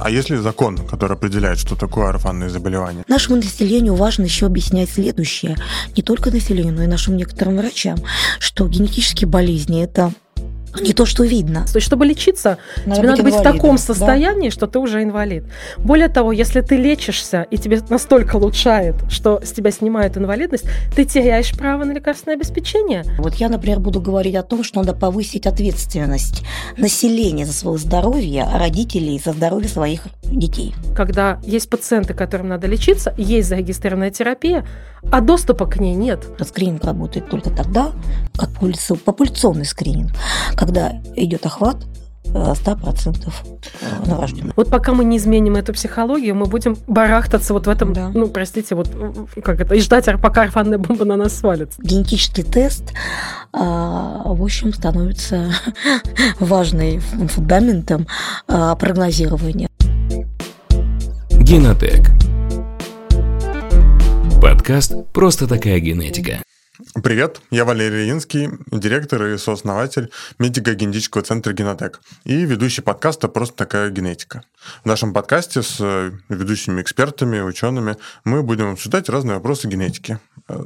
[0.00, 3.04] а есть ли закон, который определяет, что такое орфанные заболевания?
[3.08, 5.56] Нашему населению важно еще объяснять следующее.
[5.96, 7.98] Не только населению, но и нашим некоторым врачам,
[8.38, 10.12] что генетические болезни– это
[10.80, 11.66] не то, что видно.
[11.66, 14.54] То есть, чтобы лечиться, надо тебе надо быть в таком состоянии, да?
[14.54, 15.44] что ты уже инвалид.
[15.78, 20.64] Более того, если ты лечишься, и тебе настолько улучшает, что с тебя снимают инвалидность,
[20.94, 23.04] ты теряешь право на лекарственное обеспечение.
[23.18, 26.42] Вот я, например, буду говорить о том, что надо повысить ответственность
[26.76, 30.74] населения за свое здоровье, а родителей за здоровье своих детей.
[30.96, 34.66] Когда есть пациенты, которым надо лечиться, есть зарегистрированная терапия,
[35.10, 36.24] а доступа к ней нет.
[36.40, 37.92] Скрининг работает только тогда,
[38.36, 38.50] как
[39.04, 40.12] популяционный скрининг,
[40.64, 41.76] когда идет охват
[42.24, 43.32] 100%
[43.82, 44.56] э, новорожденных.
[44.56, 48.10] Вот пока мы не изменим эту психологию, мы будем барахтаться вот в этом, да.
[48.14, 48.88] ну, простите, вот
[49.44, 51.80] как это, и ждать, пока орфанная бомба на нас свалится.
[51.82, 52.94] Генетический тест,
[53.52, 55.52] а, в общем, становится
[56.40, 58.06] важным фундаментом
[58.48, 59.68] а, прогнозирования.
[61.30, 62.10] Генотек.
[64.40, 66.38] Подкаст «Просто такая генетика».
[67.04, 73.90] Привет, я Валерий Ильинский, директор и сооснователь медико-генетического центра «Генотек» и ведущий подкаста «Просто такая
[73.90, 74.42] генетика».
[74.82, 75.78] В нашем подкасте с
[76.28, 80.18] ведущими экспертами, учеными мы будем обсуждать разные вопросы генетики.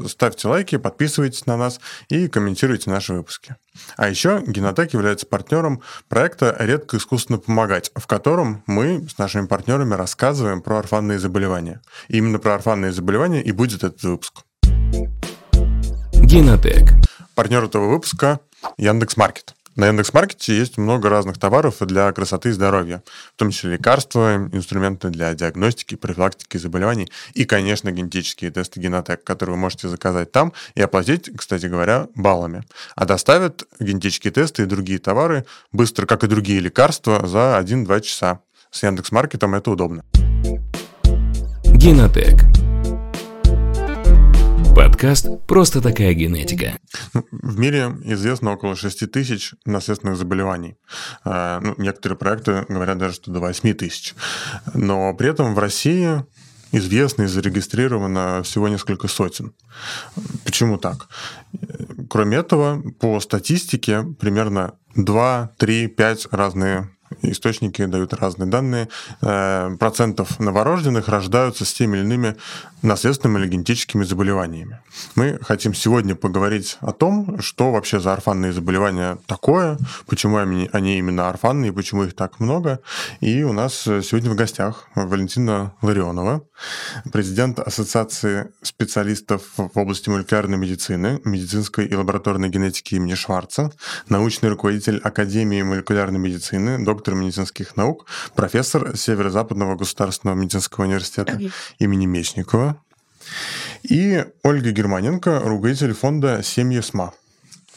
[0.06, 3.56] Ставьте лайки, подписывайтесь на нас и комментируйте наши выпуски.
[3.98, 9.92] А еще Генотек является партнером проекта «Редко искусственно помогать», в котором мы с нашими партнерами
[9.92, 11.82] рассказываем про орфанные заболевания.
[12.08, 14.42] И именно про орфанные заболевания и будет этот выпуск.
[16.28, 16.92] Генотек.
[17.34, 18.40] Партнер этого выпуска
[18.76, 19.54] Яндекс.Маркет.
[19.76, 23.02] На Яндекс.Маркете есть много разных товаров для красоты и здоровья,
[23.34, 29.54] в том числе лекарства, инструменты для диагностики, профилактики заболеваний и, конечно, генетические тесты Генотек, которые
[29.54, 32.62] вы можете заказать там и оплатить, кстати говоря, баллами.
[32.94, 38.40] А доставят генетические тесты и другие товары быстро, как и другие лекарства, за 1-2 часа.
[38.70, 40.04] С Яндекс.Маркетом это удобно.
[41.64, 42.42] Генотек.
[44.78, 46.78] Подкаст «Просто такая генетика».
[47.12, 50.76] В мире известно около 6 тысяч наследственных заболеваний.
[51.24, 54.14] А, ну, некоторые проекты говорят даже, что до 8 тысяч.
[54.74, 56.24] Но при этом в России
[56.70, 59.52] известно и зарегистрировано всего несколько сотен.
[60.44, 61.08] Почему так?
[62.08, 66.88] Кроме этого, по статистике примерно 2, 3, 5 разные
[67.22, 68.88] источники дают разные данные,
[69.22, 72.36] э, процентов новорожденных рождаются с теми или иными
[72.82, 74.80] наследственными или генетическими заболеваниями.
[75.14, 81.28] Мы хотим сегодня поговорить о том, что вообще за орфанные заболевания такое, почему они, именно
[81.28, 82.80] орфанные, почему их так много.
[83.20, 86.42] И у нас сегодня в гостях Валентина Ларионова,
[87.12, 93.72] президент Ассоциации специалистов в области молекулярной медицины, медицинской и лабораторной генетики имени Шварца,
[94.08, 101.40] научный руководитель Академии молекулярной медицины, доктор медицинских наук, профессор Северо-Западного государственного медицинского университета
[101.78, 102.80] имени Мечникова,
[103.82, 107.12] и Ольга Германенко, руководитель фонда «Семьи СМА».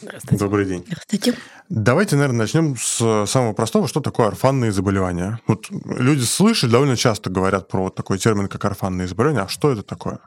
[0.02, 0.44] Здравствуйте.
[0.44, 0.84] Добрый день.
[0.88, 1.36] Здравствуйте.
[1.70, 3.88] Давайте, наверное, начнем с самого простого.
[3.88, 5.40] Что такое орфанные заболевания?
[5.46, 9.42] Вот люди слышат, довольно часто говорят про вот такой термин, как орфанные заболевания.
[9.42, 10.20] А что это такое?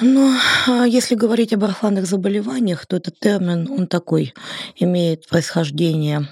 [0.00, 4.34] Ну, а если говорить об орфанных заболеваниях, то этот термин, он такой,
[4.76, 6.28] имеет происхождение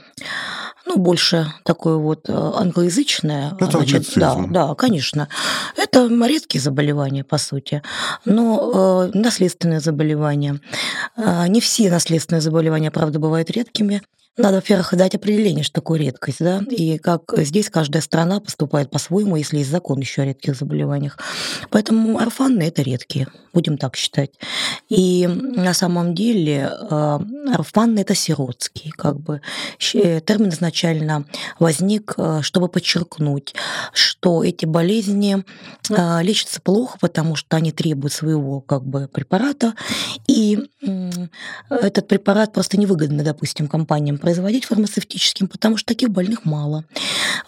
[0.87, 3.54] ну, больше такое вот э, англоязычное.
[3.59, 5.28] Это значит, да, да, конечно.
[5.76, 7.82] Это редкие заболевания, по сути,
[8.25, 10.60] но э, наследственные заболевания.
[11.16, 14.03] Э, не все наследственные заболевания, правда, бывают редкими.
[14.38, 19.37] Надо, во-первых, дать определение, что такое редкость, да, и как здесь каждая страна поступает по-своему,
[19.37, 21.19] если есть закон еще о редких заболеваниях.
[21.69, 24.31] Поэтому орфанные– это редкие, будем так считать.
[24.88, 27.19] И на самом деле э,
[27.53, 29.42] орфанные– это сиротские, как бы.
[29.78, 31.26] Термин изначально
[31.59, 33.54] возник, э, чтобы подчеркнуть,
[33.92, 35.44] что эти болезни
[35.91, 39.75] э, лечатся плохо, потому что они требуют своего как бы препарата,
[40.26, 40.71] и
[41.69, 46.84] этот препарат просто невыгодно, допустим, компаниям производить фармацевтическим, потому что таких больных мало.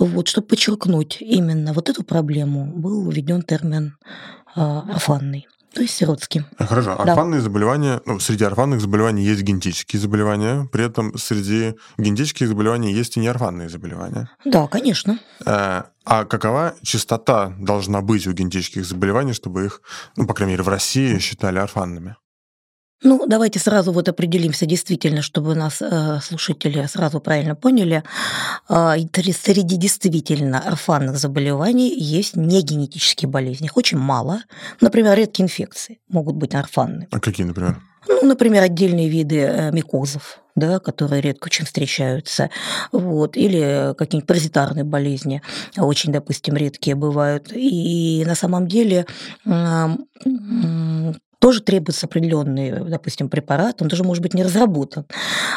[0.00, 3.96] Вот, чтобы подчеркнуть именно вот эту проблему, был введен термин
[4.56, 5.46] э, орфанный.
[5.72, 6.44] То есть сиротский.
[6.58, 7.00] Хорошо.
[7.00, 7.44] Орфанные да.
[7.44, 13.20] заболевания, ну, среди орфанных заболеваний есть генетические заболевания, при этом среди генетических заболеваний есть и
[13.20, 14.28] неорфанные заболевания.
[14.44, 15.20] Да, конечно.
[15.46, 19.80] Э, а какова частота должна быть у генетических заболеваний, чтобы их,
[20.16, 22.16] ну, по крайней мере, в России считали орфанными?
[23.02, 28.02] Ну, давайте сразу вот определимся действительно, чтобы нас э, слушатели сразу правильно поняли.
[28.68, 33.66] Э, среди действительно орфанных заболеваний есть негенетические болезни.
[33.66, 34.40] Их очень мало.
[34.80, 37.08] Например, редкие инфекции могут быть орфанные.
[37.10, 37.80] А какие, например?
[38.08, 42.50] Ну, например, отдельные виды э, микозов, да, которые редко очень встречаются,
[42.92, 45.42] вот, или какие-нибудь паразитарные болезни,
[45.76, 47.50] очень, допустим, редкие бывают.
[47.52, 49.06] И на самом деле
[51.44, 55.04] тоже требуется определенный, допустим, препарат, он тоже может быть не разработан.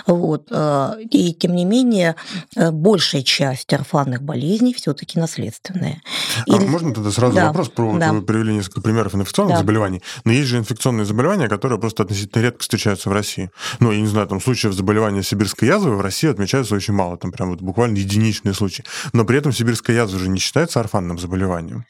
[0.05, 0.49] Вот.
[0.51, 2.17] А, и тем не менее,
[2.57, 6.01] э, большая часть орфанных болезней все-таки наследственная.
[6.45, 6.51] И...
[6.51, 7.47] А можно тогда сразу да.
[7.47, 8.11] вопрос про да.
[8.11, 9.59] вы привели несколько примеров инфекционных да.
[9.59, 13.49] заболеваний, но есть же инфекционные заболевания, которые просто относительно редко встречаются в России.
[13.79, 17.31] Ну, я не знаю, там случаев заболевания сибирской язвы в России отмечается очень мало, там
[17.31, 18.83] прям вот буквально единичные случаи.
[19.13, 21.85] Но при этом сибирская язва же не считается орфанным заболеванием.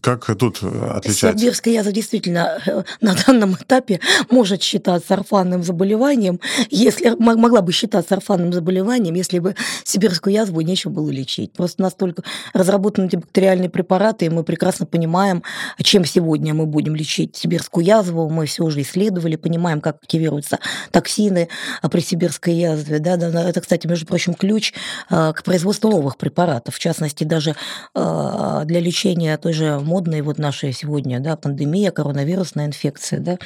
[0.00, 1.38] Как тут отличается?
[1.38, 4.00] Сибирская язва действительно э, на данном этапе
[4.30, 6.40] может считаться орфанным заболеванием,
[6.70, 11.52] если могла бы считаться орфанным заболеванием, если бы сибирскую язву нечего было лечить.
[11.52, 15.42] Просто настолько разработаны антибактериальные препараты, и мы прекрасно понимаем,
[15.82, 18.28] чем сегодня мы будем лечить сибирскую язву.
[18.28, 20.58] Мы все уже исследовали, понимаем, как активируются
[20.90, 21.48] токсины
[21.90, 22.98] при сибирской язве.
[22.98, 24.72] Да, да, это, кстати, между прочим, ключ
[25.10, 27.54] э, к производству новых препаратов, в частности, даже
[27.94, 33.38] э, для лечения той же модной вот нашей сегодня, да, пандемия, коронавирусная инфекция, да,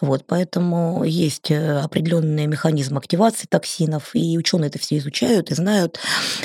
[0.00, 5.98] вот, поэтому есть э, определенные механизмы активации токсинов, и ученые это все изучают и знают,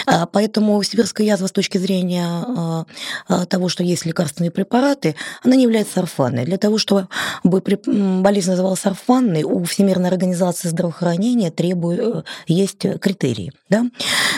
[0.08, 2.86] а, поэтому сибирская язва с точки зрения а,
[3.28, 6.46] а, того, что есть лекарственные препараты, она не является орфанной.
[6.46, 7.08] Для того, чтобы
[7.44, 13.52] болезнь называлась орфанной, у Всемирной организации здравоохранения требует, э, есть критерии.
[13.70, 13.84] Да?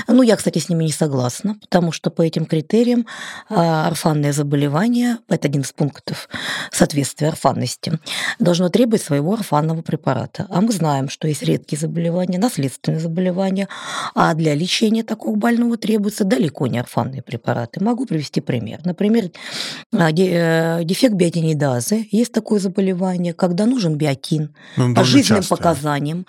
[0.09, 3.05] Ну, я, кстати, с ними не согласна, потому что по этим критериям
[3.87, 6.29] орфанное заболевание, это один из пунктов
[6.71, 7.99] соответствия орфанности,
[8.39, 10.47] должно требовать своего орфанного препарата.
[10.49, 13.67] А мы знаем, что есть редкие заболевания, наследственные заболевания,
[14.13, 17.83] а для лечения такого больного требуются далеко не орфанные препараты.
[17.83, 18.79] Могу привести пример.
[18.83, 19.29] Например,
[19.93, 22.07] а, э, дефект биотинидазы.
[22.11, 25.55] Есть такое заболевание, когда нужен биотин ну, по жизненным часто.
[25.55, 26.25] показаниям.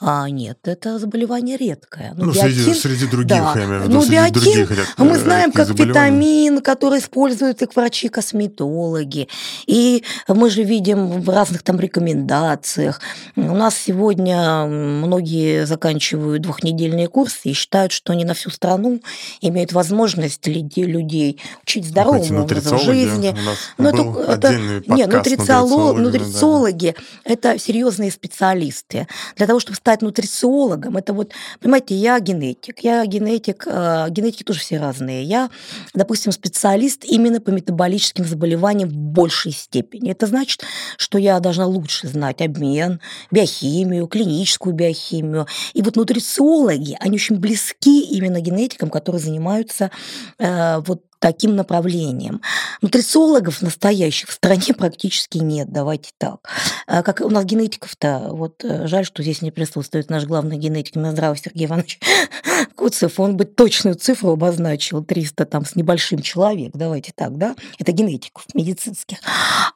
[0.00, 2.14] А, нет, это заболевание редкое.
[2.16, 3.54] Но ну, биотин, среди, среди других, да.
[3.56, 9.28] я имею в виду, ну, биотин, других мы знаем, как витамин, который используют и врачи-косметологи.
[9.66, 13.00] И мы же видим в разных там рекомендациях.
[13.36, 19.00] У нас сегодня многие заканчивают двухнедельные курсы и считают, что они на всю страну
[19.40, 23.36] имеют возможность людей учить здоровому образу жизни.
[23.78, 26.94] Но ну, это, это, нет, нутрициолог, нутрициологи
[27.24, 27.32] да.
[27.32, 29.06] это серьезные специалисты.
[29.36, 34.60] Для того, чтобы стать нутрициологом, это вот, понимаете, я генетик, я генетик, э, генетики тоже
[34.60, 35.24] все разные.
[35.24, 35.50] Я,
[35.94, 36.73] допустим, специалист
[37.04, 40.10] именно по метаболическим заболеваниям в большей степени.
[40.10, 40.62] Это значит,
[40.96, 43.00] что я должна лучше знать обмен,
[43.30, 45.46] биохимию, клиническую биохимию.
[45.72, 49.90] И вот нутрициологи, они очень близки именно генетикам, которые занимаются
[50.38, 52.42] э, вот таким направлением.
[52.82, 56.46] Нутрициологов настоящих в стране практически нет, давайте так.
[56.86, 60.96] А как у нас генетиков-то, вот э, жаль, что здесь не присутствует наш главный генетик
[60.96, 61.98] Минздрава Сергей Иванович
[62.76, 67.92] Куцев, он бы точную цифру обозначил, 300 там с небольшим человек, давайте так, да, это
[67.92, 69.16] генетиков медицинских.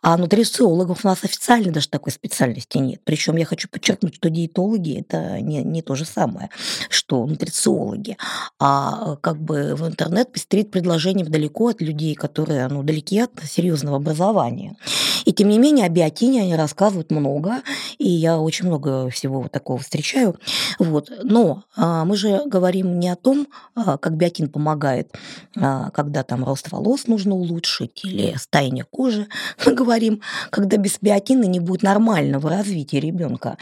[0.03, 3.00] А нутрициологов у нас официально даже такой специальности нет.
[3.05, 6.50] Причем я хочу подчеркнуть, что диетологи это не, не то же самое,
[6.91, 8.19] что нутрициологи.
[8.59, 13.96] А как бы в интернет пестрит предложением далеко от людей, которые ну, далеки от серьезного
[13.96, 14.76] образования.
[15.25, 17.62] И тем не менее о биотине они рассказывают много,
[17.99, 20.37] и я очень много всего такого встречаю.
[20.79, 21.12] Вот.
[21.23, 25.14] Но а, мы же говорим не о том, а, как биотин помогает,
[25.56, 29.28] а, когда там рост волос нужно улучшить или стаяние кожи.
[29.66, 33.59] Мы говорим, когда без биотина не будет нормального развития ребенка.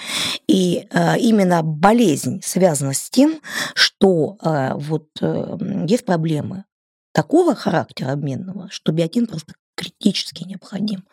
[0.47, 3.41] И а, именно болезнь связана с тем,
[3.75, 6.65] что а, вот а, есть проблемы
[7.17, 11.05] такого характера обменного, что биотин просто критически необходим.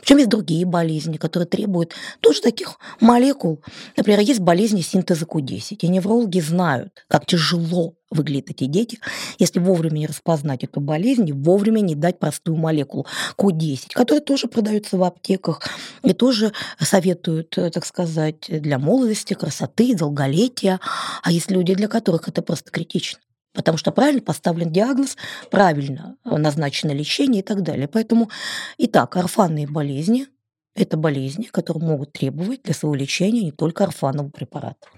[0.00, 3.60] Причем есть другие болезни, которые требуют тоже таких молекул.
[3.96, 5.78] Например, есть болезни синтеза Q10.
[5.80, 9.00] И неврологи знают, как тяжело выглядят эти дети,
[9.40, 14.96] если вовремя не распознать эту болезнь, вовремя не дать простую молекулу Q10, которая тоже продается
[14.96, 15.60] в аптеках
[16.04, 20.78] и тоже советуют, так сказать, для молодости, красоты, долголетия.
[21.24, 23.18] А есть люди, для которых это просто критично
[23.52, 25.16] потому что правильно поставлен диагноз,
[25.50, 27.88] правильно назначено лечение и так далее.
[27.88, 28.30] Поэтому,
[28.78, 30.26] итак, орфанные болезни–
[30.74, 34.88] это болезни, которые могут требовать для своего лечения не только орфанового препарата.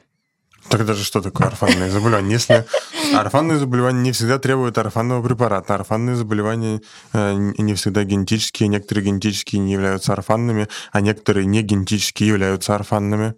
[0.69, 2.33] Тогда же что такое орфанное заболевание?
[2.33, 2.66] Если
[3.14, 5.74] Орфанные заболевания не всегда требуют орфанного препарата.
[5.74, 6.80] Орфанные заболевания
[7.12, 13.34] э, не всегда генетические, некоторые генетические не являются орфанными, а некоторые не генетические являются орфанными.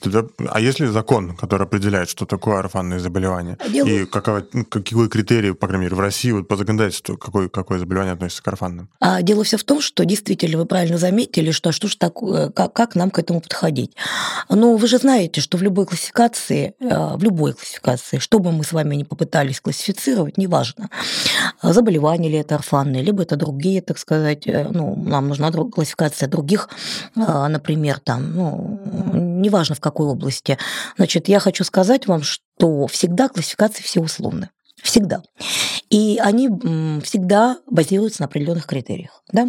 [0.00, 3.58] Тогда, а есть ли закон, который определяет, что такое орфанные заболевания?
[3.68, 3.86] Дело...
[3.86, 7.78] И какова, ну, какие критерии, по крайней мере, в России вот по законодательству, какое, какое
[7.78, 8.88] заболевание относится к орфанным?
[9.00, 12.72] А дело все в том, что действительно вы правильно заметили, что что ж такое, как,
[12.72, 13.92] как нам к этому подходить.
[14.48, 18.64] Но вы же знаете, что в любой классификации, э, в любой классификации, что бы мы
[18.64, 20.88] с вами не попытались классифицировать, неважно,
[21.62, 26.68] заболевание ли это орфанные, либо это другие, так сказать, э, ну, нам нужна классификация других,
[27.16, 28.80] э, например, там, ну,
[29.12, 30.56] неважно в какой области.
[30.96, 34.50] Значит, я хочу сказать вам, что всегда классификации все условны.
[34.82, 35.22] Всегда.
[35.90, 36.48] И они
[37.02, 39.22] всегда базируются на определенных критериях.
[39.32, 39.48] Да?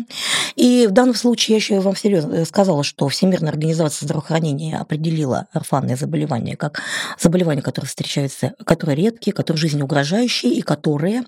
[0.56, 5.48] И в данном случае я еще вам серьезно э, сказала, что Всемирная организация здравоохранения определила
[5.54, 6.82] орфанные заболевания как
[7.20, 11.24] заболевания, которые встречаются, которые редкие, которые жизнеугрожающие и которые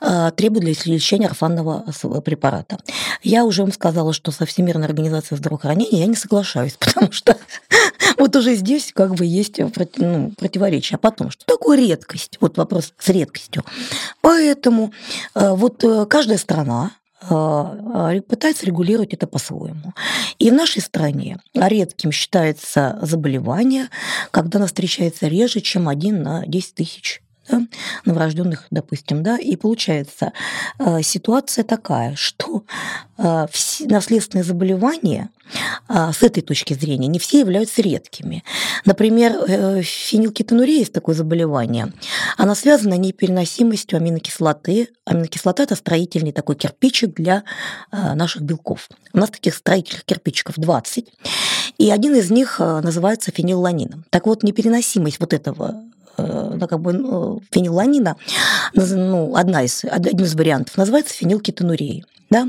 [0.00, 1.84] э, требуют для лечения орфанного
[2.24, 2.78] препарата.
[3.22, 7.36] Я уже вам сказала, что со Всемирной организацией здравоохранения я не соглашаюсь, потому что
[8.18, 9.58] вот уже здесь как бы есть
[9.96, 10.96] ну, противоречие.
[10.96, 12.38] А потом, что такое редкость?
[12.40, 13.64] Вот вопрос с редкостью.
[14.20, 14.92] Поэтому
[15.34, 19.92] э, вот каждая страна пытается регулировать это по-своему.
[20.38, 23.88] И в нашей стране редким считается заболевание,
[24.30, 27.62] когда оно встречается реже, чем один на 10 тысяч да,
[28.04, 30.32] новорожденных, допустим, да, и получается
[30.78, 32.64] э, ситуация такая, что
[33.16, 33.46] э,
[33.86, 35.30] наследственные заболевания
[35.88, 38.44] э, с этой точки зрения не все являются редкими.
[38.84, 41.92] Например, э, фенилкетонурия есть такое заболевание.
[42.36, 44.88] Она связана непереносимостью аминокислоты.
[45.04, 47.44] Аминокислота– это строительный такой кирпичик для
[47.90, 48.88] наших белков.
[49.12, 51.06] У нас таких строительных кирпичиков 20.
[51.78, 54.04] И один из них называется фенилланином.
[54.10, 55.87] Так вот, непереносимость вот этого
[56.18, 58.16] ну, как бы, ну, фенилланина,
[58.74, 62.04] ну, одна из, один из вариантов, называется фенилкетонурия.
[62.30, 62.48] Да?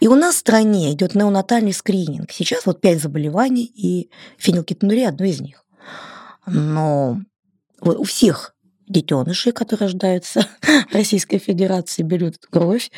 [0.00, 2.32] И у нас в стране идет неонатальный скрининг.
[2.32, 4.08] Сейчас вот пять заболеваний, и
[4.38, 5.64] фенилкетонурия одно из них.
[6.46, 7.20] Но
[7.82, 8.54] у всех
[8.88, 10.46] детенышей, которые рождаются
[10.90, 12.90] в Российской Федерации, берут кровь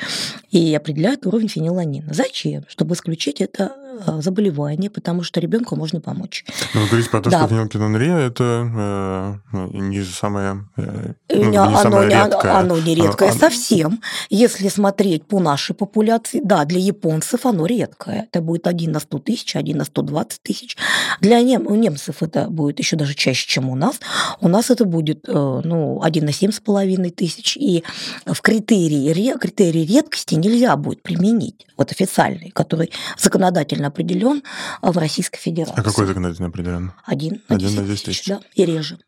[0.50, 2.12] и определяют уровень фениланина.
[2.14, 2.64] Зачем?
[2.68, 3.89] Чтобы исключить это э,
[4.20, 6.44] заболевание, потому что ребенку можно помочь.
[6.74, 7.38] Но ну, вы говорите про то, да.
[7.38, 12.52] что фенилкетонурия– это э, не самое, э, ну, не оно, самое редкое.
[12.52, 14.00] Оно не редкое оно, совсем.
[14.30, 18.28] Если смотреть по нашей популяции, да, для японцев оно редкое.
[18.30, 20.76] Это будет 1 на 100 тысяч, 1 на 120 тысяч.
[21.20, 24.00] Для нем, у немцев это будет еще даже чаще, чем у нас.
[24.40, 27.56] У нас это будет, э, ну, ну, 1 на 7,5 тысяч.
[27.56, 27.84] И
[28.26, 34.42] в критерии, критерии редкости нельзя будет применить, вот официальный, который законодательно определен
[34.82, 35.78] в Российской Федерации.
[35.78, 36.92] А какой законодательно определен?
[37.04, 38.26] Один на 10, 10 тысяч.
[38.26, 38.98] Да, и реже.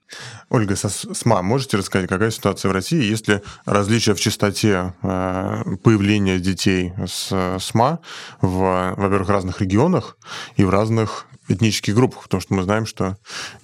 [0.51, 5.63] Ольга, со СМА, можете рассказать, какая ситуация в России, есть ли различия в частоте э,
[5.83, 8.01] появления детей с СМА
[8.41, 10.19] в, во-первых, разных регионах
[10.57, 13.17] и в разных этнических группах, потому что мы знаем, что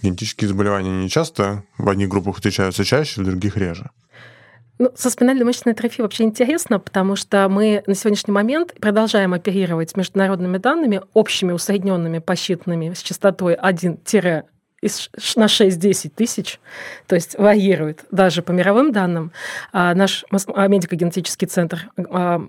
[0.02, 3.90] генетические заболевания не часто в одних группах встречаются чаще, в других реже.
[4.78, 9.96] Ну, со спинальной мышечной атрофией вообще интересно, потому что мы на сегодняшний момент продолжаем оперировать
[9.96, 13.98] международными данными, общими усредненными посчитанными с частотой 1
[15.34, 16.60] на 6-10 тысяч,
[17.08, 19.32] то есть варьирует даже по мировым данным.
[19.72, 22.42] А наш медико-генетический центр а,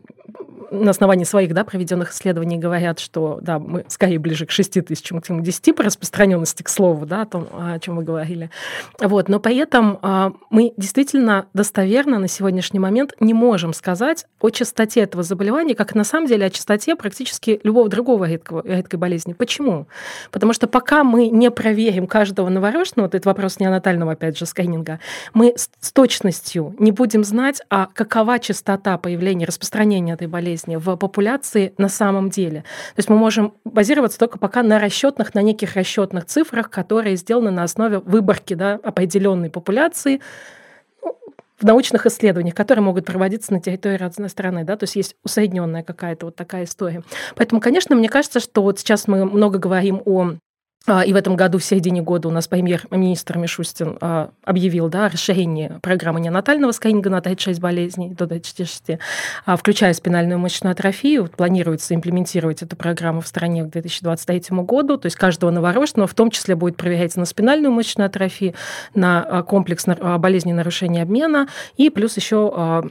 [0.72, 5.22] на основании своих да, проведенных исследований говорят, что да, мы скорее ближе к 6 тысячам,
[5.22, 8.50] чем к 10 по распространенности, к слову, да, о том, о чем вы говорили.
[9.00, 14.50] Вот, но при этом а, мы действительно достоверно на сегодняшний момент не можем сказать о
[14.50, 19.34] частоте этого заболевания, как на самом деле о частоте практически любого другого редкого, редкой болезни.
[19.34, 19.88] Почему?
[20.32, 25.00] Потому что пока мы не проверим каждого новорожденного, вот этот вопрос неонатального, опять же, скрининга,
[25.34, 30.96] мы с точностью не будем знать, а какова частота появления, распространения этой болезни болезни в
[30.98, 32.62] популяции на самом деле.
[32.96, 37.52] То есть мы можем базироваться только пока на расчетных, на неких расчетных цифрах, которые сделаны
[37.52, 40.22] на основе выборки да, определенной популяции
[41.04, 41.16] ну,
[41.60, 45.84] в научных исследованиях, которые могут проводиться на территории разной страны, да, то есть есть усредненная
[45.84, 47.04] какая-то вот такая история.
[47.36, 50.36] Поэтому, конечно, мне кажется, что вот сейчас мы много говорим о
[50.88, 55.10] и в этом году, в середине года, у нас премьер-министр Мишустин а, объявил да, о
[55.10, 59.00] расширении программы неонатального скрининга на 36 болезней до 36,
[59.46, 61.30] а, включая спинальную мышечную атрофию.
[61.36, 64.98] Планируется имплементировать эту программу в стране к 2023 году.
[64.98, 68.56] То есть каждого новорожденного в том числе будет проверяться на спинальную мышечную атрофию,
[68.96, 72.90] на комплекс болезней нарушения обмена и плюс еще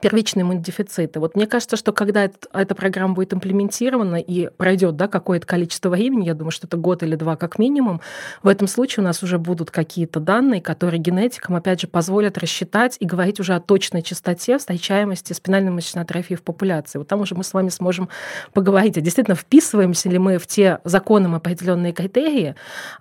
[0.00, 1.20] первичные иммунодефициты.
[1.20, 5.88] Вот мне кажется, что когда это, эта программа будет имплементирована и пройдет да, какое-то количество
[5.88, 8.00] времени, я думаю, что это год или два как минимум,
[8.42, 12.96] в этом случае у нас уже будут какие-то данные, которые генетикам, опять же, позволят рассчитать
[13.00, 16.98] и говорить уже о точной частоте встречаемости спинальной мышечной атрофии в популяции.
[16.98, 18.08] Вот там уже мы с вами сможем
[18.52, 22.54] поговорить, а действительно вписываемся ли мы в те законом определенные критерии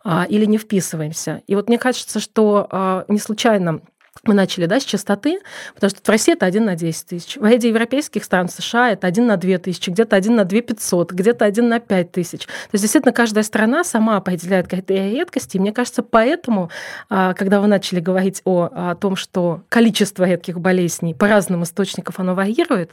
[0.04, 1.42] а, или не вписываемся.
[1.48, 3.82] И вот мне кажется, что а, не случайно
[4.24, 5.40] мы начали да, с частоты,
[5.74, 7.38] потому что в России это 1 на 10 тысяч.
[7.38, 11.12] В ряде европейских стран США это 1 на 2 тысячи, где-то 1 на 2 500,
[11.12, 12.46] где-то 1 на 5 тысяч.
[12.46, 15.58] То есть, действительно, каждая страна сама определяет критерии редкости.
[15.58, 16.70] И мне кажется, поэтому,
[17.10, 22.16] а, когда вы начали говорить о, о том, что количество редких болезней по разным источникам
[22.18, 22.92] оно варьирует,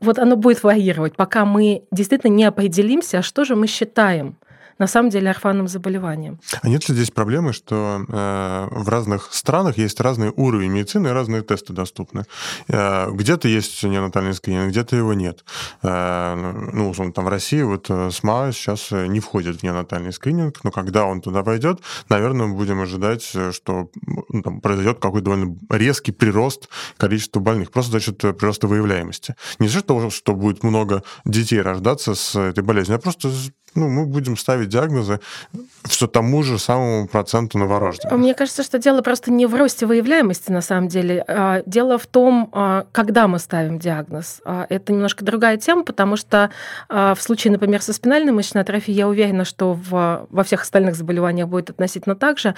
[0.00, 4.36] вот оно будет варьировать, пока мы действительно не определимся, а что же мы считаем
[4.78, 6.38] на самом деле орфанным заболеванием.
[6.62, 11.10] А нет ли здесь проблемы, что э, в разных странах есть разный уровень медицины и
[11.10, 12.24] разные тесты доступны?
[12.68, 15.44] Э, где-то есть неонатальный скрининг, где-то его нет.
[15.82, 16.34] Э,
[16.72, 20.62] ну, условно, там в России вот э, СМА сейчас э, не входит в неонатальный скрининг,
[20.62, 23.90] но когда он туда войдет, наверное, мы будем ожидать, э, что
[24.28, 29.34] ну, там, произойдет какой-то довольно резкий прирост количества больных, просто за счет прироста выявляемости.
[29.58, 33.30] Не за счет того, что будет много детей рождаться с этой болезнью, а просто
[33.76, 35.20] ну, мы будем ставить диагнозы
[35.84, 38.18] все тому же самому проценту новорожденных.
[38.18, 41.24] Мне кажется, что дело просто не в росте выявляемости, на самом деле.
[41.28, 44.40] А дело в том, а, когда мы ставим диагноз.
[44.44, 46.50] А, это немножко другая тема, потому что
[46.88, 51.48] в случае, например, со спинальной мышечной атрофией, я уверена, что в, во всех остальных заболеваниях
[51.48, 52.54] будет относительно так же.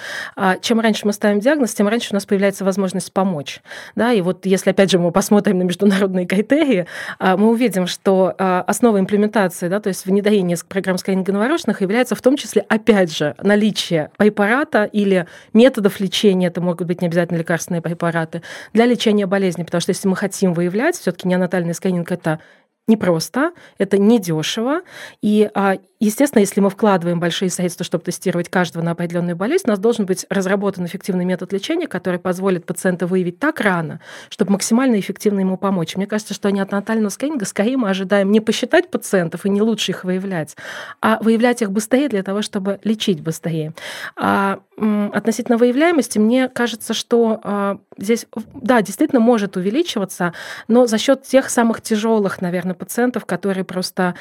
[0.61, 3.61] Чем раньше мы ставим диагноз, тем раньше у нас появляется возможность помочь.
[3.97, 4.13] Да?
[4.13, 6.87] И вот если, опять же, мы посмотрим на международные критерии,
[7.21, 12.37] мы увидим, что основа имплементации, да, то есть внедрение программ скрининга новорожденных является в том
[12.37, 18.43] числе, опять же, наличие препарата или методов лечения, это могут быть не обязательно лекарственные препараты,
[18.75, 19.63] для лечения болезни.
[19.63, 22.41] Потому что если мы хотим выявлять, все таки неонатальный скрининг– это
[22.89, 24.81] непросто, это недешево.
[25.23, 29.71] И, а, естественно, если мы вкладываем большие средства, чтобы тестировать каждого на определенную болезнь, у
[29.71, 34.99] нас должен быть разработан эффективный метод лечения, который позволит пациента выявить так рано, чтобы максимально
[34.99, 35.97] эффективно ему помочь.
[35.97, 39.63] Мне кажется, что не от натального скрининга скорее мы ожидаем не посчитать пациентов и не
[39.63, 40.57] лучше их выявлять,
[41.01, 43.75] а выявлять их быстрее для того, чтобы лечить быстрее.
[44.17, 44.61] А
[45.13, 50.33] относительно выявляемости, мне кажется, что а, здесь, да, действительно может увеличиваться,
[50.69, 54.15] но за счет тех самых тяжелых, наверное, пациентов, которые просто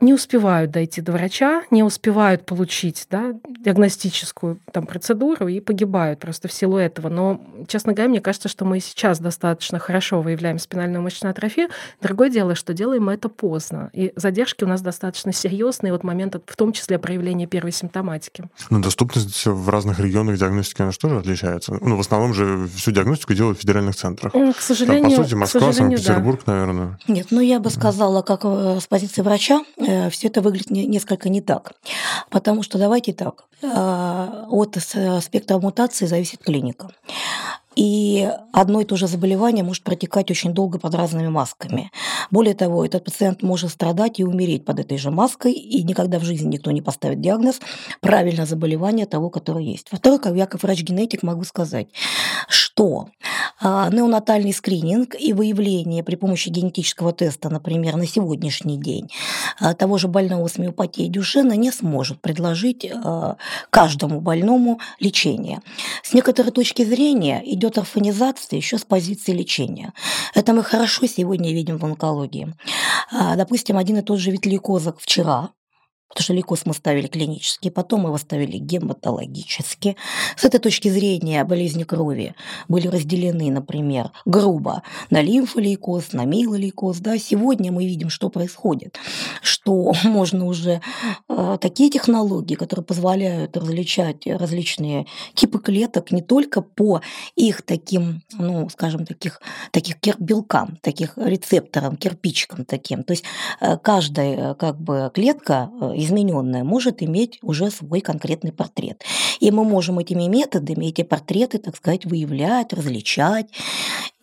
[0.00, 6.48] не успевают дойти до врача, не успевают получить да, диагностическую там, процедуру и погибают просто
[6.48, 7.08] в силу этого.
[7.08, 11.68] Но, честно говоря, мне кажется, что мы сейчас достаточно хорошо выявляем спинальную мышечную атрофию.
[12.00, 13.90] Другое дело, что делаем мы это поздно.
[13.92, 18.44] И задержки у нас достаточно серьезные вот момент, в том числе проявления первой симптоматики.
[18.70, 21.76] Но доступность в разных регионах диагностики, она же отличается?
[21.80, 24.32] Ну, в основном же всю диагностику делают в федеральных центрах.
[24.32, 26.52] К сожалению, Там, по сути, Москва, Санкт-Петербург, да.
[26.52, 26.98] наверное.
[27.08, 31.28] Нет, ну я бы сказала, как э, с позиции врача, Э, все это выглядит несколько
[31.28, 31.72] не так.
[32.30, 34.76] Потому что давайте так, э, от
[35.20, 36.90] спектра мутации зависит клиника.
[37.76, 41.92] И одно и то же заболевание может протекать очень долго под разными масками.
[42.30, 46.24] Более того, этот пациент может страдать и умереть под этой же маской, и никогда в
[46.24, 47.60] жизни никто не поставит диагноз
[48.00, 49.92] правильно заболевание того, которое есть.
[49.92, 51.88] Во-вторых, как я как врач-генетик могу сказать,
[52.48, 53.08] что
[53.60, 59.10] а, неонатальный скрининг и выявление при помощи генетического теста, например, на сегодняшний день
[59.60, 63.36] а, того же больного с миопатией Дюшена не сможет предложить а,
[63.70, 65.60] каждому больному лечение.
[66.02, 69.92] С некоторой точки зрения идет идет орфанизация еще с позиции лечения.
[70.34, 72.54] Это мы хорошо сегодня видим в онкологии.
[73.12, 75.50] А, допустим, один и тот же вид лейкоза вчера
[76.08, 79.96] Потому что лейкоз мы ставили клинически, потом его ставили гематологически.
[80.36, 82.34] С этой точки зрения болезни крови
[82.68, 86.98] были разделены, например, грубо на лимфолейкоз, на милолейкоз.
[86.98, 87.18] Да?
[87.18, 88.98] Сегодня мы видим, что происходит,
[89.42, 90.80] что можно уже
[91.28, 97.00] э, такие технологии, которые позволяют различать различные типы клеток не только по
[97.34, 99.40] их таким, ну, скажем, таких,
[99.72, 103.02] таких белкам, таких рецепторам, кирпичкам таким.
[103.02, 103.24] То есть
[103.60, 109.02] э, каждая как бы клетка э, измененная может иметь уже свой конкретный портрет.
[109.40, 113.48] И мы можем этими методами эти портреты, так сказать, выявлять, различать.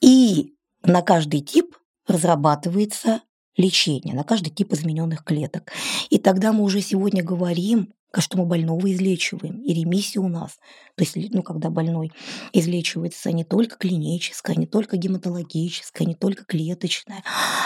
[0.02, 1.76] И на каждый тип
[2.08, 3.22] разрабатывается
[3.58, 5.72] лечение, на каждый тип измененных клеток.
[6.10, 10.60] И тогда мы уже сегодня говорим что мы больного излечиваем, и ремиссия у нас.
[10.96, 12.12] То есть, ну, когда больной
[12.52, 17.24] излечивается не только клиническая, не только гематологическая, не только клеточная,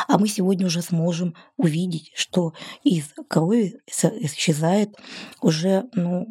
[0.08, 4.96] а мы сегодня уже сможем увидеть, что из крови исчезает
[5.42, 6.28] уже ну,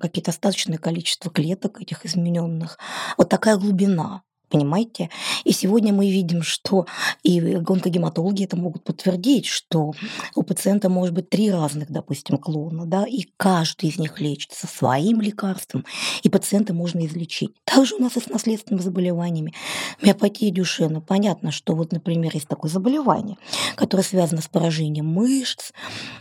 [0.00, 2.78] какие-то остаточное количество клеток этих измененных.
[3.16, 5.10] Вот такая глубина Понимаете?
[5.44, 6.86] И сегодня мы видим, что
[7.24, 9.92] и гонкогематологи это могут подтвердить, что
[10.36, 15.20] у пациента может быть три разных, допустим, клона, да, и каждый из них лечится своим
[15.20, 15.84] лекарством,
[16.22, 17.54] и пациента можно излечить.
[17.64, 19.52] Также у нас и с наследственными заболеваниями.
[20.00, 21.00] Миопатия Дюшена.
[21.00, 23.38] Понятно, что вот, например, есть такое заболевание,
[23.74, 25.72] которое связано с поражением мышц,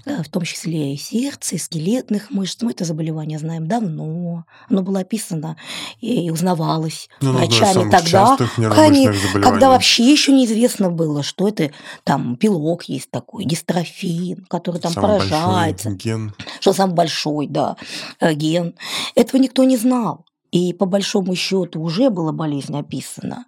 [0.06, 2.62] э, в том числе и сердца, и скелетных мышц.
[2.64, 4.46] Мы это заболевание знаем давно.
[4.68, 5.58] Оно было описано
[6.02, 9.44] и узнавалось ну, врачами тогда частых нервных заболеваний.
[9.44, 11.72] Когда вообще еще неизвестно было, что это
[12.04, 15.92] там белок есть такой, дистрофин, который там самый поражается.
[15.92, 16.34] ген.
[16.60, 17.78] Что самый большой, да,
[18.20, 18.76] э, ген.
[19.16, 20.26] Этого никто не знал.
[20.52, 23.46] И по большому счету уже была болезнь описана.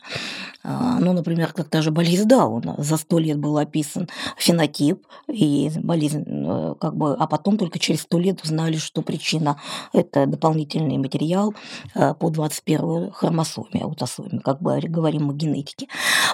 [0.69, 2.75] А, ну, например, как та же болезнь Дауна.
[2.77, 8.01] За сто лет был описан фенотип и болезнь, э, как бы, а потом только через
[8.01, 9.61] сто лет узнали, что причина–
[9.93, 11.55] это дополнительный материал
[11.95, 15.87] э, по 21 хромосоме, аутосоме, как бы говорим о генетике.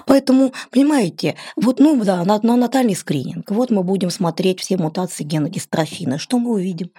[0.04, 5.22] Поэтому, понимаете, вот, ну да, на, на натальный скрининг, вот мы будем смотреть все мутации
[5.22, 6.18] гена дистрофина.
[6.18, 6.90] Что мы увидим?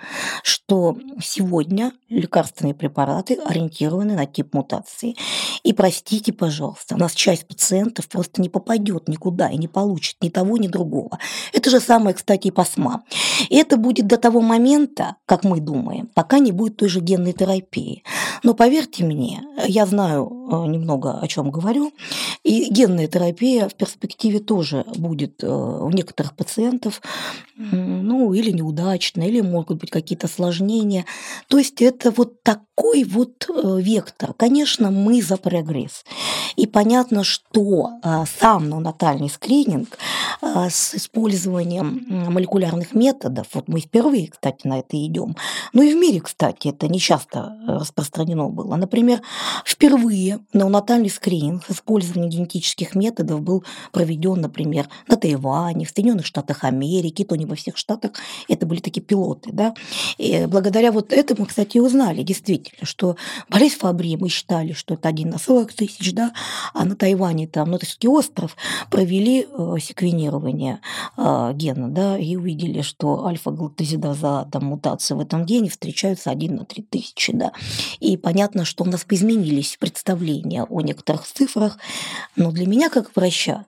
[0.41, 5.15] Что сегодня лекарственные препараты ориентированы на тип мутации.
[5.63, 10.29] И простите, пожалуйста, у нас часть пациентов просто не попадет никуда и не получит ни
[10.29, 11.17] того, ни другого.
[11.53, 13.01] Это же самое, кстати, и по СМА.
[13.49, 17.33] И это будет до того момента, как мы думаем, пока не будет той же генной
[17.33, 18.03] терапии.
[18.43, 21.93] Но поверьте мне, я знаю э, немного о чем говорю,
[22.43, 27.01] и генная терапия в перспективе тоже будет э, у некоторых пациентов,
[27.57, 31.05] ну, или неудачная, или могут быть какие-то осложнения.
[31.47, 32.43] То есть это вот
[32.75, 34.33] такой вот э, вектор.
[34.33, 36.03] Конечно, мы за прогресс.
[36.55, 37.91] И понятно, что
[38.39, 39.97] сам неонатальный скрининг
[40.41, 45.35] с использованием молекулярных методов, вот мы впервые, кстати, на это идем,
[45.73, 48.75] ну и в мире, кстати, это не часто распространено было.
[48.77, 49.21] Например,
[49.65, 56.63] впервые неонатальный скрининг с использованием генетических методов был проведен, например, на Тайване, в Соединенных Штатах
[56.63, 58.11] Америки, то не во всех штатах,
[58.47, 59.73] это были такие пилоты, да.
[60.17, 63.15] И благодаря вот этому, кстати, узнали действительно, что
[63.49, 66.33] болезнь Фабри мы считали, что это один на 40 тысяч, да,
[66.73, 68.55] а на Тайване там, ну, это все-таки остров,
[68.89, 70.79] провели э, секвенирование
[71.17, 76.65] э, гена, да, и увидели, что альфа-галактозидаза, там, мутации в этом гене встречаются один на
[76.65, 77.51] 3 тысячи, да.
[77.99, 81.77] И понятно, что у нас изменились представления о некоторых цифрах,
[82.35, 83.65] но для меня, как врача,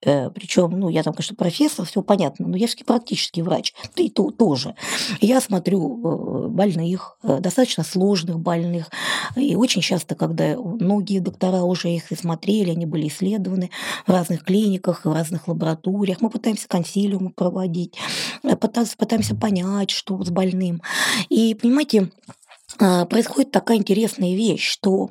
[0.00, 4.30] Причем, ну, я там, конечно, профессор, все понятно, но я все-таки практический врач, ты то,
[4.30, 4.74] тоже.
[5.20, 8.90] Я смотрю э, больных, э, достаточно сложных больных,
[9.36, 13.70] и очень часто, когда многие доктора уже их смотрели, они были исследованы
[14.06, 17.94] в разных клиниках, в разных лабораториях, мы пытаемся консилиумы проводить,
[18.42, 20.82] пытаемся, пытаемся понять, что с больным.
[21.28, 22.10] И, понимаете,
[22.78, 25.10] происходит такая интересная вещь, что,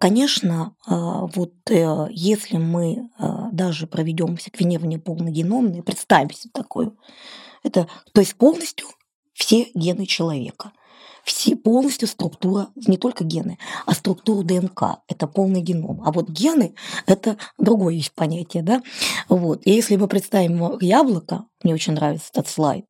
[0.00, 1.54] конечно, вот
[2.10, 3.10] если мы
[3.52, 6.92] даже проведем секвенирование полногеномное, представим себе такое,
[7.62, 8.88] это, то есть полностью
[9.34, 10.72] все гены человека
[11.28, 15.00] все, полностью структура, не только гены, а структуру ДНК.
[15.08, 16.02] Это полный геном.
[16.04, 16.74] А вот гены–
[17.06, 18.62] это другое есть понятие.
[18.62, 18.82] Да?
[19.28, 19.60] Вот.
[19.66, 22.86] И если мы представим яблоко, мне очень нравится этот слайд,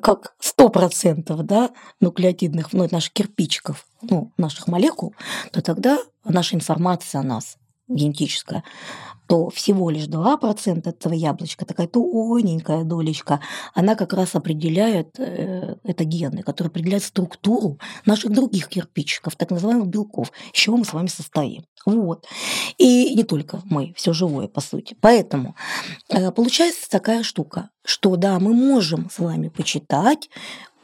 [0.00, 1.70] как 100% да,
[2.00, 5.14] нуклеотидных ну, наших кирпичиков, ну, наших молекул,
[5.52, 8.64] то тогда наша информация о нас генетическая,
[9.32, 13.40] то всего лишь 2% этого яблочка, такая тоненькая долечка,
[13.72, 19.86] она как раз определяет, э, это гены, которые определяют структуру наших других кирпичиков, так называемых
[19.86, 21.64] белков, из чего мы с вами состоим.
[21.86, 22.26] Вот.
[22.76, 24.98] И не только мы, все живое, по сути.
[25.00, 25.56] Поэтому
[26.10, 30.28] э, получается такая штука, что да, мы можем с вами почитать,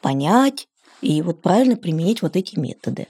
[0.01, 0.69] понять,
[1.03, 3.09] и вот правильно применить вот эти методы.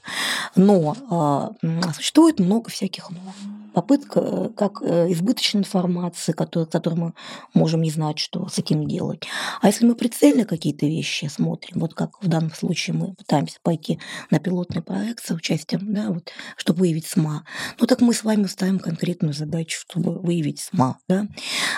[0.56, 7.14] Но э, существует много всяких норм попытка, э, как э, избыточной информации, которую, которую мы
[7.54, 9.24] можем не знать, что с этим делать.
[9.60, 13.98] А если мы прицельно какие-то вещи смотрим, вот как в данном случае мы пытаемся пойти
[14.30, 17.44] на пилотный проект с участием, да, вот, чтобы выявить СМА,
[17.80, 20.98] ну так мы с вами ставим конкретную задачу, чтобы выявить СМА.
[21.08, 21.26] Да?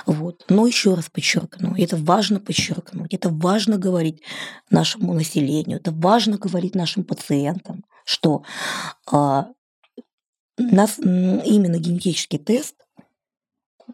[0.07, 0.45] Вот.
[0.49, 4.23] Но еще раз подчеркну, это важно подчеркнуть, это важно говорить
[4.71, 8.43] нашему населению, это важно говорить нашим пациентам, что
[9.11, 9.49] а,
[10.61, 12.75] нас именно генетический тест,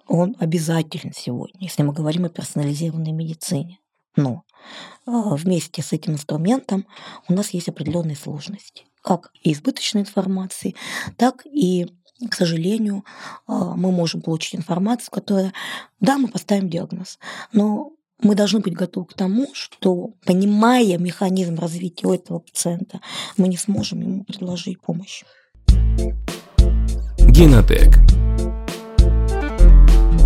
[0.07, 3.79] он обязателен сегодня, если мы говорим о персонализированной медицине.
[4.15, 4.45] Но
[5.07, 6.87] а, вместе с этим инструментом
[7.29, 10.75] у нас есть определенные сложности, как и избыточной информации,
[11.17, 11.87] так и
[12.31, 13.05] к сожалению,
[13.47, 15.53] а, мы можем получить информацию, которая,
[16.01, 17.19] да, мы поставим диагноз,
[17.53, 23.01] но мы должны быть готовы к тому, что, понимая механизм развития у этого пациента,
[23.37, 25.25] мы не сможем ему предложить помощь.
[27.37, 27.99] Генотек.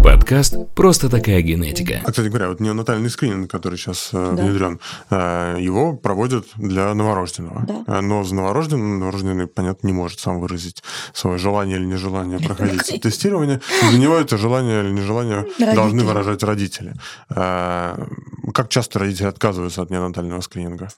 [0.04, 2.00] Подкаст «Просто такая генетика».
[2.04, 4.40] А, кстати говоря, вот неонатальный скрининг, который сейчас э, да.
[4.44, 4.78] внедрен,
[5.10, 7.66] э, его проводят для новорожденного.
[7.66, 7.98] Да.
[7.98, 13.02] Э, но за новорожденным новорожденный, понятно, не может сам выразить свое желание или нежелание проходить
[13.02, 13.60] тестирование.
[13.90, 16.94] За него это желание или нежелание должны выражать родители.
[17.28, 20.90] Как часто родители отказываются от неонатального скрининга?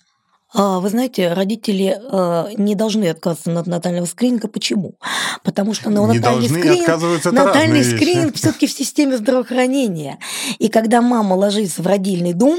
[0.54, 4.48] А, вы знаете, родители э, не должны отказываться от натального скрининга.
[4.48, 4.96] Почему?
[5.42, 10.18] Потому что ну, натальный скрининг, натальный скрининг все-таки в системе здравоохранения.
[10.58, 12.58] И когда мама ложится в родильный дом,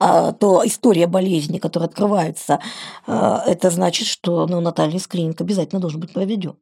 [0.00, 2.60] а, то история болезни, которая открывается,
[3.06, 6.56] это значит, что ну, натальный скрининг обязательно должен быть проведен.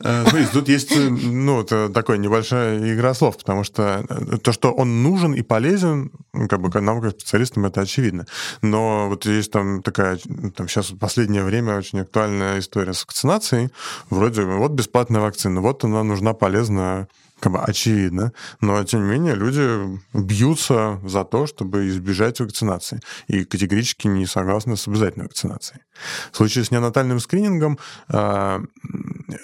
[0.00, 4.72] Э, смотри, тут есть э, ну, такая небольшая игра слов, потому что э, то, что
[4.72, 8.26] он нужен и полезен, ну, как бы нам, как специалистам, это очевидно.
[8.62, 10.18] Но вот есть там такая,
[10.54, 13.70] там сейчас в последнее время очень актуальная история с вакцинацией.
[14.10, 17.08] Вроде вот бесплатная вакцина, вот она нужна, полезна
[17.40, 23.44] как бы очевидно, но тем не менее люди бьются за то, чтобы избежать вакцинации и
[23.44, 25.82] категорически не согласны с обязательной вакцинацией.
[26.32, 27.78] В случае с неонатальным скринингом
[28.08, 28.62] а,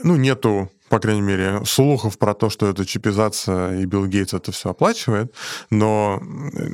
[0.03, 4.53] ну, нету по крайней мере, слухов про то, что это чипизация и Билл Гейтс это
[4.53, 5.35] все оплачивает,
[5.71, 6.23] но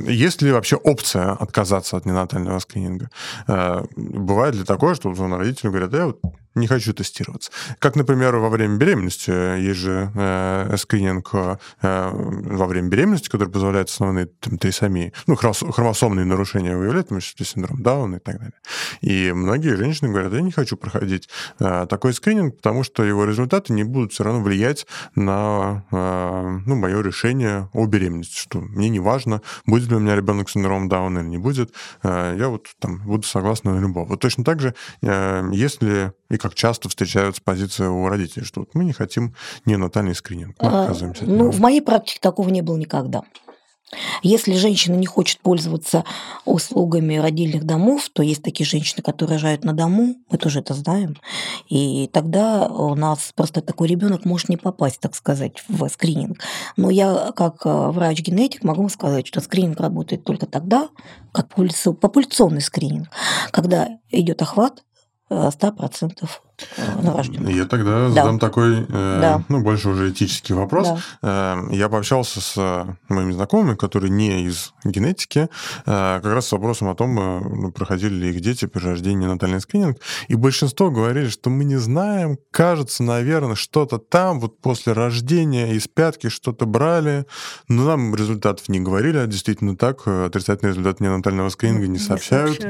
[0.08, 3.10] есть ли вообще опция отказаться от ненатального скрининга?
[3.46, 6.20] А, бывает ли такое, что родители говорят, я вот
[6.58, 7.50] не хочу тестироваться.
[7.78, 13.88] Как, например, во время беременности есть же э, скрининг э, во время беременности, который позволяет
[13.88, 18.60] основные там, трисомии, ну, хромосомные нарушения выявлять, том синдром Дауна и так далее.
[19.00, 21.28] И многие женщины говорят, я не хочу проходить
[21.58, 26.74] э, такой скрининг, потому что его результаты не будут все равно влиять на э, ну,
[26.76, 30.88] мое решение о беременности, что мне не важно, будет ли у меня ребенок с синдромом
[30.88, 34.06] Дауна или не будет, э, я вот там буду согласна на любого.
[34.06, 38.84] Вот точно так же, если и как часто встречаются позиции у родителей, что вот мы
[38.84, 42.76] не хотим неонатальный скрининг, мы а, отказываемся от Ну, в моей практике такого не было
[42.76, 43.22] никогда.
[44.22, 46.04] Если женщина не хочет пользоваться
[46.44, 51.16] услугами родильных домов, то есть такие женщины, которые рожают на дому, мы тоже это знаем,
[51.68, 56.38] и тогда у нас просто такой ребенок может не попасть, так сказать, в скрининг.
[56.76, 60.88] Но я, как э, врач-генетик, могу сказать, что скрининг работает только тогда,
[61.32, 63.08] как популяционный скрининг,
[63.50, 64.84] когда идет охват
[65.30, 66.28] 100%
[66.76, 67.52] э.
[67.52, 68.10] Я тогда да.
[68.10, 69.44] задам такой, э, да.
[69.48, 70.88] ну, больше уже этический вопрос.
[71.22, 71.58] Да.
[71.70, 75.48] Э, я пообщался с моими знакомыми, которые не из генетики,
[75.84, 79.98] как раз с вопросом о том, ну, проходили ли их дети при рождении натальный скрининг,
[80.28, 85.88] и большинство говорили, что мы не знаем, кажется, наверное, что-то там, вот после рождения из
[85.88, 87.26] пятки что-то брали,
[87.68, 92.60] но нам результатов не говорили, а действительно так, отрицательный результат ненатального скрининга не, не сообщают.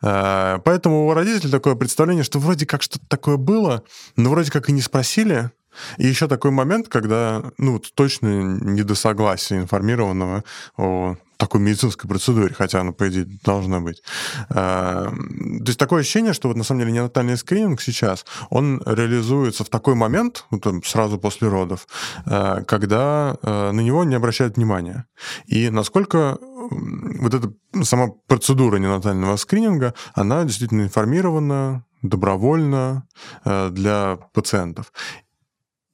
[0.00, 0.64] сообщают.
[0.64, 3.82] Поэтому у родителей такое представление, что вроде как что-то такое было,
[4.16, 5.50] но вроде как и не спросили.
[5.96, 10.44] И еще такой момент, когда ну, точно недосогласие информированного
[10.76, 14.02] о такой медицинской процедуре, хотя она, по идее, должна быть.
[14.50, 19.64] А, то есть такое ощущение, что вот на самом деле неонатальный скрининг сейчас, он реализуется
[19.64, 21.86] в такой момент, вот, сразу после родов,
[22.26, 25.06] а, когда а, на него не обращают внимания.
[25.46, 26.38] И насколько
[26.70, 27.52] вот эта
[27.84, 33.06] сама процедура ненатального скрининга, она действительно информирована, добровольно
[33.44, 34.92] э, для пациентов.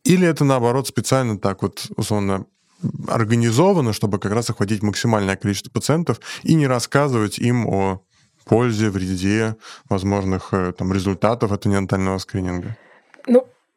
[0.05, 2.47] Или это, наоборот, специально так вот, условно,
[3.09, 8.03] организовано, чтобы как раз охватить максимальное количество пациентов и не рассказывать им о
[8.45, 9.57] пользе, вреде,
[9.89, 12.77] возможных э, там, результатов этого неонатального скрининга?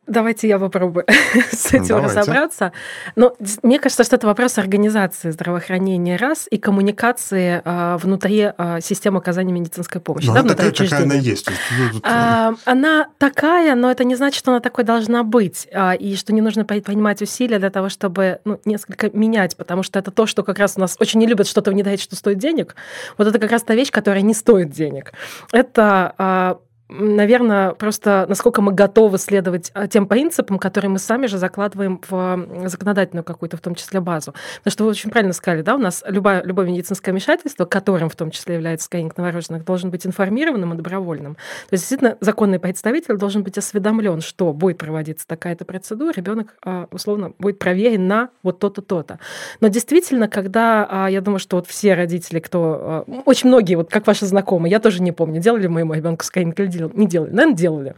[0.07, 1.05] Ну, Давайте я попробую
[1.51, 2.19] с этим Давайте.
[2.19, 2.71] разобраться.
[3.15, 9.19] Но мне кажется, что это вопрос организации здравоохранения раз и коммуникации а, внутри а, системы
[9.19, 10.27] оказания медицинской помощи.
[10.27, 11.47] Но да, она такая, какая она есть.
[11.77, 16.15] Ну, а, она такая, но это не значит, что она такой должна быть, а, и
[16.15, 20.25] что не нужно принимать усилия для того, чтобы ну, несколько менять, потому что это то,
[20.25, 22.75] что как раз у нас очень не любят что-то внедрять, что стоит денег.
[23.17, 25.11] Вот это как раз та вещь, которая не стоит денег.
[25.51, 26.59] Это а,
[26.89, 32.67] наверное, просто насколько мы готовы следовать а, тем принципам, которые мы сами же закладываем в
[32.67, 34.33] законодательную какую-то, в том числе, базу.
[34.57, 38.15] Потому что вы очень правильно сказали, да, у нас любое, любое медицинское вмешательство, которым в
[38.15, 41.35] том числе является скрининг новорожденных, должен быть информированным и добровольным.
[41.35, 46.87] То есть, действительно, законный представитель должен быть осведомлен, что будет проводиться такая-то процедура, ребенок, а,
[46.91, 49.19] условно, будет проверен на вот то-то, то-то.
[49.59, 53.05] Но действительно, когда, а, я думаю, что вот все родители, кто...
[53.25, 56.67] Очень многие, вот как ваши знакомые, я тоже не помню, делали моему ребенку скрининг или
[56.77, 57.95] делал, не делали, наверное, делали.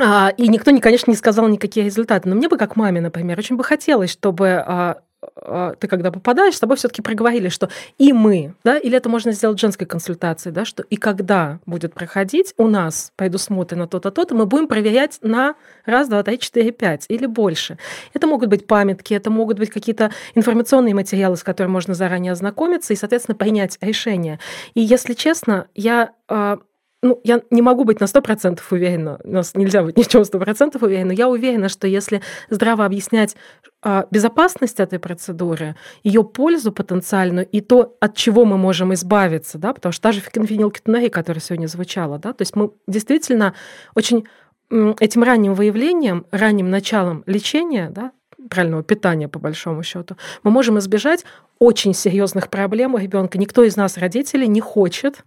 [0.00, 2.28] А, и никто, конечно, не сказал никакие результаты.
[2.28, 5.00] Но мне бы, как маме, например, очень бы хотелось, чтобы а,
[5.36, 9.32] э, ты когда попадаешь, с тобой все-таки проговорили, что и мы, да, или это можно
[9.32, 14.36] сделать женской консультацией, да, что и когда будет проходить у нас пойду на то-то, то-то,
[14.36, 17.76] мы будем проверять на раз, два, три, четыре, пять или больше.
[18.14, 22.92] Это могут быть памятки, это могут быть какие-то информационные материалы, с которыми можно заранее ознакомиться
[22.92, 24.38] и, соответственно, принять решение.
[24.74, 26.58] И если честно, я а,
[27.02, 30.22] ну, я не могу быть на 100% уверена, у нас нельзя быть ни в чем
[30.22, 33.36] 100% уверена, я уверена, что если здраво объяснять
[33.82, 39.72] а, безопасность этой процедуры, ее пользу потенциальную и то, от чего мы можем избавиться, да,
[39.72, 43.54] потому что та же фенилкетонурия, которая сегодня звучала, да, то есть мы действительно
[43.94, 44.26] очень
[44.70, 48.12] этим ранним выявлением, ранним началом лечения, да,
[48.50, 51.24] правильного питания, по большому счету, мы можем избежать
[51.58, 53.38] очень серьезных проблем у ребенка.
[53.38, 55.24] Никто из нас, родителей, не хочет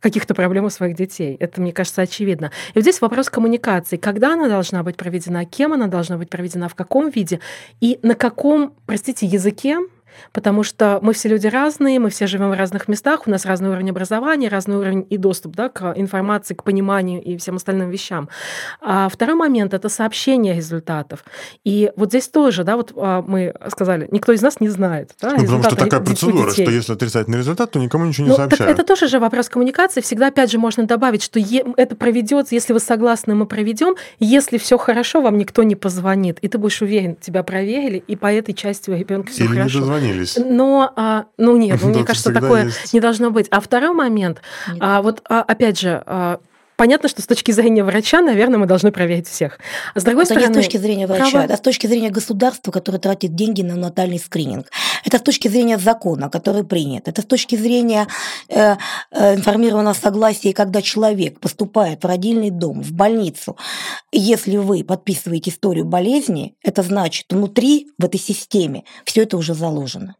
[0.00, 1.36] каких-то проблем у своих детей.
[1.38, 2.50] Это, мне кажется, очевидно.
[2.68, 3.96] И вот здесь вопрос коммуникации.
[3.96, 7.40] Когда она должна быть проведена, кем она должна быть проведена, в каком виде
[7.80, 9.78] и на каком, простите, языке
[10.32, 13.70] потому что мы все люди разные, мы все живем в разных местах, у нас разный
[13.70, 18.28] уровень образования, разный уровень и доступ да, к информации, к пониманию и всем остальным вещам.
[18.80, 21.24] А второй момент— это сообщение результатов.
[21.64, 25.12] И вот здесь тоже, да, вот а, мы сказали, никто из нас не знает.
[25.20, 26.64] Да, ну, потому что такая процедура, детей.
[26.64, 28.72] что если отрицательный результат, то никому ничего не ну, сообщают.
[28.72, 30.00] Это тоже же вопрос коммуникации.
[30.00, 31.40] Всегда, опять же, можно добавить, что
[31.76, 33.96] это проведется, если вы согласны, мы проведем.
[34.18, 38.32] Если все хорошо, вам никто не позвонит, и ты будешь уверен, тебя проверили, и по
[38.32, 39.80] этой части у ребенка все хорошо.
[40.00, 40.38] Дозвонились.
[40.38, 42.92] Но, а, ну нет, ну, мне кажется, такое есть.
[42.92, 43.46] не должно быть.
[43.50, 44.40] А второй момент,
[44.80, 46.40] а, вот а, опять же, а,
[46.80, 49.58] понятно, что с точки зрения врача, наверное, мы должны проверить всех.
[49.92, 50.56] А с другой это стороны...
[50.56, 51.44] не с точки зрения врача, право...
[51.44, 54.70] это с точки зрения государства, которое тратит деньги на натальный скрининг.
[55.04, 57.06] Это с точки зрения закона, который принят.
[57.06, 58.06] Это с точки зрения
[58.48, 58.76] э,
[59.10, 63.58] э, информированного согласия, когда человек поступает в родильный дом, в больницу.
[64.10, 70.14] Если вы подписываете историю болезни, это значит, внутри, в этой системе, все это уже заложено.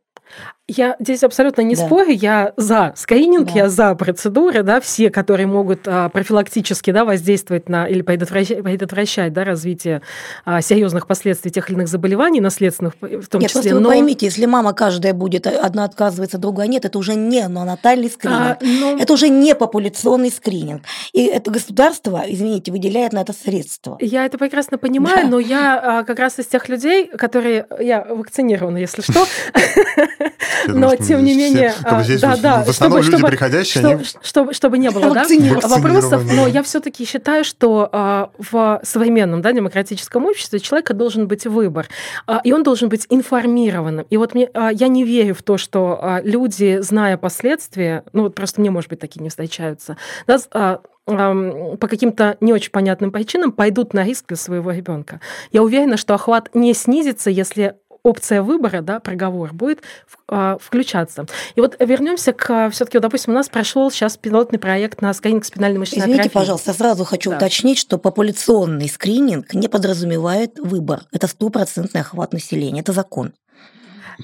[0.73, 1.85] Я здесь абсолютно не да.
[1.85, 3.53] спорю, я за скрининг, да.
[3.55, 9.33] я за процедуры, да, все, которые могут а, профилактически да, воздействовать на или предотвращать, предотвращать
[9.33, 10.01] да, развитие
[10.45, 13.63] а, серьезных последствий тех или иных заболеваний, наследственных в том нет, числе.
[13.63, 13.89] Просто но...
[13.89, 18.09] вы поймите, если мама каждая будет, э, одна отказывается, другая нет, это уже не натальный
[18.09, 18.97] скрининг, а, но...
[18.97, 20.83] это уже не популяционный скрининг.
[21.13, 23.99] И это государство, извините, выделяет на это средства.
[24.01, 25.29] Я это прекрасно понимаю, да.
[25.29, 29.27] но я а, как раз из тех людей, которые, я вакцинирована, если что,
[30.69, 35.15] но тем не менее, а, да, да, в основном люди приходящие, чтобы, чтобы не было,
[35.15, 35.27] да,
[35.63, 41.47] вопросов, но я все-таки считаю, что а, в современном, да, демократическом обществе человека должен быть
[41.47, 41.89] выбор,
[42.27, 44.07] а, и он должен быть информированным.
[44.11, 48.61] И вот мне, я не верю в то, что люди, зная последствия, ну вот просто
[48.61, 49.97] мне, может быть, такие не встречаются,
[50.27, 55.21] да, по каким-то не очень понятным причинам пойдут на риск для своего ребенка.
[55.51, 59.83] Я уверена, что охват не снизится, если опция выбора, да, проговор будет
[60.29, 61.27] а, включаться.
[61.55, 65.45] И вот вернемся к все-таки, вот, допустим, у нас прошел сейчас пилотный проект на скрининг
[65.45, 66.35] спинальной мышечной Извините, атрофии.
[66.35, 67.37] пожалуйста, сразу хочу да.
[67.37, 71.03] уточнить, что популяционный скрининг не подразумевает выбор.
[71.13, 73.33] Это стопроцентный охват населения, это закон.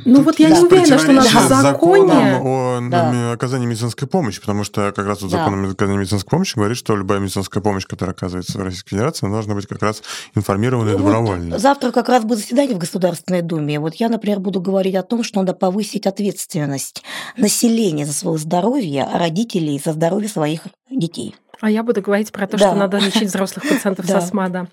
[0.04, 0.59] Ну вот я да.
[0.59, 2.40] не уверена, что у нас в законе...
[2.42, 3.32] о да.
[3.32, 5.38] оказании медицинской помощи, потому что как раз вот да.
[5.38, 9.28] закон о оказании медицинской помощи говорит, что любая медицинская помощь, которая оказывается в Российской Федерации,
[9.28, 10.02] должна быть как раз
[10.35, 11.52] информированной и добровольной.
[11.52, 13.80] Вот завтра как раз будет заседание в Государственной Думе.
[13.80, 17.02] Вот я, например, буду говорить о том, что надо повысить ответственность
[17.37, 21.35] населения за свое здоровье, а родителей за здоровье своих детей.
[21.61, 22.69] А я буду говорить про то, да.
[22.69, 24.66] что надо лечить взрослых пациентов со СМА, да.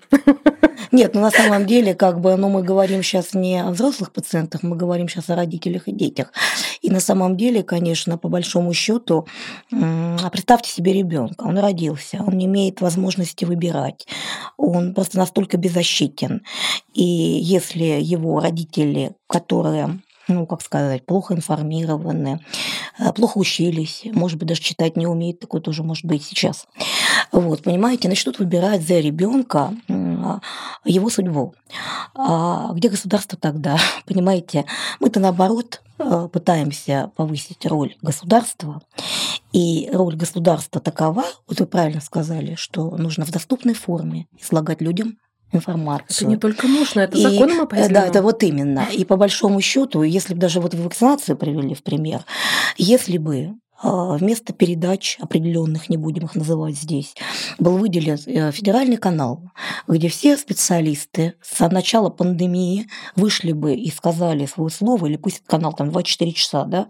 [0.92, 4.62] Нет, ну на самом деле, как бы, ну мы говорим сейчас не о взрослых пациентах,
[4.62, 6.32] мы говорим сейчас о родителях и детях.
[6.82, 9.26] И на самом деле, конечно, по большому счету,
[9.72, 14.06] а представьте себе ребенка, он родился, он не имеет возможности выбирать,
[14.56, 16.42] он просто настолько беззащитен.
[16.92, 22.40] И если его родители, которые ну, как сказать, плохо информированы,
[22.98, 26.66] э, плохо учились, может быть, даже читать не умеют, такое тоже может быть сейчас.
[27.32, 29.74] Вот, понимаете, начнут выбирать за ребенка
[30.84, 31.54] его судьбу.
[32.14, 33.76] А где государство тогда?
[34.06, 34.64] Понимаете,
[35.00, 38.82] мы-то наоборот э, пытаемся повысить роль государства,
[39.52, 45.18] и роль государства такова, вот вы правильно сказали, что нужно в доступной форме излагать людям
[45.54, 46.26] информацию.
[46.26, 47.94] Это не только нужно, это и, законом определено.
[47.94, 48.86] Да, это вот именно.
[48.92, 52.24] И по большому счету, если бы даже вот вакцинацию привели в пример,
[52.76, 53.54] если бы
[53.84, 57.14] вместо передач определенных, не будем их называть здесь,
[57.58, 59.42] был выделен э, федеральный канал,
[59.86, 65.72] где все специалисты с начала пандемии вышли бы и сказали свое слово, или пусть канал
[65.72, 66.86] там 24 часа, да,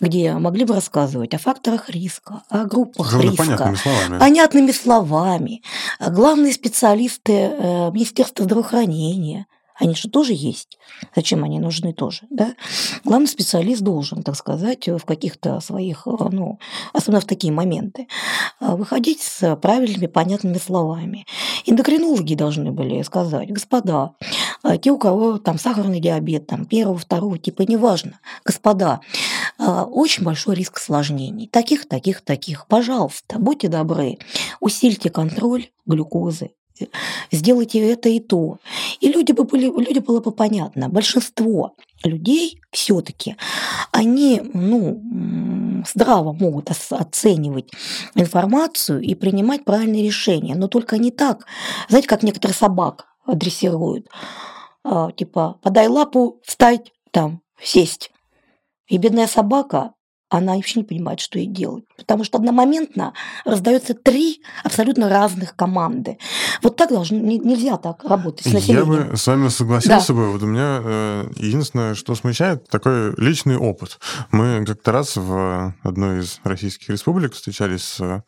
[0.00, 3.44] где могли бы рассказывать о факторах риска, о группах Главное, риска.
[3.44, 4.18] Понятными словами.
[4.18, 5.62] Понятными словами.
[6.00, 9.46] Главные специалисты э, Министерства здравоохранения–
[9.78, 10.76] Они же тоже есть.
[11.14, 12.22] Зачем они нужны тоже?
[12.30, 12.54] Да?
[13.04, 16.58] Главный специалист должен, так сказать, в каких-то своих, э, ну,
[16.92, 18.08] особенно в такие моменты,
[18.60, 21.26] э, выходить с правильными, понятными словами.
[21.64, 24.14] Эндокринологи должны были сказать, господа,
[24.64, 29.00] э, те, у кого там сахарный диабет, там первого, второго типа, неважно, господа,
[29.58, 31.48] очень большой риск осложнений.
[31.48, 32.66] Таких, таких, таких.
[32.68, 34.18] Пожалуйста, будьте добры,
[34.60, 36.50] усильте контроль глюкозы,
[37.30, 38.58] сделайте это и то.
[39.00, 40.88] И люди бы были, люди было бы понятно.
[40.88, 41.74] Большинство
[42.04, 43.36] людей все-таки,
[43.92, 47.70] они ну, здраво могут оценивать
[48.14, 51.46] информацию и принимать правильные решения, но только не так.
[51.88, 54.08] Знаете, как некоторые собак дрессируют.
[54.84, 58.10] А, типа, подай лапу, встать, там, сесть.
[58.86, 59.92] И бедная собака
[60.30, 61.84] она вообще не понимает, что ей делать.
[61.96, 63.14] Потому что одномоментно
[63.44, 66.18] раздаются три абсолютно разных команды.
[66.62, 68.92] Вот так должно, нельзя так работать с населением.
[68.92, 70.14] Я бы с вами согласился да.
[70.14, 70.32] бы.
[70.32, 73.98] Вот у меня э, единственное, что смущает, такой личный опыт.
[74.30, 78.20] Мы как-то раз в одной из российских республик встречались с э,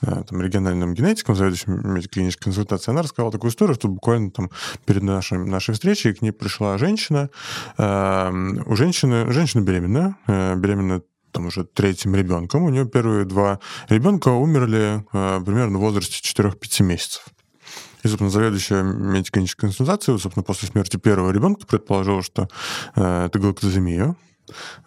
[0.00, 2.94] там, региональным генетиком, заведующим медико-клинической консультацией.
[2.94, 4.50] Она рассказала такую историю, что буквально там
[4.86, 7.30] перед нашей, нашей встречей к ней пришла женщина.
[7.78, 8.30] Э,
[8.66, 11.02] у женщины, женщина беременная, э, беременная
[11.34, 12.62] там уже третьим ребенком.
[12.62, 13.58] У нее первые два
[13.88, 17.24] ребенка умерли э, примерно в возрасте 4-5 месяцев.
[18.02, 22.48] И, собственно, заведующая медико-клинической консультацией, собственно, после смерти первого ребенка предположила, что
[22.94, 24.14] э, это галактоземия,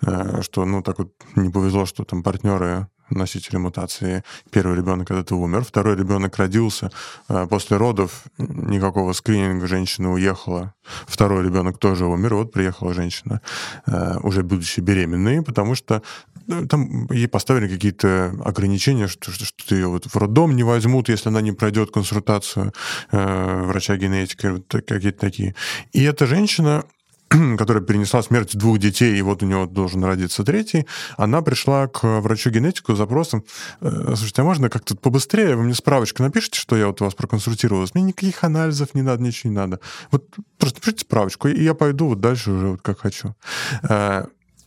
[0.01, 4.23] э, что, ну, так вот не повезло, что там партнеры носители мутации.
[4.51, 6.91] Первый ребенок когда-то умер, второй ребенок родился.
[7.29, 10.73] Э, после родов никакого скрининга женщина уехала.
[11.07, 12.35] Второй ребенок тоже умер.
[12.35, 13.41] Вот приехала женщина,
[13.85, 16.01] э, уже будучи беременной, потому что
[16.47, 21.09] ну, там ей поставили какие-то ограничения, что, что, что ее вот в роддом не возьмут,
[21.09, 22.73] если она не пройдет консультацию
[23.11, 25.55] э, врача-генетика, вот какие-то такие.
[25.91, 26.85] И эта женщина
[27.57, 30.87] которая перенесла смерть двух детей, и вот у него должен родиться третий,
[31.17, 33.43] она пришла к врачу-генетику с запросом,
[33.81, 37.93] «Э, слушайте, а можно как-то побыстрее, вы мне справочку напишите, что я вот вас проконсультировалась,
[37.93, 39.79] мне никаких анализов не надо, ничего не надо.
[40.11, 40.25] Вот
[40.57, 43.35] просто пишите справочку, и я пойду вот дальше уже вот как хочу.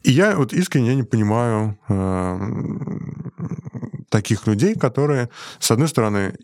[0.02, 2.38] И я вот искренне не понимаю э,
[4.08, 5.28] таких людей, которые,
[5.58, 6.34] с одной стороны,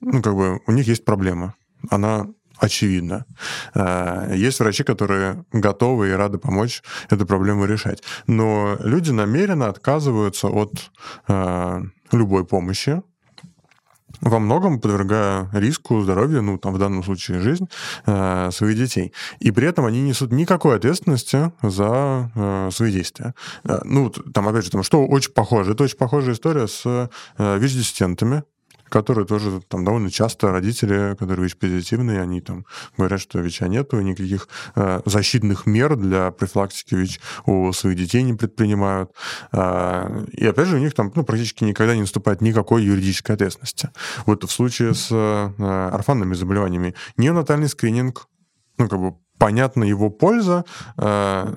[0.00, 1.54] ну, как бы у них есть проблема.
[1.90, 2.26] Она
[2.58, 3.26] очевидно.
[3.74, 8.02] Э, есть врачи, которые готовы и рады помочь эту проблему решать.
[8.26, 10.90] Но люди намеренно отказываются от
[11.28, 11.82] э,
[12.12, 13.02] любой помощи,
[14.24, 17.68] во многом подвергая риску здоровья, ну, там, в данном случае жизнь
[18.06, 19.12] э, своих детей.
[19.38, 23.34] И при этом они несут никакой ответственности за э, свои действия.
[23.64, 25.72] Э, ну, там, опять же, там, что очень похоже.
[25.72, 28.44] Это очень похожая история с э, ВИЧ-диссидентами,
[28.94, 32.64] которые тоже там довольно часто родители, которые ВИЧ-позитивные, они там
[32.96, 38.34] говорят, что ВИЧа нету, никаких э, защитных мер для профилактики ВИЧ у своих детей не
[38.34, 39.10] предпринимают.
[39.50, 43.90] Э, и опять же, у них там ну, практически никогда не наступает никакой юридической ответственности.
[44.26, 48.28] Вот в случае с э, орфанными заболеваниями неонатальный скрининг,
[48.78, 50.64] ну, как бы понятна его польза,
[50.98, 51.52] э,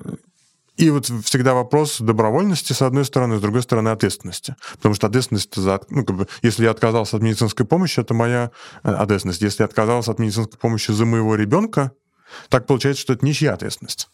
[0.78, 4.54] и вот всегда вопрос добровольности, с одной стороны, с другой стороны, ответственности.
[4.74, 5.80] Потому что ответственность за...
[5.90, 8.52] Ну, как бы, если я отказался от медицинской помощи, это моя
[8.84, 9.42] э, ответственность.
[9.42, 11.90] Если я отказался от медицинской помощи за моего ребенка,
[12.48, 14.08] так получается, что это ничья ответственность.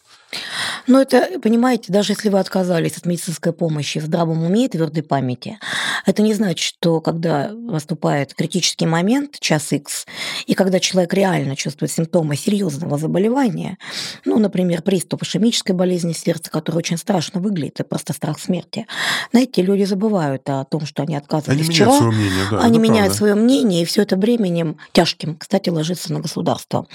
[0.87, 5.03] Но это, понимаете, даже если вы отказались от медицинской помощи в здравом уме и твердой
[5.03, 5.57] памяти,
[6.05, 10.05] это не значит, что когда наступает критический момент, час X,
[10.45, 13.77] и когда человек реально чувствует симптомы серьезного заболевания,
[14.25, 18.85] ну, например, приступ ишемической болезни сердца, который очень страшно выглядит, это просто страх смерти,
[19.31, 22.79] знаете, люди забывают о том, что они отказывались они вчера, меняют свое мнение, да, они
[22.79, 23.17] меняют правда.
[23.17, 26.87] свое мнение, и все это бременем тяжким, кстати, ложится на государство.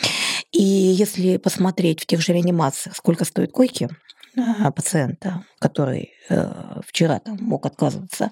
[0.53, 3.89] И если посмотреть в тех же реанимациях, сколько стоят койки
[4.75, 8.31] пациента, который э, вчера там мог отказываться,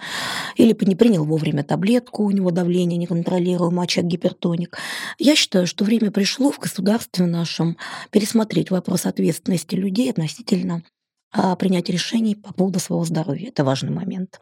[0.57, 4.79] или не принял вовремя таблетку, у него давление неконтролируемое, очаг гипертоник.
[5.19, 7.77] Я считаю, что время пришло в государстве нашем
[8.11, 10.83] пересмотреть вопрос ответственности людей относительно
[11.31, 13.49] а, принять решений по поводу своего здоровья.
[13.49, 14.41] Это важный момент.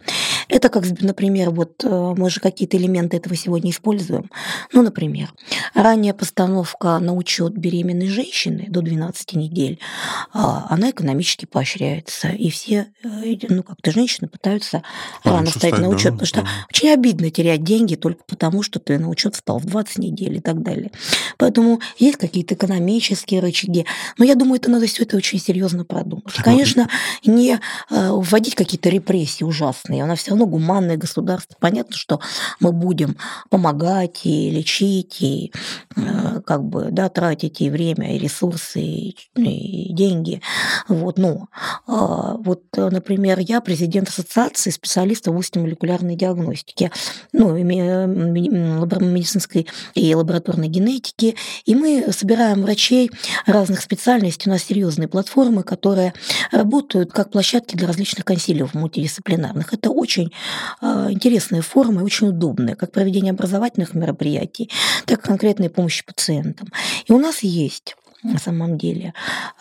[0.48, 4.30] Это как, например, вот э, мы же какие-то элементы этого сегодня используем.
[4.72, 5.32] Ну, например,
[5.74, 9.80] ранняя постановка на учет беременной женщины до 12 недель,
[10.32, 12.28] а, она экономически поощряется.
[12.28, 14.84] И все, э, ну, как-то женщины пытаются
[15.24, 16.48] а, рано встать на учет, да, потому что да.
[16.70, 20.40] очень обидно терять деньги только потому, что ты на учет встал в 20 недель и
[20.40, 20.92] так далее.
[21.36, 23.86] Поэтому есть какие-то экономические рычаги.
[24.18, 26.32] Но я думаю, это надо все это очень серьезно продумать.
[26.34, 26.88] Конечно, Конечно,
[27.24, 27.58] не э,
[28.10, 30.04] вводить какие-то репрессии ужасные.
[30.04, 31.56] У нас все равно гуманное государство.
[31.58, 32.20] Понятно, что
[32.60, 33.16] мы будем
[33.50, 35.52] помогать и лечить, и
[35.96, 40.42] э, как бы, да, тратить и время, и ресурсы, и, и деньги.
[40.88, 41.48] Вот, но
[41.86, 46.90] а, вот, например, я президент ассоциации специалистов в области молекулярной диагностики,
[47.32, 53.10] ну, медицинской и лабораторной генетики, и мы собираем врачей
[53.46, 54.50] разных специальностей.
[54.50, 56.12] У нас серьезные платформы, которые
[56.66, 59.72] работают как площадки для различных консилиумов мультидисциплинарных.
[59.72, 60.32] Это очень
[60.80, 64.68] а, интересные формы, очень удобные, как проведение образовательных мероприятий,
[65.04, 66.68] так и конкретной помощи пациентам.
[67.06, 67.94] И у нас есть
[68.32, 69.14] на самом деле.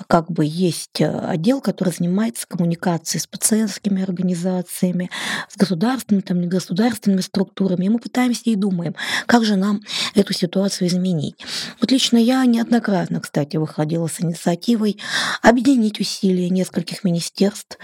[0.08, 5.10] Как бы есть э, отдел, который занимается коммуникацией с пациентскими организациями,
[5.50, 7.86] с государственными, там, негосударственными структурами.
[7.86, 8.96] И мы пытаемся и думаем,
[9.26, 9.82] как же нам
[10.14, 11.36] эту ситуацию изменить.
[11.80, 14.98] Вот лично я неоднократно, кстати, выходила с инициативой
[15.42, 17.78] объединить усилия нескольких министерств,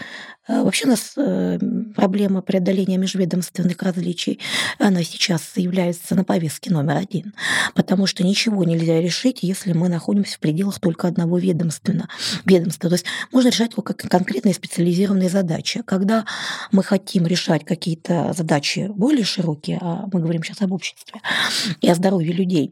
[0.63, 1.59] вообще у нас э,
[1.95, 4.39] проблема преодоления межведомственных различий,
[4.79, 7.33] она сейчас является на повестке номер один,
[7.75, 12.07] потому что ничего нельзя решить, если мы находимся в пределах только одного ведомства.
[12.45, 12.89] ведомства.
[12.89, 15.81] То есть можно решать только конкретные специализированные задачи.
[15.85, 16.25] Когда
[16.71, 21.21] мы хотим решать какие-то задачи более широкие, а мы говорим сейчас об обществе
[21.81, 22.71] и о здоровье людей,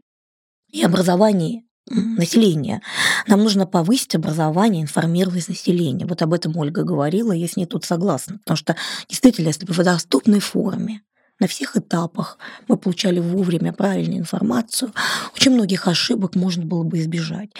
[0.70, 2.80] и образовании, населения.
[3.26, 6.06] Нам нужно повысить образование, информированность населения.
[6.06, 8.38] Вот об этом Ольга говорила, я с ней тут согласна.
[8.38, 8.76] Потому что
[9.08, 11.02] действительно, если бы в доступной форме
[11.40, 12.38] на всех этапах
[12.68, 14.92] мы получали вовремя правильную информацию,
[15.34, 17.50] очень многих ошибок можно было бы избежать.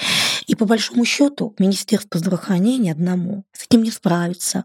[0.47, 4.65] И по большому счету Министерство здравоохранения одному с этим не справится.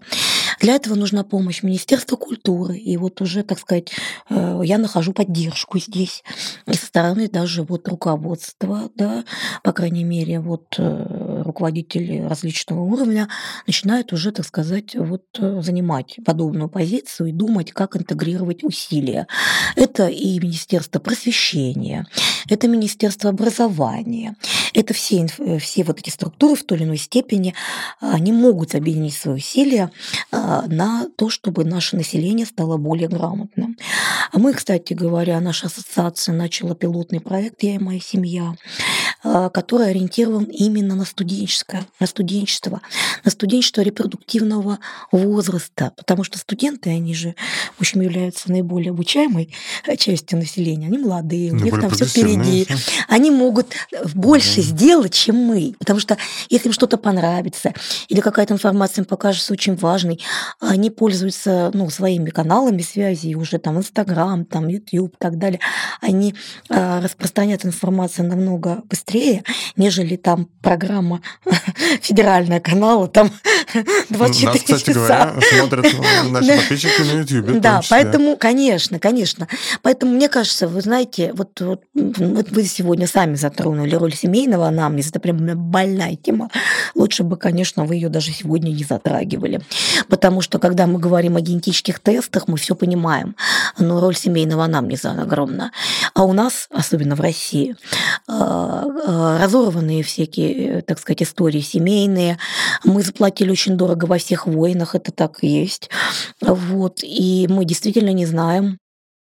[0.59, 2.77] Для этого нужна помощь Министерства культуры.
[2.77, 3.91] И вот уже, так сказать,
[4.29, 6.23] э, я нахожу поддержку здесь.
[6.67, 9.23] И со стороны даже вот руководства, да,
[9.63, 13.27] по крайней мере, вот э, руководители различного уровня
[13.67, 19.27] начинают уже, так сказать, вот э, занимать подобную позицию и думать, как интегрировать усилия.
[19.75, 22.07] Это и Министерство просвещения,
[22.49, 24.35] это Министерство образования,
[24.73, 25.27] это все,
[25.59, 27.53] все вот эти структуры в той или иной степени,
[27.99, 29.91] они могут объединить свои усилия
[30.67, 33.77] на то, чтобы наше население стало более грамотным.
[34.31, 38.55] А мы, кстати говоря, наша ассоциация начала пилотный проект «Я и моя семья», а,
[39.53, 42.81] который ориентирован именно на студенческое, на студенчество,
[43.23, 44.79] на студенчество репродуктивного
[45.11, 47.35] возраста, потому что студенты, они же,
[47.77, 49.53] в общем, являются наиболее обучаемой
[49.97, 52.67] частью населения, они молодые, у них там все впереди,
[53.07, 53.73] они могут
[54.13, 56.17] больше сделать, чем мы, потому что
[56.49, 57.73] если им что-то понравится
[58.07, 60.21] или какая-то информация им покажется очень важной,
[60.59, 65.59] они пользуются ну, своими каналами связи, уже там Инстаграм, там YouTube и так далее,
[66.01, 66.35] они
[66.69, 69.14] а, распространяют информацию намного быстрее,
[69.75, 71.21] нежели там программа
[72.01, 73.31] федеральная канала, там
[74.09, 74.93] 24 Нас, кстати часа.
[74.99, 75.85] говоря, смотрят
[76.31, 77.59] наши подписчики на YouTube.
[77.61, 79.47] Да, поэтому, конечно, конечно.
[79.81, 85.09] Поэтому, мне кажется, вы знаете, вот, вот, вот вы сегодня сами затронули роль семейного анамнеза,
[85.09, 85.37] это прям
[85.69, 86.49] больная тема.
[86.95, 89.61] Лучше бы, конечно, вы ее даже сегодня не затрагивали.
[90.09, 93.35] Потому что, когда мы говорим о генетических тестах, мы все понимаем.
[93.77, 95.71] Но роль семейного анамнеза огромна.
[96.13, 97.75] А у нас, особенно в России,
[98.27, 102.37] э, разорванные всякие, так сказать, истории семейные.
[102.83, 105.89] Мы заплатили очень дорого во всех войнах, это так и есть.
[106.41, 106.99] Вот.
[107.03, 108.79] И мы действительно не знаем,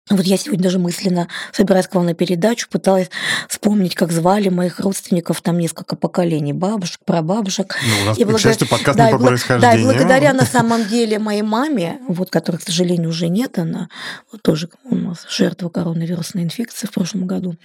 [0.10, 3.10] вот я сегодня даже мысленно, собираясь к вам на передачу, пыталась
[3.48, 7.78] вспомнить, как звали моих родственников, там несколько поколений, бабушек, прабабушек.
[7.82, 8.38] Ну, у нас, и благодаря...
[8.38, 9.86] к счастью, подкаст да, не по происхождению.
[9.86, 13.90] Да, и благодаря на самом деле моей маме, вот которой, к сожалению, уже нет, она
[14.32, 17.56] вот тоже у нас жертва коронавирусной инфекции в прошлом году.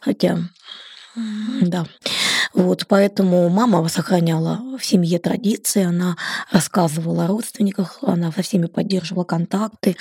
[0.00, 0.38] Хотя,
[1.60, 1.86] да.
[2.54, 6.16] Вот, поэтому мама сохраняла в семье традиции, она
[6.50, 9.96] рассказывала о родственниках, она со всеми поддерживала контакты,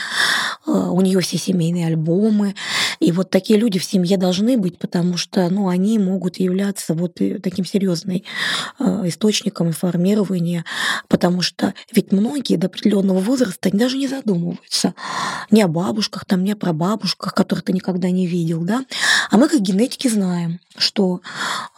[0.67, 2.55] у нее все семейные альбомы.
[2.99, 7.15] И вот такие люди в семье должны быть, потому что ну, они могут являться вот
[7.15, 8.23] таким серьезным э,
[9.05, 10.65] источником информирования,
[11.07, 14.93] потому что ведь многие до определенного возраста даже не задумываются
[15.51, 18.85] ни о бабушках, там, ни о прабабушках, которых ты никогда не видел, да.
[19.29, 21.21] А мы как генетики знаем, что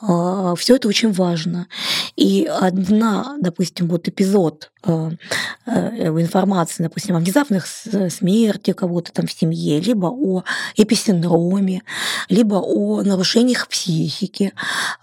[0.02, 1.68] э, все это очень важно.
[2.16, 9.32] И одна, допустим, вот эпизод э, э, информации, допустим, о внезапных смерти кого-то там в
[9.32, 10.44] семье, либо о
[10.78, 11.84] эписиндроме,
[12.30, 14.54] либо о нарушениях психики,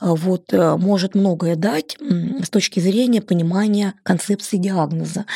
[0.01, 5.27] вот, э, может многое дать с точки зрения понимания концепции диагноза.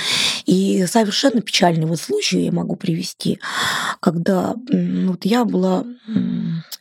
[0.46, 3.40] И совершенно печальный вот случай я могу привести,
[4.00, 5.84] когда вот я была,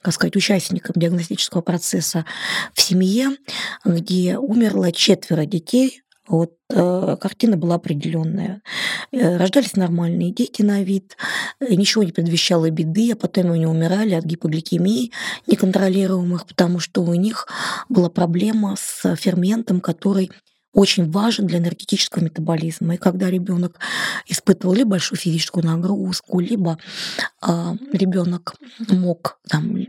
[0.01, 2.25] как сказать, участником диагностического процесса
[2.73, 3.29] в семье,
[3.83, 8.61] где умерло четверо детей Вот э, картина была определенная.
[9.11, 11.17] Э, рождались нормальные дети на вид,
[11.59, 15.11] э, ничего не предвещало беды, а потом они умирали от гипогликемии
[15.47, 17.47] неконтролируемых, потому что у них
[17.89, 20.29] была проблема с ферментом, который
[20.71, 22.93] очень важен для энергетического метаболизма.
[22.93, 23.79] И когда ребенок
[24.27, 26.77] испытывал либо большую физическую нагрузку, либо
[27.41, 28.53] а, ребенок
[28.87, 29.79] мог там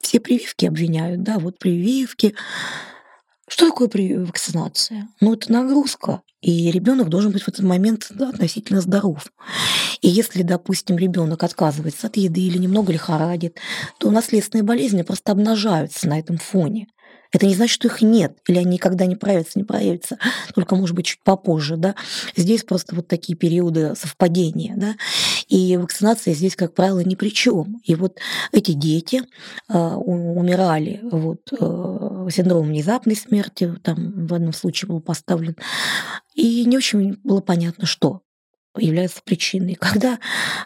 [0.00, 2.34] все прививки обвиняют, да, вот прививки.
[3.48, 3.88] Что такое
[4.24, 5.08] вакцинация?
[5.20, 9.26] Ну, это нагрузка, и ребенок должен быть в этот момент да, относительно здоров.
[10.00, 13.56] И если, допустим, ребенок отказывается от еды или немного лихорадит,
[13.98, 16.86] то наследственные болезни просто обнажаются на этом фоне.
[17.32, 20.18] Это не значит, что их нет, или они никогда не проявятся, не проявятся,
[20.54, 21.94] только, может быть, чуть попозже, да.
[22.36, 24.96] Здесь просто вот такие периоды совпадения, да.
[25.48, 27.80] И вакцинация здесь, как правило, ни при чем.
[27.84, 28.18] И вот
[28.52, 29.22] эти дети
[29.68, 35.56] э, умирали вот, э, синдромом внезапной смерти, там в одном случае был поставлен,
[36.34, 38.22] и не очень было понятно, что
[38.78, 39.74] является причиной.
[39.74, 40.18] Когда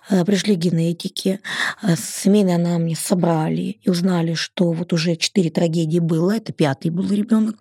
[0.08, 1.40] э, пришли генетики,
[1.82, 7.08] э, семейный анамнез собрали и узнали, что вот уже четыре трагедии было, это пятый был
[7.10, 7.56] ребенок,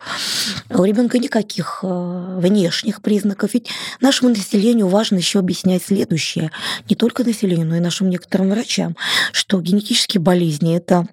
[0.69, 3.53] у ребенка никаких э, внешних признаков.
[3.53, 6.51] Ведь нашему населению важно еще объяснять следующее,
[6.89, 8.95] не только населению, но и нашим некоторым врачам,
[9.31, 11.07] что генетические болезни это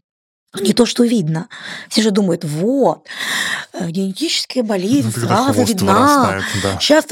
[0.55, 1.49] не то, что видно.
[1.91, 3.07] Все же думают, вот,
[3.75, 6.43] э, генетическая болезнь ну, сразу видна.
[6.63, 6.79] да.
[6.81, 7.05] Сейчас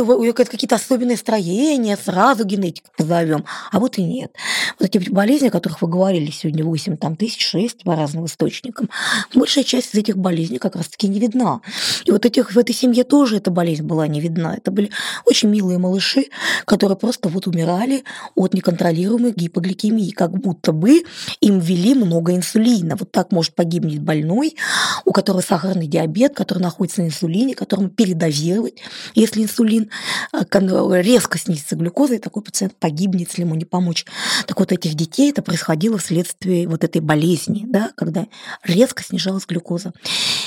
[0.48, 3.44] какие-то особенные строения, сразу генетику позовем.
[3.70, 4.32] А вот и нет.
[4.80, 8.88] Вот эти болезни, о которых вы говорили сегодня, 8 там, тысяч, 6 по разным источникам,
[9.34, 11.60] большая часть из этих болезней как раз-таки не видна.
[12.06, 14.54] И вот этих, в этой семье тоже эта болезнь была не видна.
[14.54, 14.90] Это были
[15.26, 16.28] очень милые малыши,
[16.64, 18.02] которые просто вот умирали
[18.34, 21.02] от неконтролируемой гипогликемии, как будто бы
[21.40, 22.96] им ввели много инсулина.
[22.96, 24.56] Вот так так может погибнуть больной,
[25.04, 28.74] у которого сахарный диабет, который находится на инсулине, которому передозировать.
[29.14, 29.90] Если инсулин
[30.32, 34.06] э, резко снизится глюкоза, и такой пациент погибнет, если ему не помочь.
[34.46, 38.26] Так вот, этих детей это происходило вследствие вот этой болезни, да, когда
[38.62, 39.92] резко снижалась глюкоза.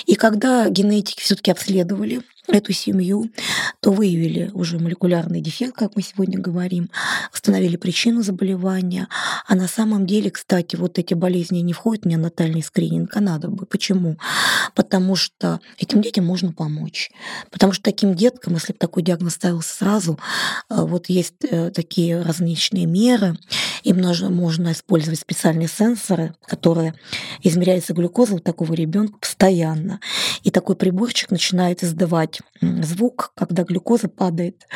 [0.05, 3.31] И когда генетики все-таки обследовали эту семью,
[3.79, 6.89] то выявили уже молекулярный дефект, как мы сегодня говорим,
[7.33, 9.07] установили причину заболевания.
[9.47, 13.49] А на самом деле, кстати, вот эти болезни не входят в неонатальный скрининг, а надо
[13.49, 13.65] бы.
[13.65, 14.17] Почему?
[14.75, 17.11] Потому что этим детям можно помочь.
[17.51, 20.19] Потому что таким деткам, если бы такой диагноз ставился сразу,
[20.69, 23.37] э, вот есть э, такие различные меры,
[23.83, 26.93] им нужно, можно использовать специальные сенсоры, которые
[27.43, 29.99] измеряются глюкоза у такого ребенка постоянно.
[30.43, 34.67] И такой приборчик начинает издавать звук, когда глюкоза падает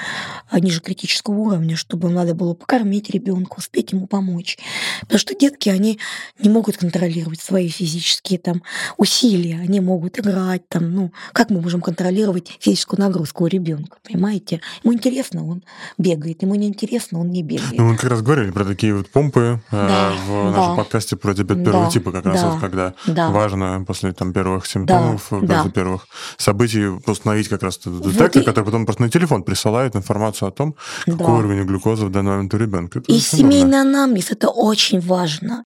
[0.49, 4.57] а, ниже критического уровня, чтобы надо было покормить ребенка, успеть ему помочь.
[5.01, 5.99] Потому что детки, они
[6.39, 8.63] не могут контролировать свои физические там,
[8.97, 10.67] усилия, они могут играть.
[10.69, 14.61] Там, ну, как мы можем контролировать физическую нагрузку у ребенка, понимаете?
[14.83, 15.63] Ему интересно, он
[15.97, 17.73] бегает, ему не интересно, он не бегает.
[17.77, 20.75] Ну, мы как раз говорили про такие вот помпы э, да, в нашем да.
[20.75, 23.29] подкасте про диабет первого да, типа, как раз да, вот когда да.
[23.29, 25.69] важно после там первых симптомов, да, да.
[25.69, 26.07] первых
[26.37, 30.51] событий установить как раз этот детектор, вот который потом просто на телефон присылает информацию о
[30.51, 30.75] том,
[31.07, 31.17] да.
[31.17, 32.99] какой уровень глюкозы в данный момент у ребенка.
[32.99, 35.63] Это И семейный анамнез это очень важно.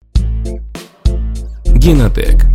[1.66, 2.46] Генотек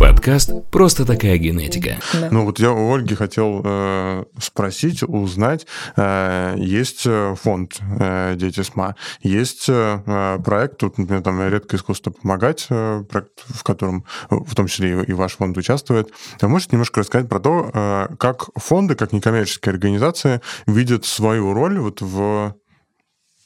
[0.00, 1.98] Подкаст «Просто такая генетика».
[2.14, 2.28] Да.
[2.30, 5.66] Ну вот я у Ольги хотел э, спросить, узнать.
[5.94, 12.12] Э, есть э, фонд э, «Дети СМА», есть э, проект, тут, например, там «Редкое искусство
[12.12, 16.08] помогать», э, проект, в котором в том числе и, и ваш фонд участвует.
[16.40, 21.78] Вы можете немножко рассказать про то, э, как фонды, как некоммерческие организации видят свою роль
[21.78, 22.54] вот в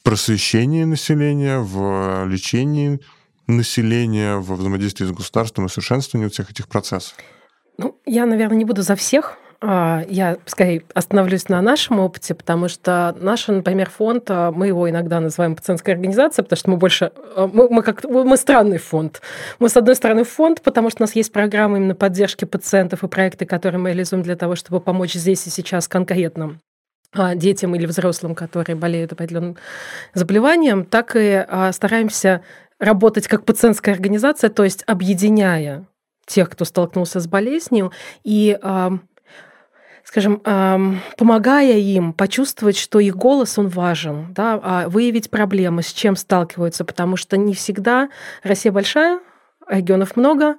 [0.03, 3.01] просвещении населения, в лечении
[3.47, 7.15] населения во взаимодействии с государством и совершенствованию всех этих процессов?
[7.77, 12.67] Ну, я, наверное, не буду за всех а, я, скорее, остановлюсь на нашем опыте, потому
[12.67, 17.11] что наш, например, фонд, а, мы его иногда называем пациентской организацией, потому что мы больше,
[17.35, 19.21] а, мы, мы как мы странный фонд.
[19.59, 23.07] Мы, с одной стороны, фонд, потому что у нас есть программы именно поддержки пациентов и
[23.07, 26.59] проекты, которые мы реализуем для того, чтобы помочь здесь и сейчас конкретно
[27.35, 29.55] детям или взрослым, которые болеют определенным
[30.13, 32.41] заболеванием, так и стараемся
[32.79, 35.87] работать как пациентская организация, то есть объединяя
[36.25, 37.91] тех, кто столкнулся с болезнью,
[38.23, 38.57] и
[40.03, 40.39] скажем,
[41.17, 46.85] помогая им почувствовать, что их голос, он важен, да, а выявить проблемы, с чем сталкиваются,
[46.85, 48.09] потому что не всегда
[48.43, 49.19] Россия большая,
[49.67, 50.57] регионов много,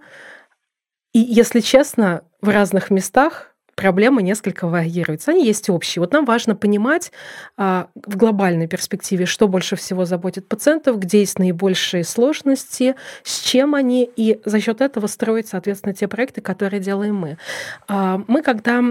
[1.13, 5.31] и, если честно, в разных местах проблемы несколько варьируются.
[5.31, 6.01] Они есть общие.
[6.01, 7.13] Вот нам важно понимать
[7.57, 13.75] а, в глобальной перспективе, что больше всего заботит пациентов, где есть наибольшие сложности, с чем
[13.75, 17.39] они, и за счет этого строить, соответственно, те проекты, которые делаем мы.
[17.87, 18.83] А, мы, когда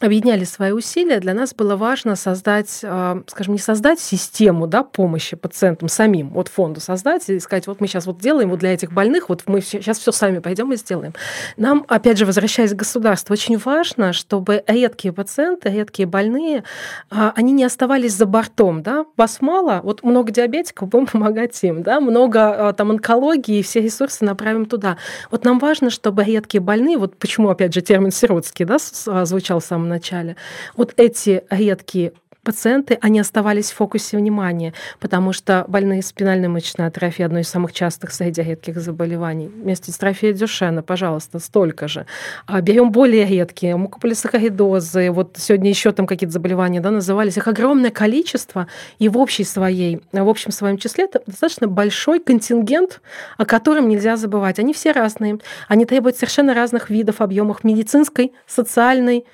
[0.00, 5.34] объединяли свои усилия, для нас было важно создать, а, скажем, не создать систему да, помощи
[5.34, 8.92] пациентам самим, вот фонду создать и сказать, вот мы сейчас вот делаем вот для этих
[8.92, 11.14] больных, вот мы сейчас все сами пойдем и сделаем.
[11.56, 16.62] Нам, опять же, возвращаясь к государству, очень важно, чтобы редкие пациенты, редкие больные,
[17.10, 18.84] а, они не оставались за бортом.
[18.84, 19.04] Да?
[19.16, 21.98] Вас мало, вот много диабетиков, будем помогать им, да?
[21.98, 24.96] много а, там онкологии, все ресурсы направим туда.
[25.32, 28.76] Вот нам важно, чтобы редкие больные, вот почему, опять же, термин сиротский да,
[29.24, 30.36] звучал сам начале.
[30.76, 32.12] Вот эти редкие
[32.48, 37.74] пациенты, они оставались в фокусе внимания, потому что больные спинальной мышечной атрофией одно из самых
[37.74, 39.48] частых среди редких заболеваний.
[39.48, 42.06] Вместе дистрофия Дюшена, пожалуйста, столько же.
[42.46, 47.36] А берем более редкие, мукополисахаридозы, вот сегодня еще там какие-то заболевания да, назывались.
[47.36, 48.66] Их огромное количество,
[48.98, 53.02] и в общей своей, в общем своем числе это достаточно большой контингент,
[53.36, 54.58] о котором нельзя забывать.
[54.58, 59.26] Они все разные, они требуют совершенно разных видов, объемов медицинской, социальной,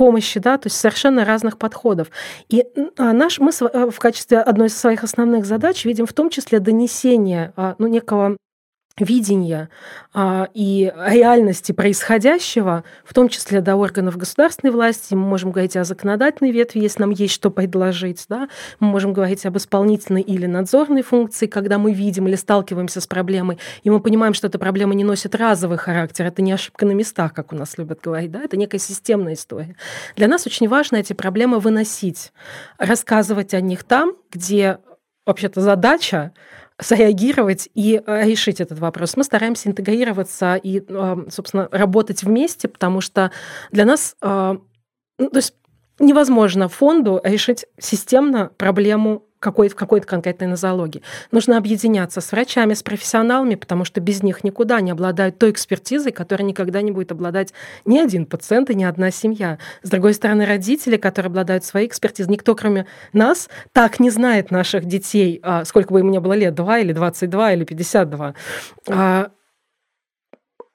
[0.00, 2.10] помощи, да, то есть совершенно разных подходов.
[2.48, 2.64] И
[2.96, 7.52] а, наш, мы в качестве одной из своих основных задач видим в том числе донесение
[7.56, 8.38] а, ну, некого
[8.98, 9.68] видения
[10.12, 15.14] а, и реальности происходящего, в том числе до органов государственной власти.
[15.14, 18.24] Мы можем говорить о законодательной ветви, если нам есть что предложить.
[18.28, 18.48] Да?
[18.78, 23.58] Мы можем говорить об исполнительной или надзорной функции, когда мы видим или сталкиваемся с проблемой,
[23.82, 27.32] и мы понимаем, что эта проблема не носит разовый характер, это не ошибка на местах,
[27.32, 28.42] как у нас любят говорить, да?
[28.42, 29.76] это некая системная история.
[30.16, 32.32] Для нас очень важно эти проблемы выносить,
[32.78, 34.78] рассказывать о них там, где
[35.26, 36.32] вообще-то задача
[36.80, 39.16] среагировать и э, решить этот вопрос.
[39.16, 43.30] Мы стараемся интегрироваться и, э, собственно, работать вместе, потому что
[43.70, 44.56] для нас, э,
[45.18, 45.54] ну, то есть
[45.98, 51.02] невозможно фонду решить системно проблему какой-то, какой-то конкретной нозологии.
[51.32, 56.12] Нужно объединяться с врачами, с профессионалами, потому что без них никуда не обладают той экспертизой,
[56.12, 57.52] которой никогда не будет обладать
[57.86, 59.58] ни один пациент и ни одна семья.
[59.82, 64.84] С другой стороны, родители, которые обладают своей экспертизой, никто, кроме нас, так не знает наших
[64.84, 68.34] детей, а, сколько бы им ни было лет, 2 или 22 или 52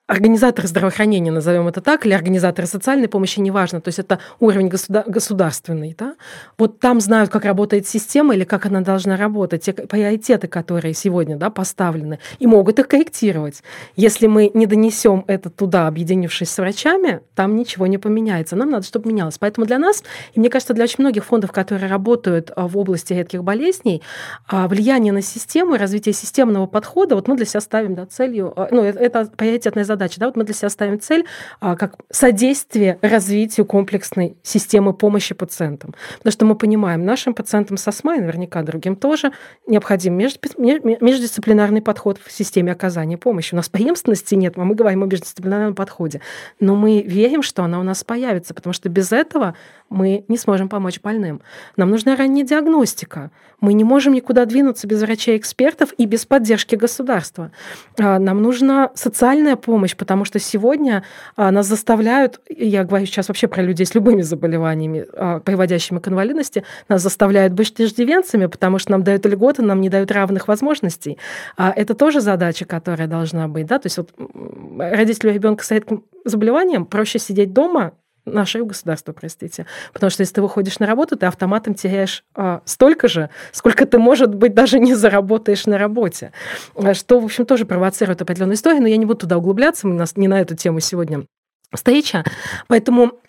[0.07, 5.09] организаторы здравоохранения, назовем это так, или организаторы социальной помощи, неважно, то есть это уровень государ-
[5.09, 6.15] государственный, да,
[6.59, 11.37] вот там знают, как работает система или как она должна работать, те приоритеты, которые сегодня
[11.37, 13.63] да, поставлены, и могут их корректировать.
[13.95, 18.55] Если мы не донесем это туда, объединившись с врачами, там ничего не поменяется.
[18.55, 19.37] Нам надо, чтобы менялось.
[19.37, 20.03] Поэтому для нас,
[20.33, 24.01] и мне кажется, для очень многих фондов, которые работают а, в области редких болезней,
[24.47, 28.67] а, влияние на систему, развитие системного подхода, вот мы для себя ставим да, целью, а,
[28.71, 30.19] ну, это приоритетная задача задача.
[30.19, 30.27] Да?
[30.27, 31.25] Вот мы для себя ставим цель
[31.59, 35.95] а, как содействие развитию комплексной системы помощи пациентам.
[36.17, 39.31] Потому что мы понимаем, нашим пациентам с астмой, наверняка другим тоже,
[39.67, 43.53] необходим междисциплинарный подход в системе оказания помощи.
[43.53, 46.21] У нас преемственности нет, а мы говорим о междисциплинарном подходе.
[46.59, 49.55] Но мы верим, что она у нас появится, потому что без этого
[49.89, 51.41] мы не сможем помочь больным.
[51.77, 53.31] Нам нужна ранняя диагностика.
[53.61, 57.51] Мы не можем никуда двинуться без врачей-экспертов и без поддержки государства.
[57.99, 61.03] А, нам нужна социальная помощь, потому что сегодня
[61.35, 66.07] а, нас заставляют, я говорю сейчас вообще про людей с любыми заболеваниями, а, приводящими к
[66.07, 71.17] инвалидности, нас заставляют быть иждивенцами, потому что нам дают льготы, нам не дают равных возможностей.
[71.57, 73.65] Это тоже задача, которая должна быть.
[73.67, 73.79] Да?
[73.79, 74.11] То есть вот
[74.79, 77.93] родителю ребенка с редким заболеванием проще сидеть дома
[78.25, 79.65] наше государство, простите.
[79.93, 83.97] Потому что если ты выходишь на работу, ты автоматом теряешь а, столько же, сколько ты,
[83.97, 86.31] может быть, даже не заработаешь на работе.
[86.75, 89.93] А, что, в общем, тоже провоцирует определенную историю, но я не буду туда углубляться, у
[89.93, 91.25] нас не на эту тему сегодня
[91.73, 92.23] встреча.
[92.67, 93.19] Поэтому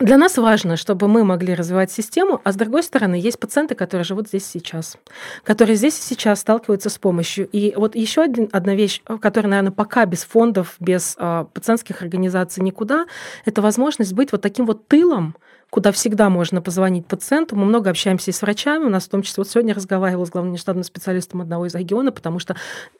[0.00, 4.04] для нас важно, чтобы мы могли развивать систему, а с другой стороны, есть пациенты, которые
[4.04, 4.98] живут здесь сейчас,
[5.44, 7.48] которые здесь и сейчас сталкиваются с помощью.
[7.52, 12.60] И вот еще один, одна вещь, которая, наверное, пока без фондов, без э, пациентских организаций
[12.64, 13.06] никуда,
[13.44, 15.36] это возможность быть вот таким вот тылом,
[15.74, 17.56] куда всегда можно позвонить пациенту.
[17.56, 18.84] Мы много общаемся и с врачами.
[18.84, 22.14] У нас в том числе вот сегодня разговаривала с главным штатным специалистом одного из регионов,
[22.14, 22.54] потому что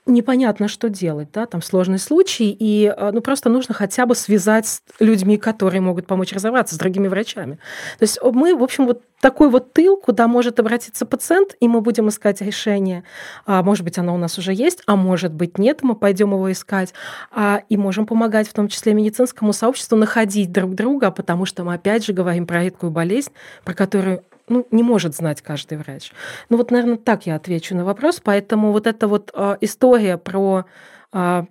[0.06, 1.28] непонятно, что делать.
[1.32, 1.46] Да?
[1.46, 6.08] Там сложный случай, и а, ну, просто нужно хотя бы связать с людьми, которые могут
[6.08, 7.60] помочь разобраться, с другими врачами.
[8.00, 11.80] То есть мы, в общем, вот такой вот тыл, куда может обратиться пациент, и мы
[11.80, 13.04] будем искать решение.
[13.46, 16.52] А, может быть, оно у нас уже есть, а может быть, нет, мы пойдем его
[16.52, 16.92] искать.
[17.30, 21.72] А, и можем помогать в том числе медицинскому сообществу находить друг друга, потому что мы
[21.72, 23.30] опять же говорим про редкую болезнь,
[23.64, 26.12] про которую ну, не может знать каждый врач.
[26.48, 28.20] Ну вот, наверное, так я отвечу на вопрос.
[28.22, 30.64] Поэтому вот эта вот э, история про
[31.12, 31.44] э,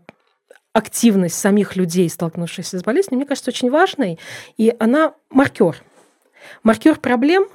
[0.74, 4.20] активность самих людей, столкнувшихся с болезнью, мне кажется, очень важной,
[4.58, 5.78] и она маркер.
[6.64, 7.48] Маркер проблем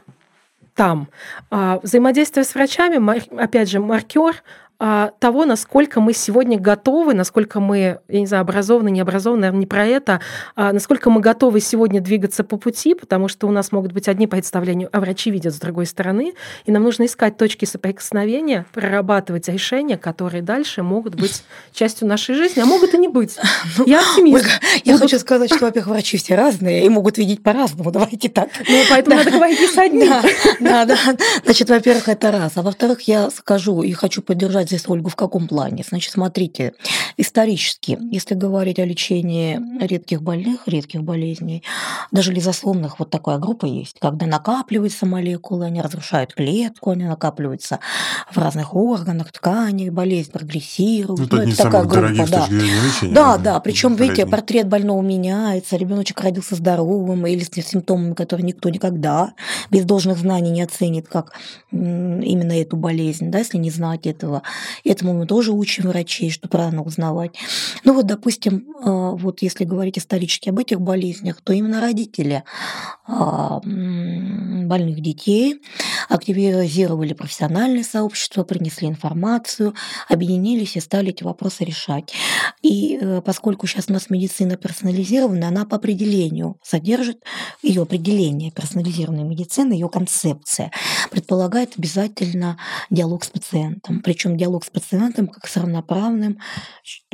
[0.75, 1.09] там.
[1.51, 2.99] А взаимодействие с врачами,
[3.43, 4.43] опять же, маркер
[4.79, 9.67] того, насколько мы сегодня готовы, насколько мы, я не знаю, образованы, не образованы, наверное, не
[9.67, 10.21] про это,
[10.55, 14.29] а насколько мы готовы сегодня двигаться по пути, потому что у нас могут быть одни
[14.29, 19.99] представления, а врачи видят с другой стороны, и нам нужно искать точки соприкосновения, прорабатывать решения,
[19.99, 23.37] которые дальше могут быть частью нашей жизни, а могут и не быть.
[23.77, 24.47] Ну, я оптимист.
[24.85, 28.49] Я хочу сказать, что, во-первых, врачи все разные и могут видеть по-разному, давайте так.
[28.69, 30.13] Ну, поэтому надо говорить с одним.
[30.61, 30.97] Да, да.
[31.45, 32.53] Значит, во-первых, это раз.
[32.57, 35.85] А во-вторых, я скажу и хочу поддержать здесь Ольгу в каком плане?
[35.87, 36.75] Значит, смотрите,
[37.17, 41.63] исторически, если говорить о лечении редких больных, редких болезней,
[42.13, 47.81] даже лизосомных, вот такая группа есть, когда накапливаются молекулы, они разрушают клетку, они накапливаются
[48.31, 51.21] в разных органах, тканях, болезнь прогрессирует.
[51.21, 52.47] Это, ну, это такая группа, да.
[52.49, 58.47] Лечения, да, да, причем, видите, портрет больного меняется, ребеночек родился здоровым или с симптомами, которые
[58.47, 59.33] никто никогда
[59.71, 61.33] без должных знаний не оценит, как
[61.71, 64.43] именно эту болезнь, да, если не знать этого.
[64.85, 67.33] Этому мы тоже учим врачей, что рано узнавать.
[67.85, 72.45] Ну вот, допустим, а, вот если говорить исторически об этих болезнях, то именно родители
[73.07, 75.61] а, больных детей
[76.09, 79.75] активизировали профессиональное сообщество, принесли информацию,
[80.09, 82.13] объединились и стали эти вопросы решать.
[82.63, 87.23] И э, поскольку сейчас у нас медицина персонализированная, она по определению содержит
[87.63, 90.71] ее определение персонализированной медицины, ее концепция
[91.11, 92.59] предполагает обязательно
[92.91, 94.01] диалог с пациентом.
[94.03, 96.39] Причем диалог с пациентом как с равноправным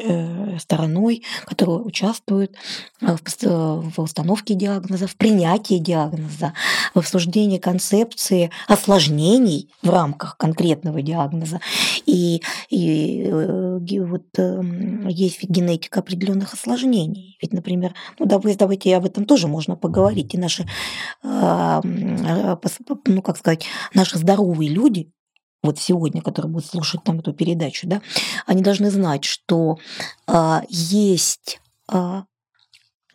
[0.00, 2.54] э, стороной, которая участвует
[3.00, 6.54] в, в установке диагноза, в принятии диагноза,
[6.94, 11.60] в обсуждении концепции осложнений в рамках конкретного диагноза.
[12.06, 17.36] И, и э, вот эм, есть генетика определенных осложнений.
[17.40, 20.34] Ведь, например, ну давайте, давайте об этом тоже можно поговорить.
[20.34, 20.66] И наши,
[21.22, 25.10] а, ну как сказать, наши здоровые люди,
[25.64, 28.02] вот сегодня, которые будут слушать там эту передачу, да,
[28.46, 29.78] они должны знать, что
[30.26, 32.24] а, есть а,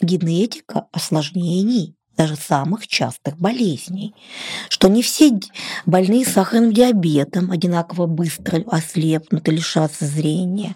[0.01, 4.13] генетика осложнений даже самых частых болезней,
[4.67, 5.39] что не все
[5.85, 10.75] больные сахарным диабетом одинаково быстро ослепнут и лишатся зрения,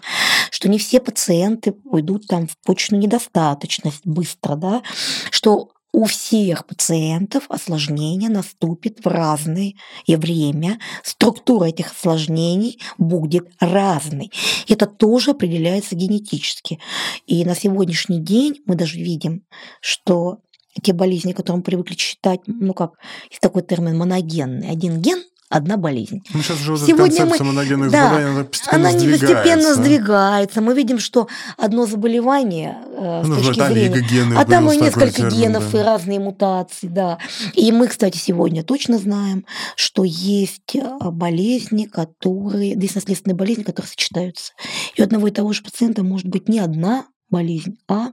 [0.50, 4.82] что не все пациенты уйдут там в почечную недостаточность быстро, да,
[5.30, 9.74] что у всех пациентов осложнение наступит в разное
[10.08, 10.80] время.
[11.04, 14.32] Структура этих осложнений будет разной.
[14.68, 16.80] Это тоже определяется генетически.
[17.26, 19.44] И на сегодняшний день мы даже видим,
[19.80, 20.38] что
[20.82, 22.94] те болезни, которые мы привыкли считать, ну как,
[23.30, 24.70] есть такой термин моногенный.
[24.70, 25.22] Один ген
[25.54, 26.20] одна болезнь.
[26.34, 30.60] Ну, сейчас уже Сегодня мы, моногенных да, заболеваний она постепенно она постепенно сдвигается.
[30.60, 34.00] Мы видим, что одно заболевание э, с ну, точки там зрения...
[34.00, 35.80] Гены а там и несколько термин, генов да.
[35.80, 37.18] и разные мутации, да.
[37.54, 39.46] И мы, кстати, сегодня точно знаем,
[39.76, 42.74] что есть э, болезни, которые...
[42.74, 44.52] Здесь наследственные болезни, которые сочетаются.
[44.96, 48.08] И у одного и того же пациента может быть не одна болезнь, а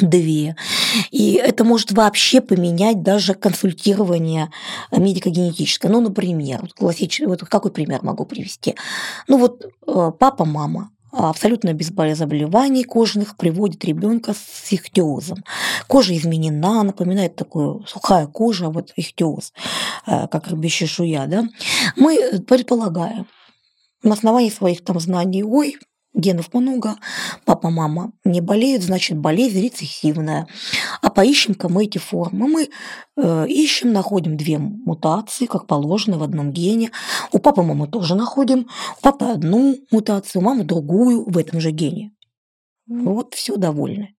[0.00, 0.54] две.
[1.10, 4.50] И это может вообще поменять даже консультирование
[4.90, 5.90] медико-генетическое.
[5.90, 8.74] Ну, например, вот классический, вот какой пример могу привести?
[9.28, 15.44] Ну вот э, папа, мама, абсолютно без заболеваний кожных приводит ребенка с ихтиозом.
[15.86, 19.52] Кожа изменена, напоминает такую сухая кожа, вот ихтиоз,
[20.06, 21.48] э, как рыбья да.
[21.96, 23.26] Мы предполагаем,
[24.02, 25.76] на основании своих там знаний, ой,
[26.14, 26.96] генов много,
[27.44, 30.46] папа, мама не болеют, значит, болезнь рецессивная.
[31.00, 32.48] А поищем-ка мы эти формы.
[32.48, 32.68] Мы
[33.16, 36.90] э, ищем, находим две мутации, как положено, в одном гене.
[37.32, 38.68] У папы, мамы тоже находим.
[38.98, 42.12] У папы одну мутацию, у мамы другую в этом же гене.
[42.86, 44.14] Вот все довольны.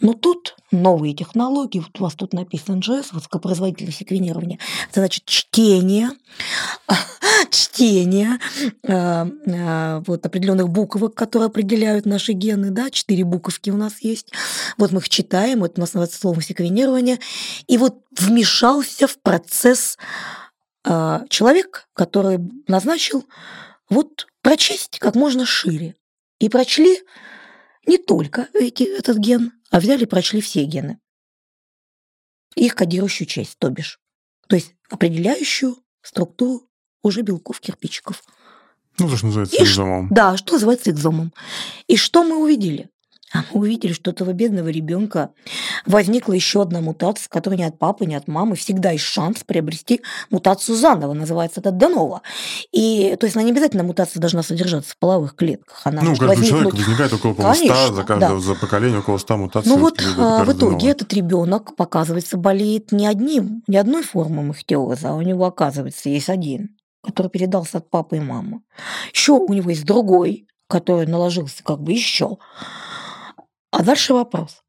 [0.00, 4.58] Но тут новые технологии, вот у вас тут написано NGS, высокопроизводительное секвенирование,
[4.90, 6.10] это значит чтение,
[7.50, 8.38] чтение
[8.82, 14.32] э, э, вот определенных буквок, которые определяют наши гены, да, четыре буковки у нас есть,
[14.78, 17.18] вот мы их читаем, вот у нас называется слово секвенирование,
[17.66, 19.98] и вот вмешался в процесс
[20.84, 22.38] э, человек, который
[22.68, 23.26] назначил
[23.90, 25.96] вот прочесть как можно шире.
[26.38, 27.00] И прочли
[27.86, 30.98] не только эти, этот ген, а взяли и прочли все гены.
[32.56, 34.00] Их кодирующую часть, то бишь.
[34.48, 36.68] То есть определяющую структуру
[37.02, 38.22] уже белков кирпичиков.
[38.98, 40.08] Ну, то, что называется и экзомом.
[40.10, 41.32] Да, что называется экзомом.
[41.86, 42.90] И что мы увидели?
[43.32, 45.30] А мы увидели, что у этого бедного ребенка
[45.86, 48.56] возникла еще одна мутация, которая ни от папы, ни от мамы.
[48.56, 51.12] Всегда есть шанс приобрести мутацию заново.
[51.12, 52.22] Называется это Данова.
[52.72, 55.80] И, то есть она не обязательно мутация должна содержаться в половых клетках.
[55.84, 56.50] Она ну, каждый возникнуть...
[56.50, 58.38] человек возникает около 100, Конечно, за, каждое, да.
[58.40, 59.70] за поколение около 100 мутаций.
[59.70, 60.90] Ну вот а, в итоге Данова.
[60.90, 66.28] этот ребенок, показывается, болеет не одним, не одной формой махтиоза, а у него, оказывается, есть
[66.28, 68.62] один, который передался от папы и мамы.
[69.12, 72.38] Еще у него есть другой, который наложился как бы еще.
[73.70, 74.62] А дальше вопрос.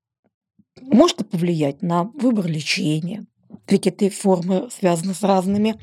[0.80, 3.26] Может это повлиять на выбор лечения?
[3.68, 5.80] Ведь эти формы связаны с разными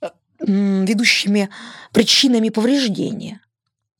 [0.00, 0.08] э,
[0.40, 1.50] ведущими
[1.92, 3.40] причинами повреждения.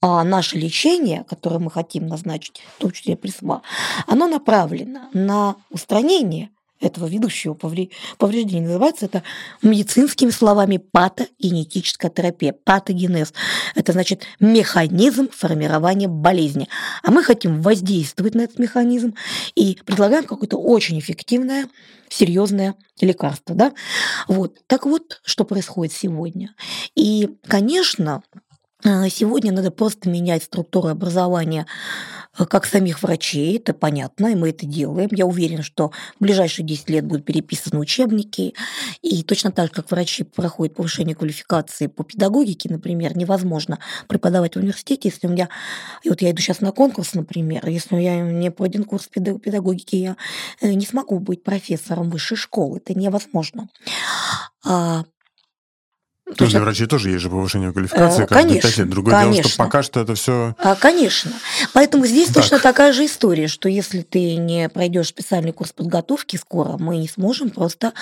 [0.01, 3.63] А наше лечение, которое мы хотим назначить, в том числе при СМА,
[4.07, 6.51] оно направлено на устранение
[6.81, 8.67] этого ведущего повреждения.
[8.67, 9.23] Называется это
[9.63, 12.53] медицинскими словами патогенетическая терапия.
[12.53, 13.33] Патогенез–
[13.75, 16.69] это значит механизм формирования болезни.
[17.03, 19.15] А мы хотим воздействовать на этот механизм
[19.55, 21.69] и предлагаем какое-то очень эффективное,
[22.09, 23.55] серьезное лекарство.
[23.55, 23.73] Да?
[24.29, 24.59] Вот.
[24.67, 26.55] Так вот, что происходит сегодня.
[26.95, 28.23] И, конечно,
[28.85, 34.51] а, сегодня надо просто менять структуру образования э, как самих врачей, это понятно, и мы
[34.51, 35.09] это делаем.
[35.13, 38.55] Я уверена, что в ближайшие 10 лет будут переписаны учебники,
[39.03, 43.79] и точно так же, как врачи проходят повышение квалификации по педагогике, например, невозможно
[44.09, 45.49] преподавать в университете, если у меня,
[46.03, 50.17] и вот я иду сейчас на конкурс, например, если я не пройден курс педагогики, я
[50.61, 53.69] э, не смогу быть профессором высшей школы, это невозможно.
[54.65, 55.05] А
[56.35, 59.43] есть для врачей тоже есть же повышение квалификации, э, конечно, Другое конечно.
[59.43, 60.57] дело, что пока что это все.
[60.59, 61.31] А, конечно.
[61.73, 62.43] Поэтому здесь так.
[62.43, 67.07] точно такая же история, что если ты не пройдешь специальный курс подготовки скоро, мы не
[67.07, 67.93] сможем просто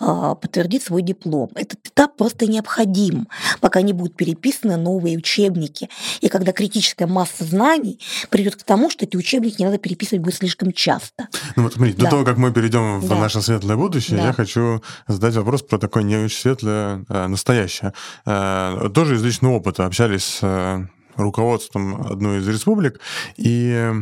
[0.00, 1.50] а, подтвердить свой диплом.
[1.54, 3.28] Этот этап просто необходим,
[3.60, 5.90] пока не будут переписаны новые учебники.
[6.22, 10.36] И когда критическая масса знаний придет к тому, что эти учебники не надо переписывать будет
[10.36, 11.28] слишком часто.
[11.54, 12.04] Ну вот смотрите, да.
[12.04, 13.16] до того, как мы перейдем в да.
[13.16, 14.28] наше светлое будущее, да.
[14.28, 17.92] я хочу задать вопрос про такое не очень светлое а, настоящее вещи.
[18.26, 23.00] Э, тоже из личного опыта общались с э, руководством одной из республик,
[23.36, 23.92] и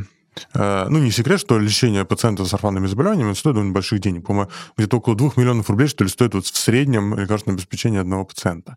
[0.55, 4.27] э, ну, не секрет, что лечение пациентов с орфанными заболеваниями стоит довольно больших денег.
[4.27, 8.25] По-моему, где-то около 2 миллионов рублей, что ли, стоит вот в среднем лекарственное обеспечение одного
[8.25, 8.77] пациента.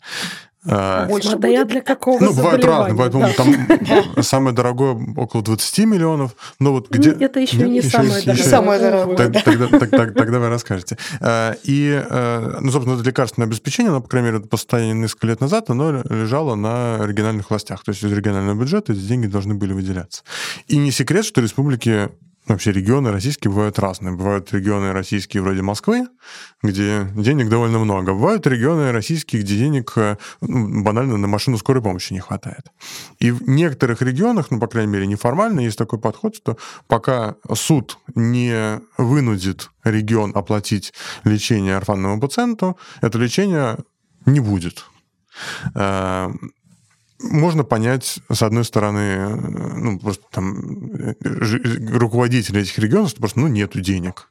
[0.67, 1.67] А, Больше Смотря будет?
[1.67, 7.11] для какого Ну, бывает разные, поэтому там самое дорогое около 20 миллионов, но вот где...
[7.11, 8.43] Это еще не самое дорогое.
[8.43, 10.11] Самое дорогое.
[10.13, 10.97] Тогда вы расскажете.
[11.21, 15.27] А, и, а, ну, собственно, это лекарственное обеспечение, оно, по крайней мере, по состоянию несколько
[15.27, 17.83] лет назад, оно лежало на региональных властях.
[17.83, 20.23] То есть из регионального бюджета эти деньги должны были выделяться.
[20.67, 22.09] И не секрет, что республики
[22.47, 24.13] Вообще регионы российские бывают разные.
[24.13, 26.07] Бывают регионы российские вроде Москвы,
[26.61, 28.13] где денег довольно много.
[28.13, 32.65] Бывают регионы российские, где денег э, ну, банально на машину скорой помощи не хватает.
[33.19, 37.97] И в некоторых регионах, ну, по крайней мере, неформально, есть такой подход, что пока суд
[38.13, 40.93] не вынудит регион оплатить
[41.23, 43.77] лечение орфанному пациенту, это лечение
[44.25, 44.85] не будет.
[47.21, 49.35] Э, можно понять, с одной стороны,
[49.75, 50.79] ну, просто там
[51.91, 54.29] руководители этих регионов, что просто, ну, нету денег.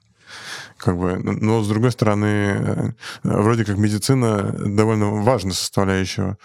[0.77, 6.37] Как бы, но с другой стороны, э, вроде как медицина довольно важная составляющая,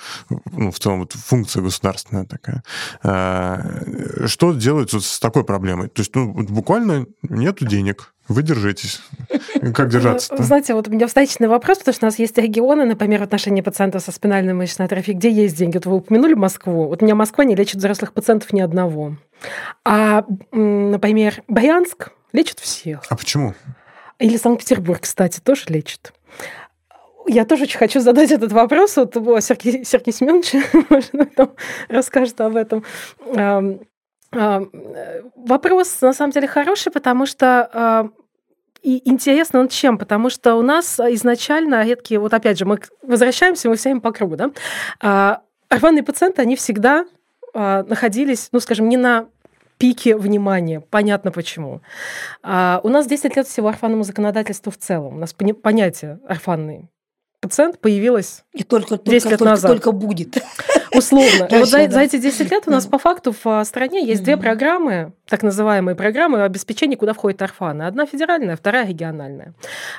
[0.51, 2.63] ну, в целом вот функция государственная такая.
[3.03, 3.59] А,
[4.27, 5.89] что вот с такой проблемой?
[5.89, 9.01] То есть, ну, буквально нету денег, вы держитесь.
[9.73, 10.41] Как держаться-то?
[10.43, 13.61] Знаете, вот у меня встречный вопрос, потому что у нас есть регионы, например, в отношении
[13.61, 15.77] пациентов со спинальной мышечной атрофией, где есть деньги.
[15.77, 16.87] Вот вы упомянули Москву.
[16.87, 19.17] Вот у меня Москва не лечит взрослых пациентов ни одного.
[19.83, 23.01] А, например, Брянск лечит всех.
[23.09, 23.55] А почему?
[24.19, 26.13] Или Санкт-Петербург, кстати, тоже лечит.
[27.27, 28.95] Я тоже очень хочу задать этот вопрос.
[28.95, 29.13] Вот
[29.43, 30.53] Сергей, Сергей Семенович,
[30.89, 31.13] может,
[31.87, 32.83] расскажет об этом.
[34.31, 38.11] Вопрос на самом деле хороший, потому что
[38.81, 39.97] и интересно он чем?
[39.97, 44.35] Потому что у нас изначально редкие, вот опять же, мы возвращаемся, мы все по кругу,
[44.37, 44.51] да?
[45.01, 47.05] А, орфанные пациенты, они всегда
[47.53, 49.27] а, находились, ну, скажем, не на
[49.77, 50.81] пике внимания.
[50.81, 51.81] Понятно почему.
[52.41, 55.15] А, у нас 10 лет всего орфанному законодательству в целом.
[55.15, 56.89] У нас понятие орфанный
[57.41, 59.71] пациент появилась и только, 10 только, лет только, назад.
[59.71, 60.43] Только будет.
[60.93, 61.47] Условно.
[61.49, 61.91] Вот за, да.
[61.91, 65.43] за эти 10 лет у нас по факту в а, стране есть две программы, так
[65.43, 67.83] называемые программы обеспечения, куда входят орфаны.
[67.83, 69.53] Одна федеральная, вторая региональная.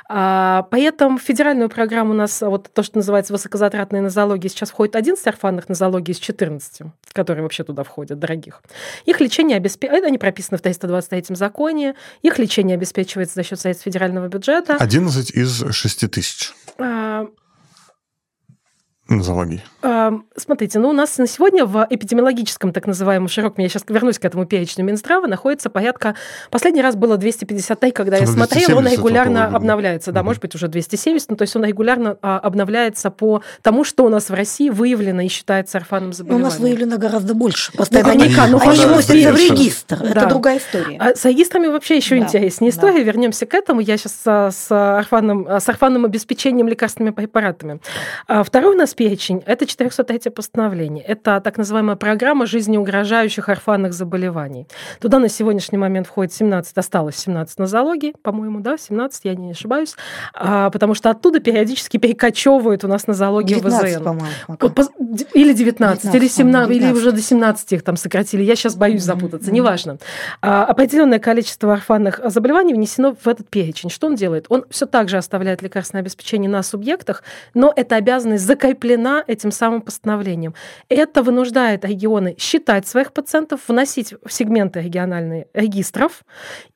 [0.08, 4.96] А, поэтому в федеральную программу у нас вот то, что называется высокозатратная нозология, сейчас входит
[4.96, 6.82] 11 орфанных нозологий из 14,
[7.12, 8.62] которые вообще туда входят, дорогих.
[9.04, 14.28] Их лечение обеспечивается, они прописаны в 323 законе, их лечение обеспечивается за счет средств федерального
[14.28, 14.76] бюджета.
[14.76, 16.52] 11 из 6 тысяч.
[16.78, 17.26] А,
[19.14, 19.62] нозологии?
[20.36, 24.24] Смотрите, ну у нас на сегодня в эпидемиологическом так называемом широком, я сейчас вернусь к
[24.24, 26.14] этому перечню Минздрава, находится порядка,
[26.50, 30.26] последний раз было 253, когда я смотрела, он регулярно обновляется, да, угу.
[30.26, 34.08] может быть уже 270, ну то есть он регулярно а, обновляется по тому, что у
[34.08, 36.46] нас в России выявлено и считается орфанным заболеванием.
[36.46, 37.72] У нас выявлено гораздо больше.
[37.72, 40.10] Постоянно они, ну, они вносятся в регистр, да.
[40.10, 40.96] это другая история.
[40.98, 42.22] А с регистрами вообще еще да.
[42.22, 43.04] интереснее история, да.
[43.04, 47.80] вернемся к этому, я сейчас с, с, орфанным, с орфанным обеспечением лекарственными препаратами.
[48.26, 51.02] А второй у нас перечень– это 403 постановление.
[51.02, 54.66] Это так называемая программа жизнеугрожающих орфанных заболеваний.
[55.00, 59.96] Туда на сегодняшний момент входит 17, осталось 17 нозологий, по-моему, да, 17, я не ошибаюсь,
[60.34, 64.04] а, потому что оттуда периодически перекочевывают у нас нозологии 19, ВЗН.
[64.04, 64.28] по-моему.
[65.32, 66.76] Или 19, 19 или 17, 19.
[66.76, 68.42] или уже до 17 их там сократили.
[68.42, 69.54] Я сейчас боюсь запутаться, mm-hmm.
[69.54, 69.96] неважно.
[70.42, 73.88] А, определенное количество орфанных заболеваний внесено в этот перечень.
[73.88, 74.44] Что он делает?
[74.50, 77.22] Он все так же оставляет лекарственное обеспечение на субъектах,
[77.54, 78.44] но эта обязанность
[78.90, 80.54] закреплена этим самым постановлением.
[80.88, 86.22] Это вынуждает регионы считать своих пациентов, вносить в сегменты региональные регистров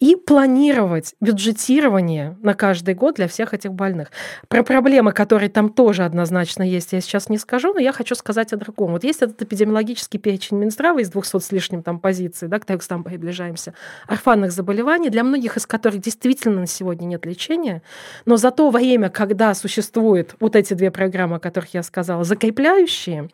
[0.01, 4.11] и планировать бюджетирование на каждый год для всех этих больных.
[4.49, 8.53] Про проблемы, которые там тоже однозначно есть, я сейчас не скажу, но я хочу сказать
[8.53, 8.93] о другом.
[8.93, 13.03] Вот есть этот эпидемиологический перечень Минздрава из 200 с лишним там позиций, да, к текстам
[13.03, 13.75] приближаемся,
[14.07, 17.83] орфанных заболеваний, для многих из которых действительно на сегодня нет лечения,
[18.25, 23.31] но за то время, когда существуют вот эти две программы, о которых я сказала, закрепляющие,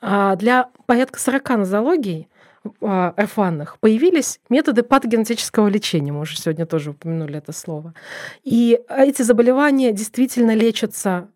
[0.00, 2.28] а, для порядка 40 нозологий
[2.80, 6.12] а, орфанных появились методы патогенетического лечения.
[6.12, 7.94] Мы уже сегодня тоже упомянули это слово.
[8.44, 11.28] И эти заболевания действительно лечатся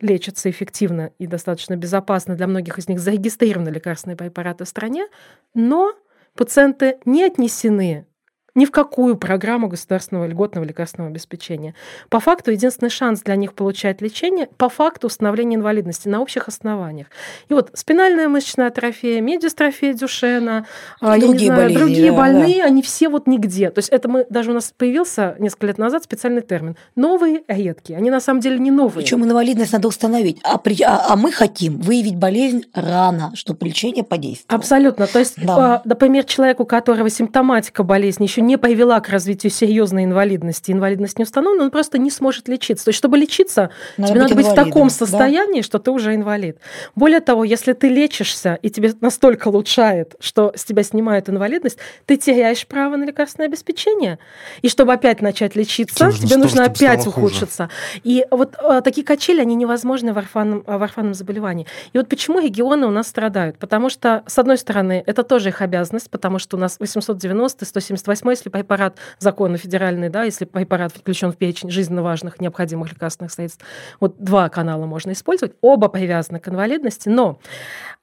[0.00, 2.34] лечатся эффективно и достаточно безопасно.
[2.34, 5.06] Для многих из них зарегистрированы лекарственные препараты в стране,
[5.54, 5.94] но
[6.34, 8.06] пациенты не отнесены
[8.54, 11.74] ни в какую программу государственного льготного лекарственного обеспечения.
[12.08, 17.08] По факту единственный шанс для них получать лечение по факту установления инвалидности на общих основаниях.
[17.48, 20.66] И вот спинальная мышечная атрофия, медиастрофия Дюшена,
[21.00, 22.64] а, другие, знаю, болезни, другие да, больные, да.
[22.64, 23.70] они все вот нигде.
[23.70, 26.76] То есть это мы, даже у нас появился несколько лет назад специальный термин.
[26.96, 27.98] Новые редкие.
[27.98, 29.04] Они на самом деле не новые.
[29.04, 30.38] Причем инвалидность надо установить.
[30.42, 34.58] А, при, а, а мы хотим выявить болезнь рано, чтобы лечение подействовало.
[34.58, 35.06] Абсолютно.
[35.06, 35.82] То есть, да.
[35.84, 41.24] например, человеку, у которого симптоматика болезни еще не привела к развитию серьезной инвалидности, инвалидность не
[41.24, 42.86] установлена, он просто не сможет лечиться.
[42.86, 45.62] То есть, чтобы лечиться, надо тебе быть надо быть в таком состоянии, да?
[45.62, 46.58] что ты уже инвалид.
[46.94, 52.16] Более того, если ты лечишься, и тебе настолько улучшает, что с тебя снимают инвалидность, ты
[52.16, 54.18] теряешь право на лекарственное обеспечение.
[54.62, 57.64] И чтобы опять начать лечиться, нужно тебе нужно опять ухудшиться.
[57.64, 58.00] Хуже.
[58.04, 61.66] И вот а, такие качели, они невозможны в орфанном, в орфанном заболевании.
[61.92, 63.58] И вот почему регионы у нас страдают?
[63.58, 68.29] Потому что, с одной стороны, это тоже их обязанность, потому что у нас 890 178
[68.30, 73.64] если препарат законно федеральный, да, если препарат включен в перечень жизненно важных необходимых лекарственных средств,
[74.00, 77.40] вот два канала можно использовать, оба привязаны к инвалидности, но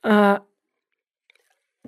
[0.03, 0.41] а,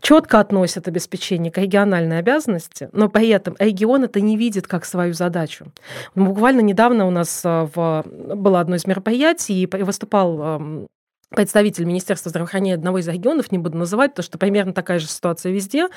[0.01, 5.13] четко относят обеспечение к региональной обязанности, но при этом регион это не видит как свою
[5.13, 5.71] задачу.
[6.15, 10.87] Буквально недавно у нас а, в, было одно из мероприятий, и выступал
[11.30, 15.51] представитель Министерства здравоохранения одного из регионов, не буду называть, потому что примерно такая же ситуация
[15.51, 15.88] везде,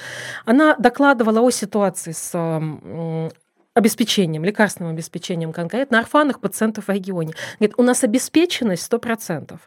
[0.44, 2.32] она докладывала о ситуации с
[3.74, 7.32] обеспечением, лекарственным обеспечением конкретно орфанных пациентов в регионе.
[7.58, 9.58] Говорит, у нас обеспеченность 100%.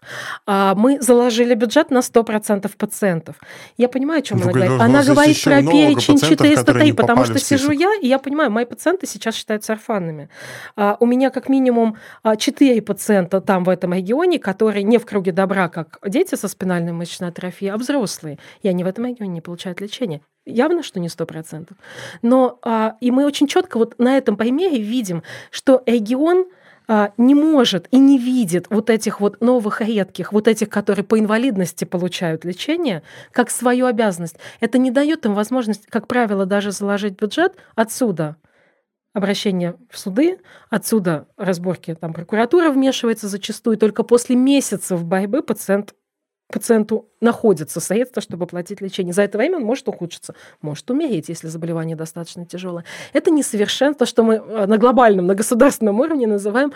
[0.46, 3.36] А мы заложили бюджет на 100% пациентов.
[3.78, 4.82] Я понимаю, о чем она говорит.
[4.82, 9.36] Она говорит про перечень 403, потому что сижу я, и я понимаю, мои пациенты сейчас
[9.36, 10.30] считаются орфанными.
[10.76, 11.98] А у меня как минимум
[12.38, 16.92] 4 пациента там в этом регионе, которые не в круге добра, как дети со спинальной
[16.92, 18.38] мышечной атрофией, а взрослые.
[18.62, 21.78] И они в этом регионе не получают лечения явно, что не сто процентов.
[22.22, 26.46] Но а, и мы очень четко вот на этом примере видим, что регион
[26.88, 31.20] а, не может и не видит вот этих вот новых редких, вот этих, которые по
[31.20, 34.38] инвалидности получают лечение, как свою обязанность.
[34.60, 38.38] Это не дает им возможность, как правило, даже заложить бюджет отсюда
[39.14, 40.40] обращение в суды,
[40.70, 45.96] отсюда разборки, там прокуратура вмешивается зачастую, только после месяцев борьбы пациент
[46.52, 49.14] пациенту находятся средства, чтобы платить лечение.
[49.14, 52.86] За это время он может ухудшиться, может умереть, если заболевание достаточно тяжелое.
[53.12, 56.72] Это несовершенство, что мы э, на глобальном, на государственном уровне называем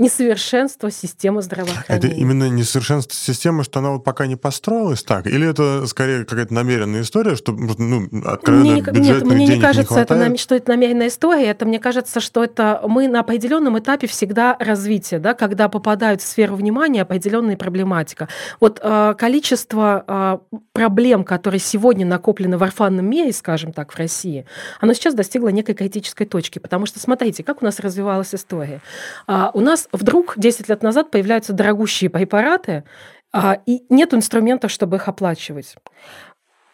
[0.00, 2.08] несовершенство системы здравоохранения.
[2.08, 5.26] Это именно несовершенство системы, что она вот пока не построилась так?
[5.26, 10.00] Или это скорее какая-то намеренная история, что ну, откровенно мне, Нет, мне не кажется, не
[10.00, 11.48] это, что это намеренная история.
[11.48, 16.26] Это мне кажется, что это мы на определенном этапе всегда развития, да, когда попадают в
[16.26, 18.28] сферу внимания определенная проблематика.
[18.58, 24.46] Вот э, количество э, проблем, которые сегодня накоплены в орфанном мире, скажем так, в России,
[24.80, 26.58] оно сейчас достигло некой критической точки.
[26.58, 28.80] Потому что, смотрите, как у нас развивалась история.
[29.26, 32.84] А, у нас вдруг 10 лет назад появляются дорогущие препараты,
[33.32, 35.76] а, и нет инструментов, чтобы их оплачивать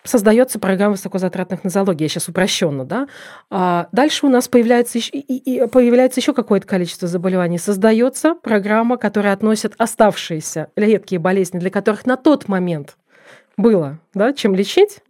[0.08, 3.08] создается программа высокозатратных нозологий, я сейчас упрощенно, да.
[3.50, 7.58] А дальше у нас появляется еще, и, и появляется еще какое-то количество заболеваний.
[7.58, 12.96] Создается программа, которая относит оставшиеся редкие болезни, для которых на тот момент
[13.57, 15.00] было, да, чем лечить,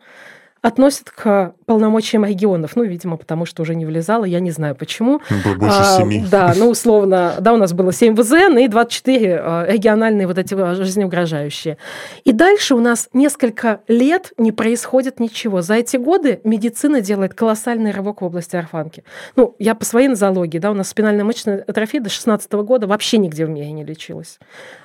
[0.66, 2.74] относят к полномочиям регионов.
[2.74, 5.20] Ну, видимо, потому что уже не влезало, я не знаю почему.
[5.44, 6.24] Было больше а, семи.
[6.28, 10.54] Да, ну, условно, да, у нас было 7 ВЗН и 24 а, региональные вот эти
[10.54, 11.78] а, жизнеугрожающие.
[12.24, 15.62] И дальше у нас несколько лет не происходит ничего.
[15.62, 19.04] За эти годы медицина делает колоссальный рывок в области орфанки.
[19.36, 23.18] Ну, я по своей нозологии, да, у нас спинальная мышечная атрофия до 16 года вообще
[23.18, 24.40] нигде в мире не лечилась.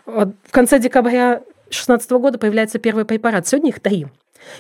[0.06, 1.42] В конце декабря
[1.72, 3.48] 2016 года появляется первый препарат.
[3.48, 4.08] Сегодня их три.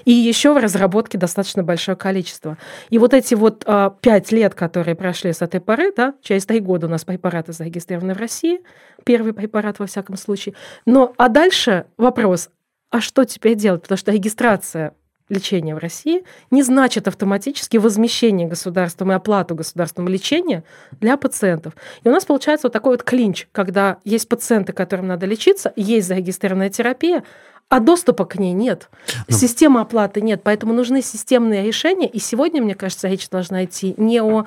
[0.06, 2.58] И еще в разработке достаточно большое количество.
[2.90, 6.60] И вот эти вот а, пять лет, которые прошли с этой поры, да, через три
[6.60, 8.62] года у нас препараты зарегистрированы в России,
[9.04, 10.56] первый препарат во всяком случае.
[10.86, 12.50] Но, а дальше вопрос,
[12.90, 13.82] а что теперь делать?
[13.82, 14.94] Потому что регистрация
[15.32, 20.64] лечения в России не значит автоматически возмещение государством и оплату государственного лечения
[21.00, 21.74] для пациентов.
[22.04, 26.08] И у нас получается вот такой вот клинч, когда есть пациенты, которым надо лечиться, есть
[26.08, 27.24] зарегистрированная терапия,
[27.70, 28.90] а доступа к ней нет.
[29.30, 30.42] Ну, Системы оплаты нет.
[30.44, 32.08] Поэтому нужны системные решения.
[32.08, 34.46] И сегодня, мне кажется, речь должна идти не о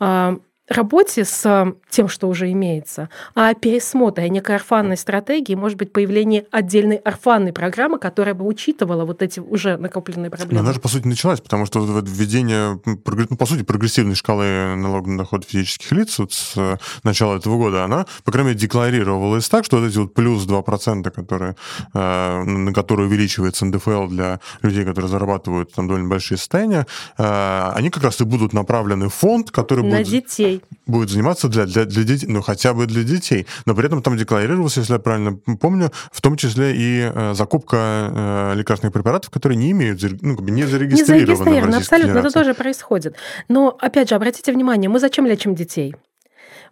[0.00, 0.38] а,
[0.68, 6.46] работе с тем, что уже имеется, а о пересмотре некой орфанной стратегии, может быть, появление
[6.50, 10.60] отдельной орфанной программы, которая бы учитывала вот эти уже накопленные проблемы.
[10.60, 15.18] Она же, по сути, началась, потому что введение, ну, по сути, прогрессивной шкалы налога на
[15.18, 19.64] доход физических лиц вот с э, начала этого года, она, по крайней мере, декларировалась так,
[19.64, 21.56] что вот эти вот плюс 2%, которые,
[21.92, 26.86] э, на которые увеличивается НДФЛ для людей, которые зарабатывают там довольно большие состояния,
[27.18, 30.08] э, они как раз и будут направлены в фонд, который на будет...
[30.08, 30.53] детей.
[30.86, 33.46] Будет заниматься для, для, для детей, ну, хотя бы для детей.
[33.66, 37.76] Но при этом там декларировалось, если я правильно помню, в том числе и э, закупка
[37.76, 41.20] э, лекарственных препаратов, которые не имеют, ну, как бы не зарегистрированы.
[41.20, 42.28] Не зарегистрированы, абсолютно, Федерации.
[42.28, 43.16] это тоже происходит.
[43.48, 45.94] Но, опять же, обратите внимание, мы зачем лечим детей?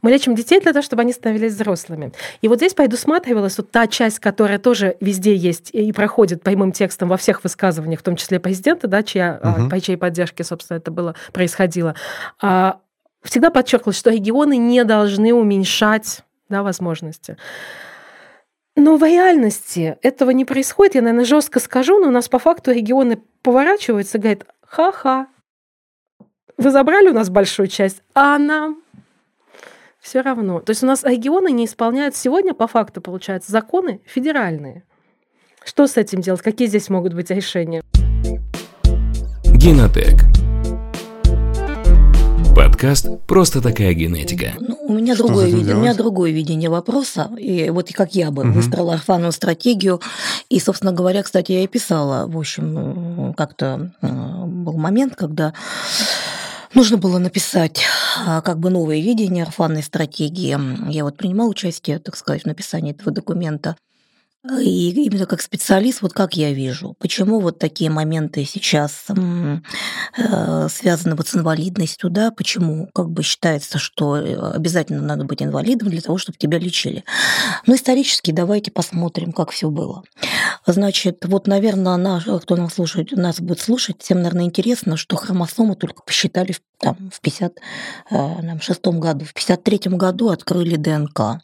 [0.03, 2.13] Мы лечим детей для того, чтобы они становились взрослыми.
[2.43, 7.09] И вот здесь предусматривалась вот та часть, которая тоже везде есть и проходит прямым текстом
[7.09, 9.69] во всех высказываниях, в том числе президента, да, чья, угу.
[9.69, 11.95] по чьей поддержке, собственно, это было происходило.
[12.41, 12.81] А,
[13.23, 17.37] всегда подчеркивалось, что регионы не должны уменьшать да, возможности.
[18.75, 20.95] Но в реальности этого не происходит.
[20.95, 25.29] Я, наверное, жестко скажу, но у нас по факту регионы поворачиваются и говорят, ха-ха,
[26.57, 28.83] вы забрали у нас большую часть, а нам
[30.01, 30.61] все равно.
[30.61, 34.85] То есть у нас регионы не исполняют сегодня, по факту, получается, законы федеральные.
[35.65, 36.43] Что с этим делать?
[36.43, 37.83] Какие здесь могут быть решения?
[39.45, 40.42] Генотек
[42.55, 44.53] Подкаст «Просто такая генетика».
[44.61, 45.73] Ну, у, меня другое, вид...
[45.73, 47.31] у меня другое видение вопроса.
[47.39, 48.53] И вот как я бы угу.
[48.53, 50.01] выстроила орфанную стратегию.
[50.51, 55.55] И, собственно говоря, кстати, я и писала, в общем, как-то был момент, когда
[56.75, 57.83] нужно было написать
[58.27, 60.59] а, как бы новое видение орфанной стратегии.
[60.91, 63.77] Я вот принимала участие, так сказать, в написании этого документа.
[64.61, 71.15] И именно как специалист, вот как я вижу, почему вот такие моменты сейчас э, связаны
[71.15, 76.01] вот с инвалидностью, да, почему как бы считается, что э, обязательно надо быть инвалидом для
[76.01, 77.05] того, чтобы тебя лечили.
[77.69, 80.03] Но исторически давайте посмотрим, как все было.
[80.67, 85.77] Значит, вот, наверное, наш, кто нас слушает, нас будет слушать, всем, наверное, интересно, что хромосомы
[85.77, 87.61] только посчитали там, в 56
[88.11, 89.25] э, году.
[89.25, 91.41] В 53 году открыли ДНК.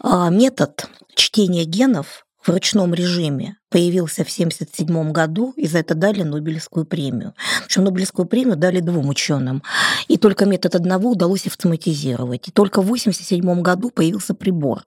[0.00, 6.22] А метод чтения генов в ручном режиме появился в 1977 году, и за это дали
[6.22, 7.34] Нобелевскую премию.
[7.64, 9.62] Причем Нобелевскую премию дали двум ученым.
[10.06, 12.48] И только метод одного удалось автоматизировать.
[12.48, 14.84] И только в 1987 году появился прибор,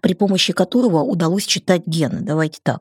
[0.00, 2.22] при помощи которого удалось читать гены.
[2.22, 2.80] Давайте так.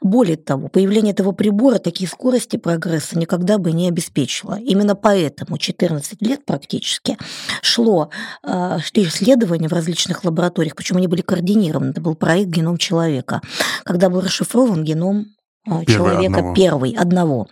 [0.00, 4.58] Более того, появление этого прибора такие скорости прогресса никогда бы не обеспечило.
[4.58, 7.16] Именно поэтому 14 лет практически
[7.62, 8.10] шло,
[8.42, 11.90] э, шли исследования в различных лабораториях, причем они были координированы.
[11.90, 13.40] Это был проект «Геном человека»,
[13.84, 15.26] когда был расшифрован геном
[15.66, 16.54] а, первый человека одного.
[16.54, 17.48] первый, одного.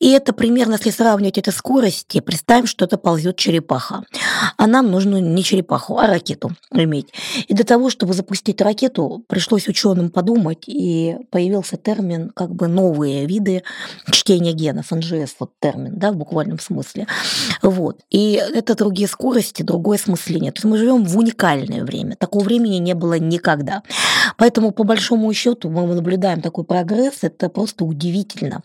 [0.00, 4.02] И это примерно, если сравнивать это скорости, представим, что это ползет черепаха.
[4.56, 7.08] А нам нужно не черепаху, а ракету иметь.
[7.48, 13.26] И для того, чтобы запустить ракету, пришлось ученым подумать, и появился термин как бы новые
[13.26, 13.62] виды
[14.10, 17.06] чтения генов, НЖС, вот термин, да, в буквальном смысле.
[17.60, 18.00] Вот.
[18.08, 20.52] И это другие скорости, другое смысление.
[20.52, 22.16] То есть мы живем в уникальное время.
[22.16, 23.82] Такого времени не было никогда.
[24.38, 28.62] Поэтому, по большому счету, мы наблюдаем такой прогресс, это просто удивительно.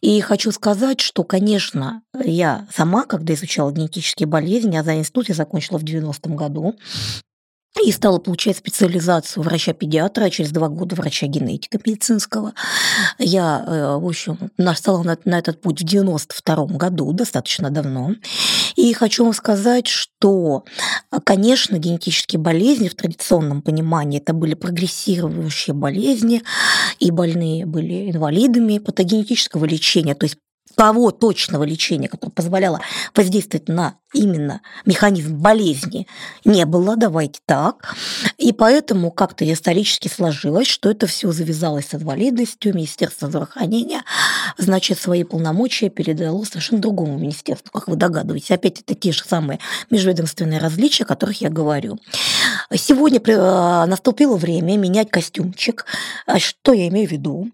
[0.00, 5.34] И хочу сказать, что, конечно, я сама, когда изучала генетические болезни, а за институт я
[5.34, 6.76] закончила в 90-м году,
[7.84, 12.52] и стала получать специализацию врача-педиатра, а через два года врача-генетика медицинского.
[13.18, 18.14] Я, э, в общем, стала на, на этот путь в 92 году, достаточно давно.
[18.74, 20.64] И хочу вам сказать, что,
[21.24, 26.42] конечно, генетические болезни в традиционном понимании это были прогрессирующие болезни,
[26.98, 30.38] и больные были инвалидами патогенетического лечения, то есть
[30.76, 32.80] того точного лечения, которое позволяло
[33.14, 36.06] воздействовать на именно механизм болезни
[36.44, 37.94] не было, давайте так.
[38.38, 44.02] И поэтому как-то исторически сложилось, что это все завязалось с инвалидностью, Министерство здравоохранения,
[44.58, 48.50] значит, свои полномочия передало совершенно другому министерству, как вы догадываетесь.
[48.50, 49.58] Опять это те же самые
[49.90, 51.98] межведомственные различия, о которых я говорю.
[52.74, 55.86] Сегодня э, наступило время менять костюмчик.
[56.26, 57.50] А что я имею в виду?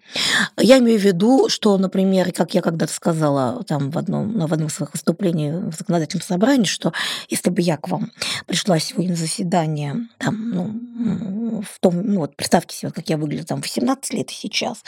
[0.58, 4.68] Я имею в виду, что, например, как я когда-то сказала там в одном, в одном
[4.68, 6.92] из своих выступлений в законодательном собрании, собрании, что
[7.28, 8.12] если бы я к вам
[8.46, 13.44] пришла сегодня на заседание, там, ну, в том, ну вот представьте себе, как я выгляжу
[13.44, 14.84] там 18 лет сейчас,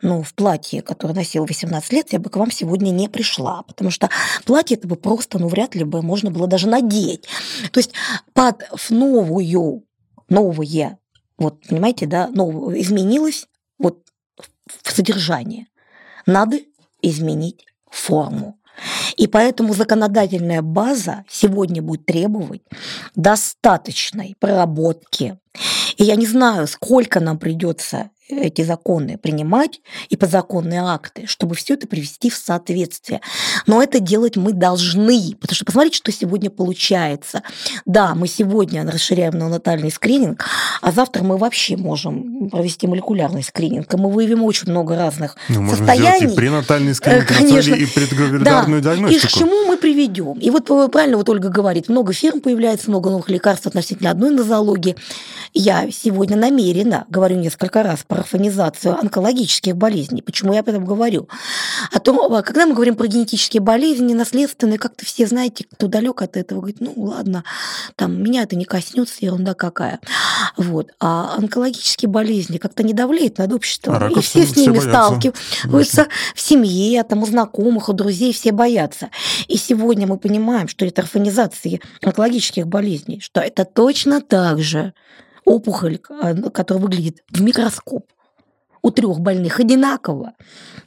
[0.00, 3.90] ну, в платье, которое носила 18 лет, я бы к вам сегодня не пришла, потому
[3.90, 4.08] что
[4.44, 7.26] платье это бы просто, ну, вряд ли бы можно было даже надеть.
[7.70, 7.92] То есть
[8.32, 9.84] под новую,
[10.30, 10.98] новое,
[11.36, 13.48] вот, понимаете, да, новое, изменилось
[13.78, 14.06] вот
[14.82, 15.66] в содержании.
[16.24, 16.60] Надо
[17.02, 18.58] изменить форму.
[19.16, 22.62] И поэтому законодательная база сегодня будет требовать
[23.14, 25.38] достаточной проработки.
[25.96, 28.10] И я не знаю, сколько нам придется
[28.40, 33.20] эти законы принимать и подзаконные акты, чтобы все это привести в соответствие.
[33.66, 37.42] Но это делать мы должны, потому что посмотрите, что сегодня получается.
[37.86, 40.44] Да, мы сегодня расширяем неонатальный скрининг,
[40.80, 45.68] а завтра мы вообще можем провести молекулярный скрининг, и мы выявим очень много разных ну,
[45.68, 46.22] состояний.
[46.22, 47.74] Можно и пренатальный скрининг Конечно.
[47.74, 48.90] и предгравердарную да.
[48.90, 49.26] диагностику.
[49.26, 50.38] И к чему мы приведем?
[50.38, 54.96] И вот правильно вот Ольга говорит, много фирм появляется, много новых лекарств относительно одной нозологии.
[55.54, 60.22] Я сегодня намеренно говорю несколько раз про орфанизацию онкологических болезней.
[60.22, 61.28] Почему я об этом говорю?
[61.92, 66.36] А то, когда мы говорим про генетические болезни, наследственные, как-то все знаете, кто далек от
[66.36, 67.44] этого, говорит, ну ладно,
[67.96, 70.00] там меня это не коснется, ерунда какая.
[70.56, 70.90] Вот.
[71.00, 73.94] А онкологические болезни как-то не давляют над обществом.
[73.94, 79.10] А и все с ними сталкиваются в семье, там, у знакомых, у друзей, все боятся.
[79.48, 84.92] И сегодня мы понимаем, что это орфанизация онкологических болезней, что это точно так же
[85.44, 88.06] опухоль, а, которая выглядит в микроскоп,
[88.82, 90.32] у трех больных одинаково,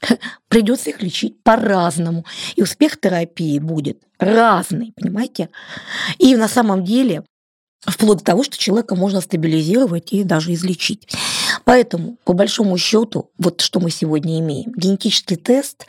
[0.49, 2.25] придется их лечить по-разному.
[2.55, 5.49] И успех терапии будет разный, понимаете?
[6.17, 7.23] И на самом деле
[7.85, 11.07] вплоть до того, что человека можно стабилизировать и даже излечить.
[11.63, 15.85] Поэтому, по большому счету, вот что мы сегодня имеем, генетический тест,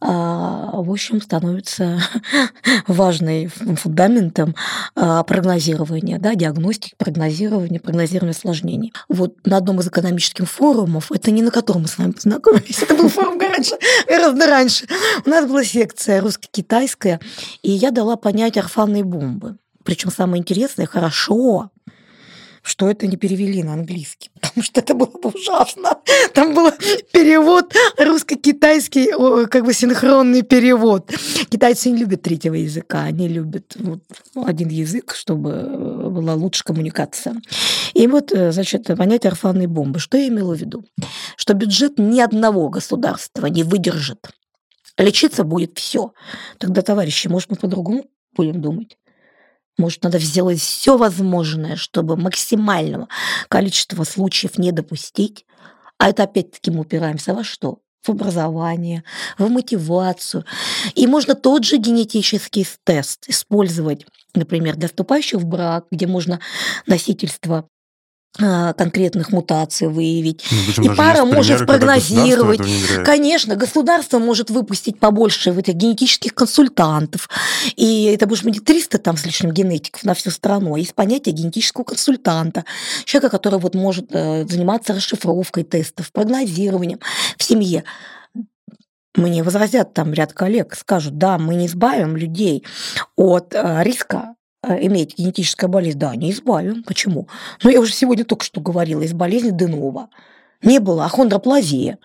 [0.00, 2.00] а, в общем, становится
[2.86, 4.54] важным фундаментом
[4.94, 8.92] а, прогнозирования, да, диагностики, прогнозирования, прогнозирования осложнений.
[9.08, 12.94] Вот на одном из экономических форумов, это не на котором мы с вами познакомились, это
[12.94, 13.76] был форум раньше,
[14.06, 14.86] гораздо раньше,
[15.24, 17.20] у нас была секция русско-китайская,
[17.62, 19.56] и я дала понять орфанные бомбы.
[19.84, 21.70] Причем самое интересное, хорошо,
[22.70, 25.98] что это не перевели на английский, потому что это было бы ужасно.
[26.32, 26.70] Там был
[27.12, 31.10] перевод русско-китайский, как бы синхронный перевод.
[31.50, 34.02] Китайцы не любят третьего языка, они любят вот
[34.36, 37.34] один язык, чтобы была лучше коммуникация.
[37.94, 39.98] И вот, э, значит, понятие орфанной бомбы.
[39.98, 40.84] Что я имела в виду?
[41.36, 44.28] Что бюджет ни одного государства не выдержит.
[44.96, 46.12] Лечиться будет все.
[46.58, 48.04] Тогда, товарищи, может, мы по-другому
[48.36, 48.96] будем думать?
[49.80, 53.08] Может, надо сделать все возможное, чтобы максимального
[53.48, 55.46] количества случаев не допустить.
[55.96, 57.78] А это опять-таки мы упираемся во что?
[58.02, 59.04] в образование,
[59.36, 60.46] в мотивацию.
[60.94, 66.40] И можно тот же генетический тест использовать, например, для вступающих в брак, где можно
[66.86, 67.68] носительство
[68.36, 70.44] конкретных мутаций выявить.
[70.76, 72.60] Ну, и пара может прогнозировать.
[73.04, 77.28] Конечно, государство может выпустить побольше этих генетических консультантов.
[77.76, 80.76] И это будет быть 300 там с лишним генетиков на всю страну.
[80.76, 82.64] Есть понятие генетического консультанта.
[83.04, 87.00] Человека, который вот может э, заниматься расшифровкой тестов, прогнозированием
[87.36, 87.84] в семье.
[89.16, 92.64] Мне возразят там ряд коллег, скажут, да, мы не избавим людей
[93.16, 96.82] от э, риска иметь генетическая болезнь, да, не избавим.
[96.82, 97.28] Почему?
[97.62, 100.08] Ну, я уже сегодня только что говорила, из болезни Денова.
[100.62, 101.98] Не было ахондроплазия,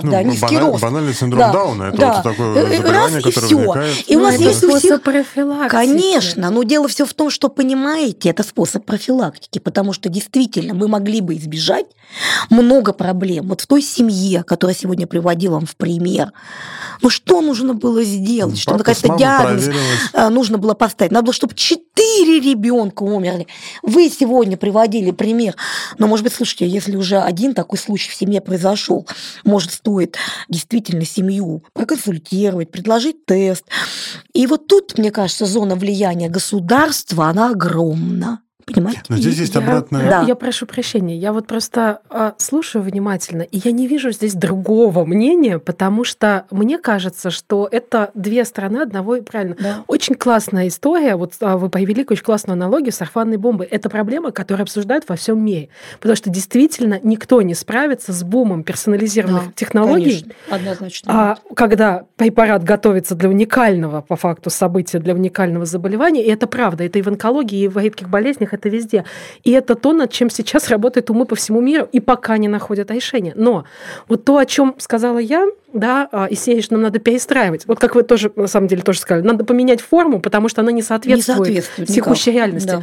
[0.00, 0.82] когда ну, низкий баналь, рост.
[0.82, 2.12] Банальный синдром да, Дауна, это да.
[2.14, 4.10] вот такое э, заболевание, Раз, которое и возникает.
[4.10, 5.02] И у нас есть у всех...
[5.02, 5.70] профилактики.
[5.70, 10.88] Конечно, но дело все в том, что, понимаете, это способ профилактики, потому что действительно мы
[10.88, 11.86] могли бы избежать
[12.50, 13.48] много проблем.
[13.48, 16.32] Вот в той семье, которая сегодня приводила вам в пример,
[17.02, 18.58] ну что нужно было сделать?
[18.58, 20.30] Что какая-то диагноз проверилась.
[20.30, 21.12] нужно было поставить?
[21.12, 23.46] Надо было, чтобы четыре ребенка умерли.
[23.82, 25.54] Вы сегодня приводили пример.
[25.98, 29.06] Но, может быть, слушайте, если уже один такой случай в семье произошел,
[29.44, 30.16] может, стоит
[30.48, 33.64] действительно семью проконсультировать, предложить тест.
[34.32, 38.40] И вот тут, мне кажется, зона влияния государства, она огромна.
[38.66, 39.02] Понимаете?
[39.08, 40.04] Но здесь есть обратная...
[40.04, 40.22] Я, да.
[40.22, 45.04] я прошу прощения, я вот просто э, слушаю внимательно, и я не вижу здесь другого
[45.04, 49.54] мнения, потому что мне кажется, что это две стороны одного и правильно.
[49.60, 49.84] Да.
[49.86, 53.66] Очень классная история, вот а, вы повели очень классную аналогию с орфанной бомбой.
[53.66, 55.68] Это проблема, которую обсуждают во всем мире,
[56.00, 61.12] потому что действительно никто не справится с бумом персонализированных да, технологий, конечно, однозначно.
[61.14, 66.82] А, когда препарат готовится для уникального, по факту, события, для уникального заболевания, и это правда,
[66.82, 69.04] это и в онкологии, и в редких болезнях, это везде.
[69.44, 72.90] И это то, над чем сейчас работают умы по всему миру, и пока не находят
[72.90, 73.32] решения.
[73.36, 73.64] Но
[74.08, 75.46] вот то, о чем сказала я,
[75.78, 77.66] да, а, и сеешь нам надо перестраивать.
[77.66, 80.72] Вот как вы тоже, на самом деле, тоже сказали, надо поменять форму, потому что она
[80.72, 82.34] не соответствует, не соответствует текущей никак.
[82.34, 82.66] реальности.
[82.68, 82.82] Да.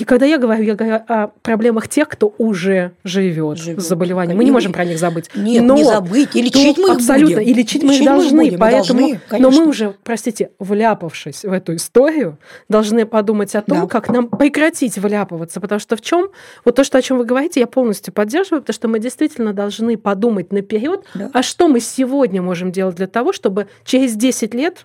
[0.00, 3.82] И когда я говорю, я говорю о проблемах тех, кто уже живет, живет.
[3.82, 4.36] с заболеванием.
[4.36, 5.30] Мы не можем про них забыть.
[5.34, 6.34] Нет, но не забыть.
[6.34, 7.36] И лечить мы их Абсолютно.
[7.36, 7.48] Будем.
[7.48, 8.44] И лечить, лечить мы их должны.
[8.44, 12.38] Будем, поэтому, должны, но мы уже, простите, вляпавшись в эту историю,
[12.68, 13.86] должны подумать о том, да.
[13.86, 15.60] как нам прекратить вляпываться.
[15.60, 16.28] Потому что в чем
[16.64, 19.96] вот то, что, о чем вы говорите, я полностью поддерживаю, потому что мы действительно должны
[19.96, 21.30] подумать наперед, да.
[21.32, 24.84] а что мы сегодня можем делать для того, чтобы через 10 лет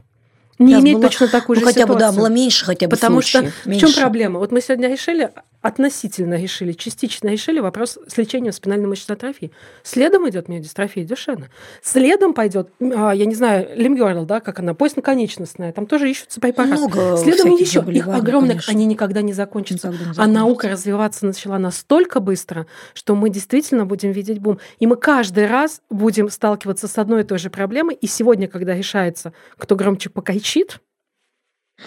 [0.60, 1.96] не иметь было, точно такую ну, же хотя ситуацию.
[1.96, 3.88] бы, да, было меньше хотя бы Потому случаев, что меньше.
[3.88, 4.40] в чем проблема?
[4.40, 5.32] Вот мы сегодня решили,
[5.62, 9.52] относительно решили, частично решили вопрос с лечением спинальной мышечной атрофии.
[9.84, 11.48] Следом идет миодистрофия Дюшена.
[11.84, 16.78] Следом пойдет, а, я не знаю, лимгерл, да, как она, поясноконечностная, там тоже ищутся препараты.
[16.78, 18.74] Много Следом еще, их огромных, конечно.
[18.74, 19.90] они никогда не закончатся.
[19.90, 20.24] Никогда не закончатся.
[20.24, 24.60] А наука развиваться начала настолько быстро, что мы действительно будем видеть бум.
[24.80, 27.96] И мы каждый раз будем сталкиваться с одной и той же проблемой.
[27.96, 30.80] И сегодня, когда решается, кто громче покайчит,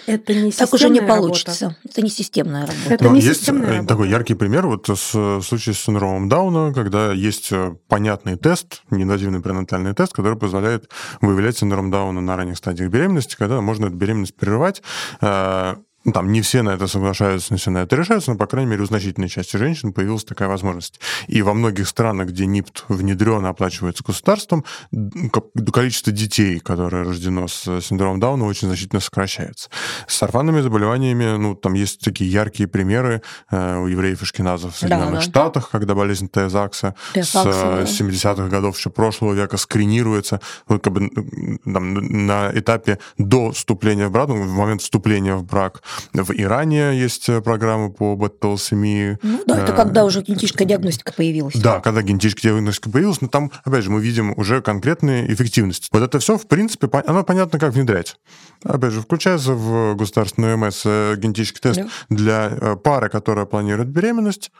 [0.05, 1.65] это не так уже не получится.
[1.65, 1.81] Работа.
[1.89, 2.93] Это не системная работа.
[2.93, 3.87] Это не есть системная работа.
[3.87, 9.41] такой яркий пример вот с случае с синдромом Дауна, когда есть э, понятный тест, неинвазивный
[9.41, 10.89] пренатальный тест, который позволяет
[11.21, 14.81] выявлять синдром Дауна на ранних стадиях беременности, когда можно эту беременность прерывать
[15.21, 15.75] э,
[16.13, 18.83] там не все на это соглашаются, не все на это решаются, но, по крайней мере,
[18.83, 20.99] у значительной части женщин появилась такая возможность.
[21.27, 24.63] И во многих странах, где НИПТ внедрен оплачивается государством,
[25.73, 29.69] количество детей, которые рождено с синдромом Дауна, очень значительно сокращается.
[30.07, 34.77] С орфанными заболеваниями, ну, там есть такие яркие примеры э, у евреев и шкиназов в
[34.77, 35.21] Соединенных да, да.
[35.21, 37.83] Штатах, когда болезнь Т-Закса с да.
[37.83, 41.09] 70-х годов еще прошлого века скринируется ну, как бы,
[41.63, 45.81] там, на этапе до вступления в брак, ну, в момент вступления в брак,
[46.13, 49.17] в Иране есть э, программы по бета-талсемии.
[49.21, 51.55] Ну да, это когда уже генетическая диагностика появилась.
[51.55, 55.87] Да, когда генетическая диагностика появилась, но там, опять же, мы видим уже конкретные эффективности.
[55.91, 58.17] Вот это все, в принципе, оно понятно, как внедрять.
[58.63, 61.87] Опять же, включается в государственную МС э, генетический тест да.
[62.09, 64.51] для э, пары, которая планирует беременность,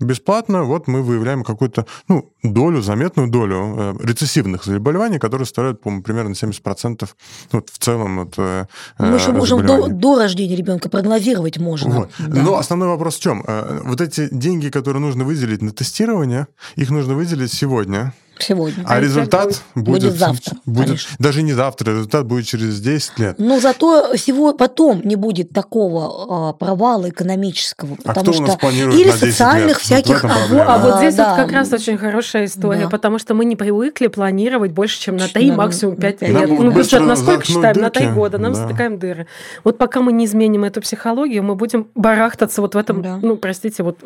[0.00, 6.02] бесплатно, вот мы выявляем какую-то ну, долю, заметную долю э, рецессивных заболеваний, которые составляют, по-моему,
[6.02, 7.08] примерно 70%
[7.52, 8.18] вот, в целом.
[8.20, 8.66] Вот, э,
[8.98, 11.90] мы еще можем до, до рождения ребенка прогнозировать можно.
[11.90, 12.10] Вот.
[12.18, 12.42] Да.
[12.42, 13.44] Но основной вопрос в чем?
[13.46, 16.46] Э, вот эти деньги, которые нужно выделить на тестирование,
[16.76, 18.84] их нужно выделить сегодня сегодня.
[18.86, 20.56] А, а результат будет, будет завтра.
[20.66, 23.38] Будет, даже не завтра, результат будет через 10 лет.
[23.38, 27.96] Но зато всего потом не будет такого а, провала экономического.
[28.04, 29.78] А потому а кто что у нас планирует или на 10 социальных лет?
[29.78, 30.22] всяких.
[30.22, 31.30] Вот а, а вот здесь да.
[31.30, 32.88] вот как раз очень хорошая история, да.
[32.88, 36.48] потому что мы не привыкли планировать больше, чем на 3, максимум 5 лет.
[36.48, 37.74] Ну, бюджет на сколько считаем?
[37.74, 37.80] Дырки?
[37.80, 38.38] На 3 года.
[38.38, 38.62] Нам да.
[38.62, 39.26] затыкаем дыры.
[39.64, 43.18] Вот пока мы не изменим эту психологию, мы будем барахтаться вот в этом, да.
[43.20, 43.98] ну, простите, вот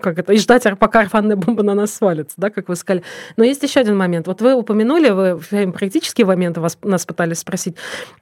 [0.00, 3.02] как это, и ждать, пока орфанная бомба на нас свалится, да, как вы сказали.
[3.36, 4.26] Но есть еще один момент.
[4.26, 7.76] Вот вы упомянули, вы практические моменты вас, нас пытались спросить,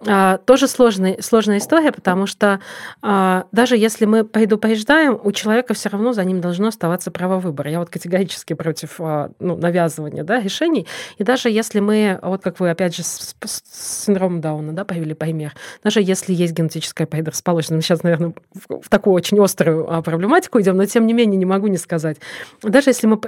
[0.06, 2.60] а, тоже сложная, сложная история, потому что
[3.02, 7.70] а, даже если мы предупреждаем, у человека все равно за ним должно оставаться право выбора.
[7.70, 10.86] Я вот категорически против а, ну, навязывания да, решений.
[11.18, 15.14] И даже если мы, вот как вы опять же с, с синдромом Дауна да, привели
[15.14, 20.60] пример, даже если есть генетическая предрасположенность, мы сейчас, наверное, в, в такую очень острую проблематику
[20.60, 22.18] идем, но тем не менее не могу не сказать.
[22.62, 23.18] Даже если мы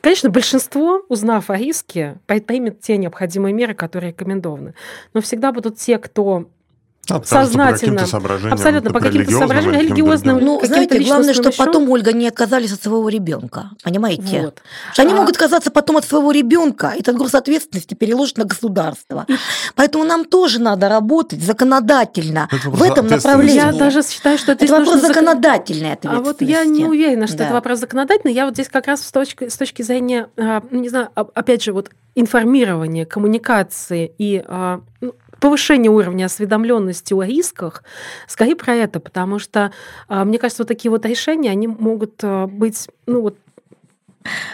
[0.00, 4.74] Конечно, большинство, узнав о риске, предпримет те необходимые меры, которые рекомендованы.
[5.14, 6.48] Но всегда будут те, кто
[7.24, 8.02] сознательно.
[8.02, 10.38] По соображениям, абсолютно по каким-то соображениям религиозным.
[10.38, 13.70] Ну, знаете, главное, что потом Ольга не отказались от своего ребенка.
[13.82, 14.42] Понимаете?
[14.42, 14.62] Вот.
[14.92, 15.16] Что они а...
[15.16, 19.24] могут отказаться потом от своего ребенка, и этот груз ответственности переложить на государство.
[19.28, 19.34] И...
[19.74, 23.56] Поэтому нам тоже надо работать законодательно в этом направлении.
[23.56, 25.08] Я даже считаю, что это, это вопрос нужно...
[25.08, 26.06] законодательной ответственности.
[26.16, 27.44] А вот я не уверена, что да.
[27.44, 28.34] это вопрос законодательный.
[28.34, 31.62] Я вот здесь как раз с точки, с точки зрения, а, ну, не знаю, опять
[31.62, 37.82] же, вот информирования, коммуникации и а, ну, повышение уровня осведомленности о рисках,
[38.26, 39.72] скорее про это, потому что,
[40.08, 43.38] а, мне кажется, вот такие вот решения, они могут а, быть, ну вот,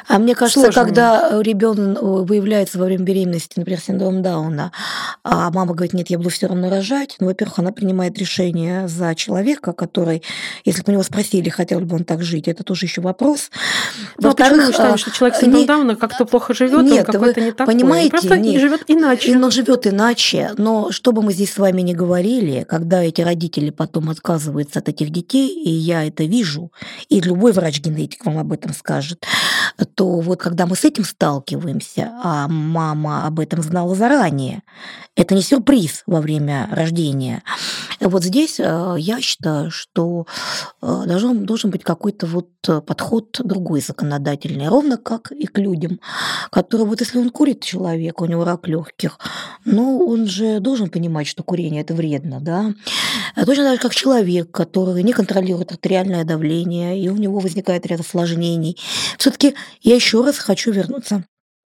[0.08, 0.84] а мне кажется, Сложно.
[0.84, 4.72] когда ребенок э, выявляется во время беременности, например, синдром Дауна,
[5.24, 9.14] а мама говорит, нет, я буду все равно рожать, ну, во-первых, она принимает решение за
[9.14, 10.22] человека, который,
[10.64, 13.50] если бы у него спросили, хотел бы он так жить, это тоже еще вопрос.
[14.18, 15.66] Ну, а почему мы считаем, что человек с синдромом не...
[15.66, 17.74] Дауна как-то плохо живет, нет, он какой-то не такой?
[17.74, 19.36] Понимаете, просто нет, живет иначе.
[19.36, 23.70] Он живет иначе, но что бы мы здесь с вами не говорили, когда эти родители
[23.70, 26.72] потом отказываются от этих детей, и я это вижу,
[27.08, 29.24] и любой врач-генетик вам об этом скажет,
[29.94, 34.62] то вот когда мы с этим сталкиваемся, а мама об этом знала заранее,
[35.16, 37.42] это не сюрприз во время рождения.
[38.04, 40.26] Вот здесь э, я считаю, что
[40.80, 46.00] э, должен, должен быть какой-то вот подход другой законодательный, ровно как и к людям,
[46.50, 49.18] которые вот если он курит человек, у него рак легких,
[49.64, 52.74] ну он же должен понимать, что курение это вредно, да.
[53.34, 58.00] Точно так же, как человек, который не контролирует артериальное давление, и у него возникает ряд
[58.00, 58.78] осложнений.
[59.18, 61.24] Все-таки я еще раз хочу вернуться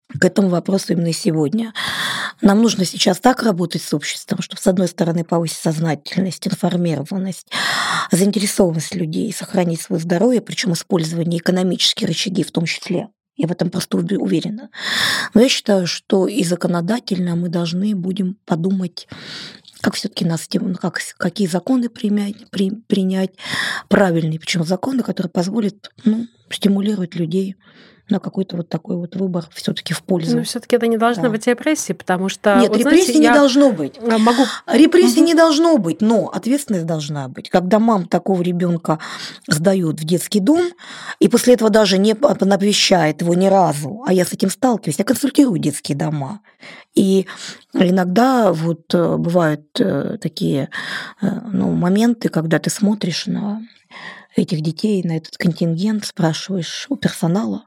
[0.08, 1.72] к этому вопросу именно сегодня.
[2.40, 7.48] Нам нужно сейчас так работать с обществом, чтобы, с одной стороны, повысить сознательность, информированность,
[8.10, 13.08] заинтересованность людей, сохранить свое здоровье, причем использование экономических рычаги в том числе.
[13.36, 14.70] Я в этом просто уверена.
[15.34, 19.06] Но я считаю, что и законодательно мы должны будем подумать
[19.82, 20.48] как все-таки нас,
[20.80, 23.32] как, какие законы принять, при, принять
[23.88, 27.56] правильные, причем законы, которые позволят ну, стимулировать людей
[28.08, 30.36] на какой-то вот такой вот выбор все-таки в пользу.
[30.36, 31.30] Ну, все-таки это не должно да.
[31.30, 32.56] быть репрессии, потому что.
[32.60, 34.00] Нет, вот, репрессии знаете, не должно быть.
[34.00, 34.44] Могу.
[34.66, 35.26] Репрессии угу.
[35.26, 37.50] не должно быть, но ответственность должна быть.
[37.50, 39.00] Когда мам такого ребенка
[39.48, 40.70] сдают в детский дом,
[41.18, 45.04] и после этого даже не навещает его ни разу, а я с этим сталкиваюсь, я
[45.04, 46.40] консультирую детские дома.
[46.94, 47.26] И
[47.74, 50.70] иногда вот э, бывают э, такие
[51.20, 53.62] э, ну, моменты, когда ты смотришь на
[54.36, 57.64] этих детей, на этот контингент, спрашиваешь у персонала.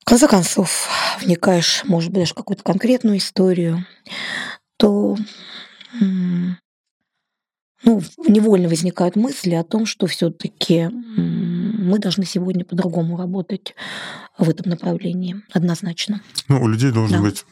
[0.00, 0.88] В конце концов,
[1.22, 3.86] вникаешь, может быть, даже какую-то конкретную историю,
[4.76, 5.16] то
[7.82, 13.74] ну, невольно возникают мысли о том, что все-таки мы должны сегодня по-другому работать
[14.38, 16.20] в этом направлении, однозначно.
[16.48, 17.22] Ну, у людей должен да.
[17.22, 17.44] быть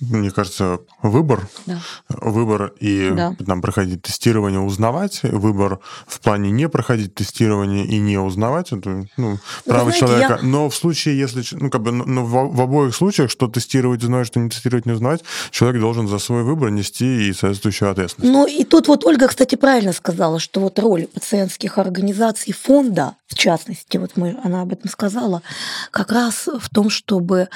[0.00, 1.80] мне кажется, выбор, да.
[2.08, 3.34] выбор и да.
[3.46, 9.38] там проходить тестирование, узнавать, выбор в плане не проходить тестирование и не узнавать, это ну,
[9.64, 10.38] право знаете, человека.
[10.42, 10.46] Я...
[10.46, 14.26] Но в случае, если, ну, как бы, ну, в, в обоих случаях, что тестировать узнавать,
[14.26, 18.32] что не тестировать не узнавать, человек должен за свой выбор нести и соответствующую ответственность.
[18.32, 23.34] Ну, и тут вот Ольга, кстати, правильно сказала, что вот роль пациентских организаций фонда, в
[23.34, 25.42] частности, вот мы, она об этом сказала,
[25.90, 27.48] как раз в том, чтобы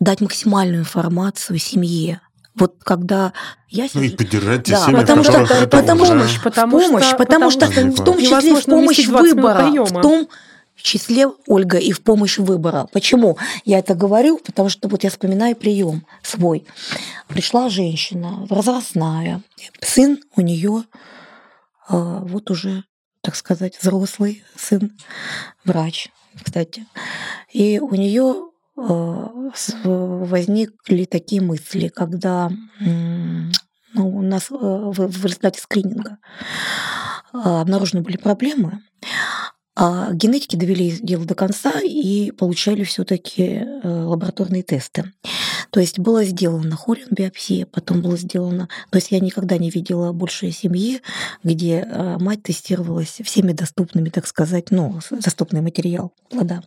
[0.00, 2.20] дать максимальную информацию семье.
[2.54, 3.32] Вот когда
[3.68, 7.50] я ну и поддержать да, семьи, потому что, это потому, помощь, потому помощь, что, потому
[7.50, 10.28] что, потому что в том числе в помощь выбора, в том
[10.76, 12.88] числе, Ольга, и в помощь выбора.
[12.92, 14.38] Почему я это говорю?
[14.38, 16.66] Потому что вот я вспоминаю прием свой.
[17.28, 19.42] Пришла женщина возрастная,
[19.80, 20.84] сын у нее
[21.88, 22.84] а, вот уже,
[23.24, 24.92] так сказать, взрослый сын,
[25.64, 26.10] врач,
[26.44, 26.86] кстати.
[27.52, 29.26] И у нее Э,
[29.84, 36.18] возникли такие мысли, когда ну, у нас э, в результате скрининга
[37.32, 38.82] э, обнаружены были проблемы,
[39.76, 45.12] а генетики довели дело до конца и получали все-таки лабораторные тесты.
[45.70, 48.68] То есть было сделано хорин-биопсия, потом было сделано...
[48.90, 51.00] То есть я никогда не видела больше семьи,
[51.42, 51.84] где
[52.20, 56.62] мать тестировалась всеми доступными, так сказать, ну, доступный материал плода.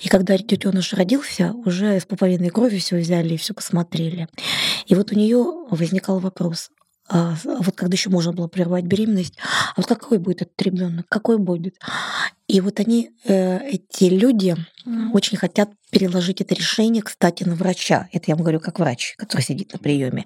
[0.00, 4.28] И когда детеныш родился, уже с пуповиной крови все взяли и все посмотрели.
[4.86, 6.70] И вот у нее возникал вопрос,
[7.10, 11.06] а, а вот когда еще можно было прервать беременность, а вот какой будет этот ребенок,
[11.08, 11.76] какой будет?
[12.50, 14.56] И вот они, э, эти люди,
[15.12, 18.08] очень хотят переложить это решение, кстати, на врача.
[18.12, 20.24] Это я вам говорю как врач, который сидит на приеме.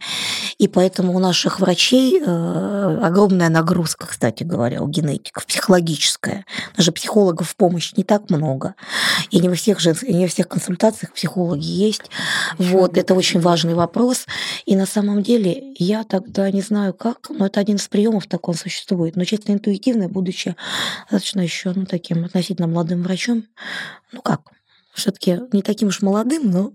[0.59, 6.45] И поэтому у наших врачей э, огромная нагрузка, кстати говоря, у генетиков, психологическая.
[6.77, 8.75] Даже психологов в помощь не так много.
[9.31, 9.97] И не во всех, жен...
[10.03, 12.03] и не во всех консультациях психологи есть.
[12.59, 14.27] Еще вот, это очень важный вопрос.
[14.67, 18.47] И на самом деле я тогда не знаю как, но это один из приемов, так
[18.49, 19.17] он существует.
[19.17, 20.57] Но чисто интуитивно, будучи
[21.11, 23.45] достаточно еще ну, таким относительно молодым врачом,
[24.13, 24.53] ну как,
[24.95, 26.73] все-таки не таким уж молодым, но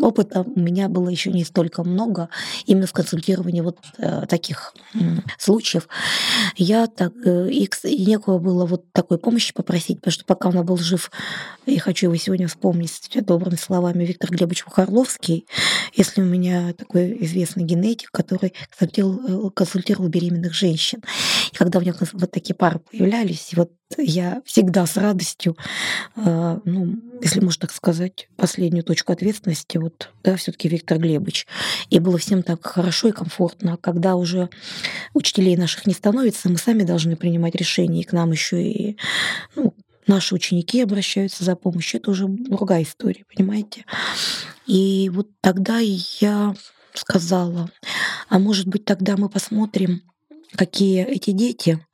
[0.00, 2.28] опыта у меня было еще не столько много
[2.66, 4.98] именно в консультировании вот э, таких э,
[5.38, 5.88] случаев.
[6.56, 10.64] Я так, э, и, и некого было вот такой помощи попросить, потому что пока он
[10.64, 11.10] был жив,
[11.66, 15.46] я хочу его сегодня вспомнить добрыми словами Виктор Глебович Мухарловский,
[15.94, 21.02] если у меня такой известный генетик, который консультировал, э, консультировал беременных женщин.
[21.52, 25.56] И когда у него вот такие пары появлялись, вот я всегда с радостью,
[26.16, 31.46] э, ну, если можно так сказать, последнюю точку ответственности, вот, да, все таки Виктор Глебович.
[31.90, 33.76] И было всем так хорошо и комфортно.
[33.76, 34.48] Когда уже
[35.14, 38.96] учителей наших не становится, мы сами должны принимать решения, и к нам еще и
[39.56, 39.74] ну,
[40.06, 42.00] наши ученики обращаются за помощью.
[42.00, 43.84] Это уже другая история, понимаете?
[44.66, 46.54] И вот тогда я
[46.94, 47.70] сказала,
[48.28, 50.02] а может быть тогда мы посмотрим,
[50.54, 51.84] какие эти дети,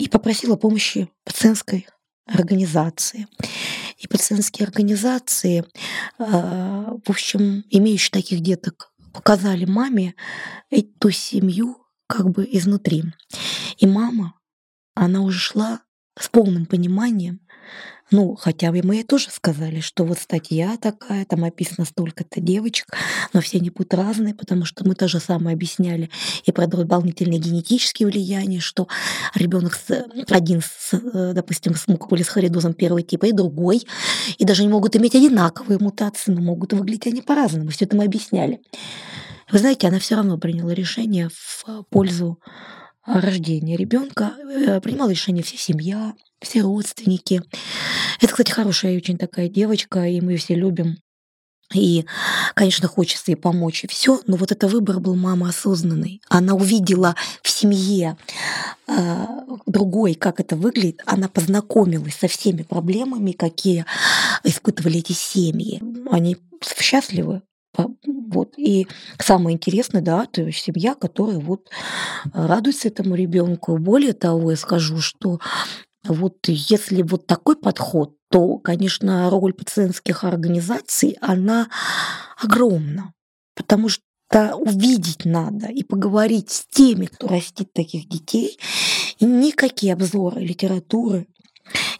[0.00, 1.86] и попросила помощи пациентской
[2.26, 3.26] организации.
[3.98, 5.66] И пациентские организации,
[6.18, 10.14] а, в общем, имеющие таких деток, показали маме
[10.70, 13.04] эту семью как бы изнутри.
[13.76, 14.34] И мама,
[14.94, 15.82] она уже шла
[16.18, 17.40] с полным пониманием,
[18.10, 22.86] ну, хотя бы мы ей тоже сказали, что вот статья такая, там описано столько-то девочек,
[23.32, 26.10] но все они будут разные, потому что мы тоже самое объясняли
[26.44, 28.88] и про дополнительные генетические влияния, что
[29.34, 33.86] ребенок с, один, с, э, допустим, с мукополисхоридозом первого типа и другой,
[34.38, 37.70] и даже не могут иметь одинаковые мутации, но могут выглядеть они по-разному.
[37.70, 38.60] Все это мы объясняли.
[39.50, 42.38] Вы знаете, она все равно приняла решение в пользу
[43.06, 47.42] рождения ребенка, э, принимала решение вся семья, все родственники.
[48.20, 50.98] Это, кстати, хорошая очень такая девочка, и мы ее все любим.
[51.72, 52.04] И,
[52.54, 56.20] конечно, хочется ей помочь, и все, но вот это выбор был мама осознанный.
[56.28, 58.16] Она увидела в семье
[58.88, 59.26] э,
[59.66, 61.00] другой, как это выглядит.
[61.06, 63.86] Она познакомилась со всеми проблемами, какие
[64.42, 65.80] испытывали эти семьи.
[66.10, 66.36] Они
[66.76, 67.42] счастливы,
[67.76, 68.54] вот.
[68.56, 68.86] И
[69.18, 71.70] самое интересное, да, то есть семья, которая вот
[72.32, 73.78] радуется этому ребенку.
[73.78, 75.40] Более того, я скажу, что
[76.04, 81.68] вот если вот такой подход, то, конечно, роль пациентских организаций, она
[82.40, 83.12] огромна,
[83.54, 84.02] потому что
[84.54, 88.58] увидеть надо и поговорить с теми, кто растит таких детей.
[89.18, 91.26] И никакие обзоры литературы,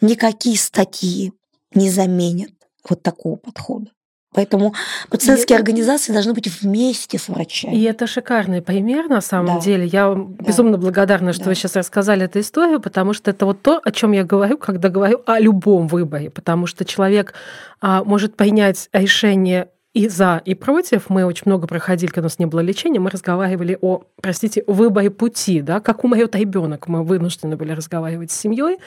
[0.01, 1.33] никакие статьи
[1.75, 2.53] не заменят
[2.89, 3.91] вот такого подхода.
[4.33, 4.75] Поэтому
[5.09, 5.59] пациентские и...
[5.59, 7.75] организации должны быть вместе с врачами.
[7.75, 9.61] И это шикарный пример на самом да.
[9.61, 9.87] деле.
[9.87, 10.45] Я да.
[10.45, 11.51] безумно благодарна, что да.
[11.51, 14.89] вы сейчас рассказали эту историю, потому что это вот то, о чем я говорю, когда
[14.89, 17.35] говорю о любом выборе, потому что человек
[17.81, 21.11] а, может принять решение и за, и против.
[21.11, 25.11] Мы очень много проходили, когда у нас не было лечения, мы разговаривали о, простите, выборе
[25.11, 26.87] пути, да, как умрет ребенок.
[26.87, 28.79] Мы вынуждены были разговаривать с семьей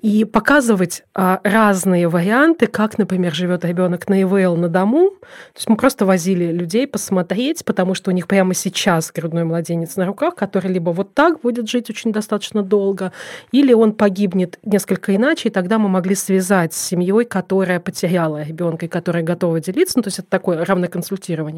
[0.00, 5.10] и показывать а, разные варианты, как, например, живет ребенок на ИВЛ на дому.
[5.20, 9.96] То есть мы просто возили людей посмотреть, потому что у них прямо сейчас грудной младенец
[9.96, 13.12] на руках, который либо вот так будет жить очень достаточно долго,
[13.52, 18.86] или он погибнет несколько иначе, и тогда мы могли связать с семьей, которая потеряла ребенка
[18.86, 19.98] и которая готова делиться.
[19.98, 20.88] Ну, то есть это такое равное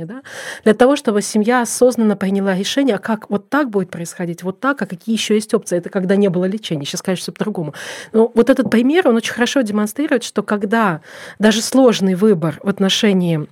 [0.07, 0.23] да,
[0.65, 4.81] для того, чтобы семья осознанно приняла решение, а как вот так будет происходить, вот так,
[4.81, 5.77] а какие еще есть опции.
[5.77, 7.75] Это когда не было лечения, сейчас, конечно, по-другому.
[8.13, 11.03] Но вот этот пример, он очень хорошо демонстрирует, что когда
[11.39, 13.47] даже сложный выбор в отношении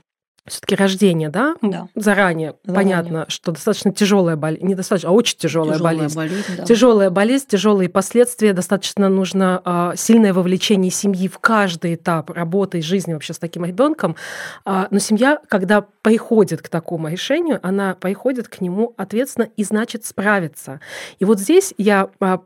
[0.47, 1.57] все-таки рождение, да?
[1.63, 1.89] да.
[1.95, 6.17] Заранее, Заранее понятно, что достаточно тяжелая болезнь, не достаточно, а очень тяжелая, тяжелая болезнь.
[6.17, 6.65] болезнь да.
[6.65, 12.83] Тяжелая болезнь, тяжелые последствия, достаточно нужно а, сильное вовлечение семьи в каждый этап работы и
[12.83, 14.17] жизни вообще с таким ребенком.
[14.65, 20.05] А, но семья, когда приходит к такому решению, она приходит к нему ответственно и значит
[20.05, 20.81] справится.
[21.19, 22.41] И вот здесь я а,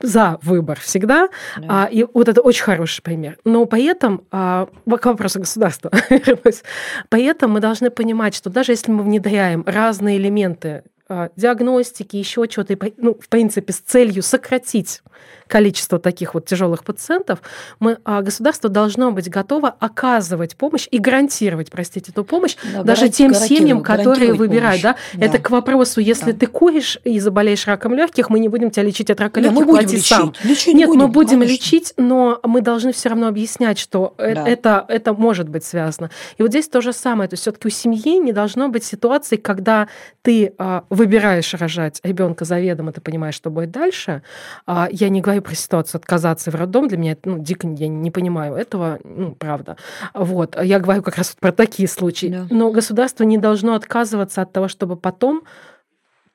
[0.00, 1.28] за выбор всегда.
[1.56, 1.84] Да.
[1.84, 3.38] А, и вот это очень хороший пример.
[3.44, 5.90] Но при этом, а, к вопросу государства,
[7.08, 12.46] при этом мы должны понимать, что даже если мы внедряем разные элементы а, диагностики, еще
[12.48, 15.02] чего-то, ну, в принципе, с целью сократить
[15.48, 17.40] количество таких вот тяжелых пациентов,
[17.78, 23.08] мы, а, государство должно быть готово оказывать помощь и гарантировать, простите, эту помощь да, даже
[23.08, 24.82] тем семьям, которые выбирают.
[24.82, 24.96] Да?
[25.14, 25.26] Да.
[25.26, 26.38] Это к вопросу, если да.
[26.38, 29.98] ты куришь и заболеешь раком легких, мы не будем тебя лечить от рака легких, плати
[29.98, 30.34] сам.
[30.42, 31.52] Лечить Нет, будем, мы будем конечно.
[31.52, 34.48] лечить, но мы должны все равно объяснять, что э, да.
[34.48, 36.10] это, это может быть связано.
[36.38, 37.28] И вот здесь то же самое.
[37.28, 39.88] То есть все-таки у семьи не должно быть ситуации, когда
[40.22, 44.22] ты а, выбираешь рожать ребенка заведомо, ты понимаешь, что будет дальше.
[44.66, 46.88] А, я не говорю про ситуацию отказаться в роддом.
[46.88, 49.76] Для меня это ну, дико я не понимаю этого, ну, правда.
[50.14, 50.56] Вот.
[50.62, 52.28] Я говорю как раз про такие случаи.
[52.28, 52.46] Да.
[52.50, 55.42] Но государство не должно отказываться от того, чтобы потом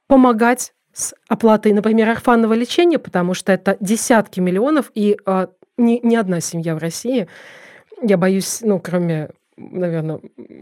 [0.08, 5.48] помогать с оплатой, например, орфанного лечения, потому что это десятки миллионов, и э,
[5.78, 7.28] ни, ни одна семья в России,
[8.02, 10.20] я боюсь, ну, кроме наверное,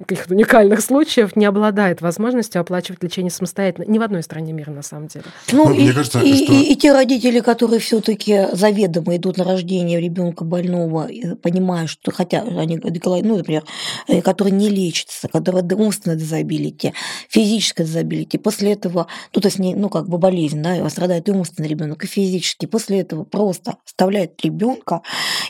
[0.07, 3.85] каких-то уникальных случаев не обладает возможностью оплачивать лечение самостоятельно.
[3.89, 5.25] Ни в одной стране мира, на самом деле.
[5.51, 6.53] Ну, ну и, мне кажется, и, что...
[6.53, 11.09] и, и те родители, которые все-таки заведомо идут на рождение ребенка больного,
[11.41, 13.63] понимая, что хотя они, ну, например,
[14.07, 16.93] э, которые не лечатся, которые умственное дизабилити,
[17.29, 21.31] физическое дизабилити, после этого, ну, то есть, не, ну, как бы болезнь, да, страдает и
[21.31, 25.01] умственный ребенок, и физически, после этого просто оставляет ребенка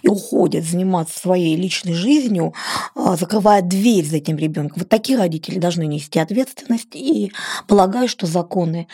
[0.02, 2.54] и уходит заниматься своей личной жизнью,
[2.96, 4.80] а, закрывает дверь за этим ребенком.
[4.80, 6.96] Вот такие родители должны нести ответственность.
[6.96, 7.32] И
[7.68, 8.88] полагаю, что законы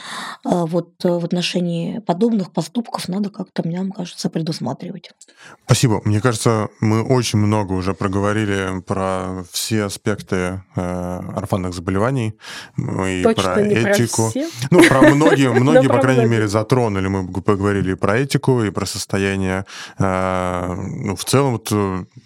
[0.45, 5.11] э, вот э, в отношении подобных поступков надо как-то, мне кажется, предусматривать.
[5.65, 6.01] Спасибо.
[6.05, 10.35] Мне кажется, мы очень много уже проговорили про все аспекты
[10.75, 12.33] э, орфанных заболеваний
[12.77, 14.23] и Точно про этику.
[14.23, 14.49] Про все.
[14.71, 17.07] Ну, про многие, многие, по крайней мере, затронули.
[17.07, 19.65] Мы поговорили и про этику, и про состояние,
[19.99, 21.59] ну, в целом,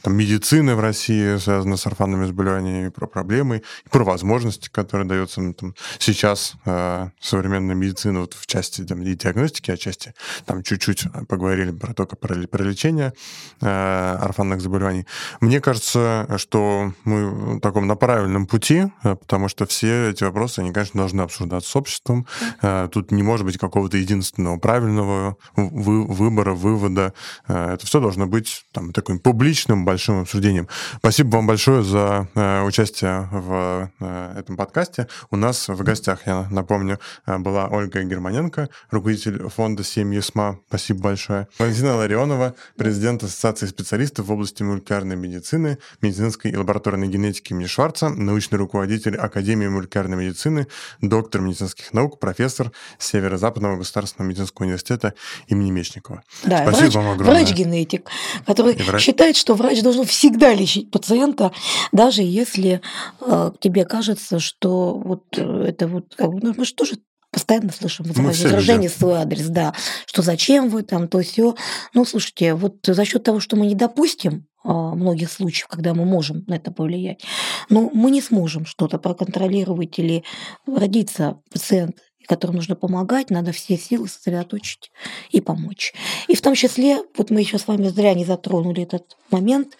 [0.05, 5.41] медицины в России связано с орфанными орфанными заболеваниями, про проблемы, и про возможности, которые даются
[5.41, 10.13] ну, там, сейчас э, современная медицина вот в части там, и диагностики, а части
[10.45, 13.13] там чуть-чуть поговорили про только про, про лечение
[13.61, 15.05] э, орфанных заболеваний.
[15.41, 20.59] Мне кажется, что мы в таком на правильном пути, э, потому что все эти вопросы,
[20.59, 22.26] они, конечно, должны обсуждаться с обществом.
[22.61, 27.13] Э, тут не может быть какого-то единственного правильного вы, выбора, вывода.
[27.47, 30.67] Э, это все должно быть там, таким публичным большим обсуждением.
[30.99, 35.07] Спасибо вам большое за э, участие в э, этом подкасте.
[35.31, 40.59] У нас в гостях, я напомню, э, была Ольга Германенко, руководитель фонда «Семьи СМА».
[40.67, 41.47] Спасибо большое.
[41.57, 48.09] Валентина Ларионова, президент Ассоциации специалистов в области молекулярной медицины, медицинской и лабораторной генетики имени Шварца,
[48.09, 50.67] научный руководитель Академии молекулярной медицины,
[51.01, 55.13] доктор медицинских наук, профессор Северо-Западного государственного медицинского университета
[55.47, 56.23] имени Мечникова.
[56.43, 57.43] Да, Спасибо врач, вам огромное.
[57.43, 58.09] Врач-генетик,
[58.45, 59.01] который врач...
[59.01, 61.51] считает, что врач должен всегда лечить пациента,
[61.91, 62.81] даже если
[63.22, 66.97] э, тебе кажется, что вот э, это вот, как бы, ну, мы же тоже
[67.31, 69.73] постоянно слышим возражение в свой адрес, да,
[70.06, 71.56] что зачем вы там, то все.
[71.93, 76.06] Ну, слушайте, вот за счет того, что мы не допустим а, многих случаев, когда мы
[76.06, 77.23] можем на это повлиять,
[77.69, 80.23] но мы не сможем что-то проконтролировать или
[80.65, 81.97] родиться пациент
[82.27, 84.91] которым нужно помогать, надо все силы сосредоточить
[85.31, 85.93] и помочь.
[86.27, 89.77] И в том числе, вот мы еще с вами зря не затронули этот момент,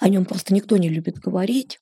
[0.00, 1.80] о нем просто никто не любит говорить.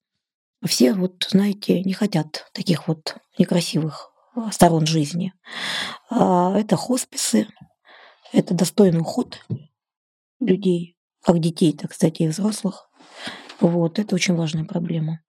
[0.65, 5.33] Все вот, знаете, не хотят таких вот некрасивых а, сторон жизни.
[6.11, 7.49] А, это хосписы,
[8.33, 9.41] это достойный уход
[10.39, 12.91] людей, как детей, так кстати, и взрослых.
[13.61, 15.21] Вот, это очень важная проблема.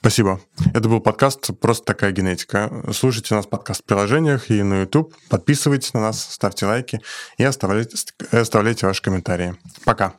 [0.00, 0.40] Спасибо.
[0.72, 2.84] Это был подкаст «Просто такая генетика».
[2.90, 5.14] Слушайте нас в подкаст-приложениях и на YouTube.
[5.28, 7.02] Подписывайтесь на нас, ставьте лайки
[7.36, 7.96] и оставляйте,
[8.32, 9.56] оставляйте ваши комментарии.
[9.84, 10.14] Пока.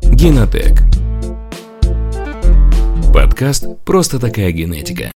[0.00, 0.80] Генотек.
[3.12, 5.10] Подкаст «Просто такая генетика».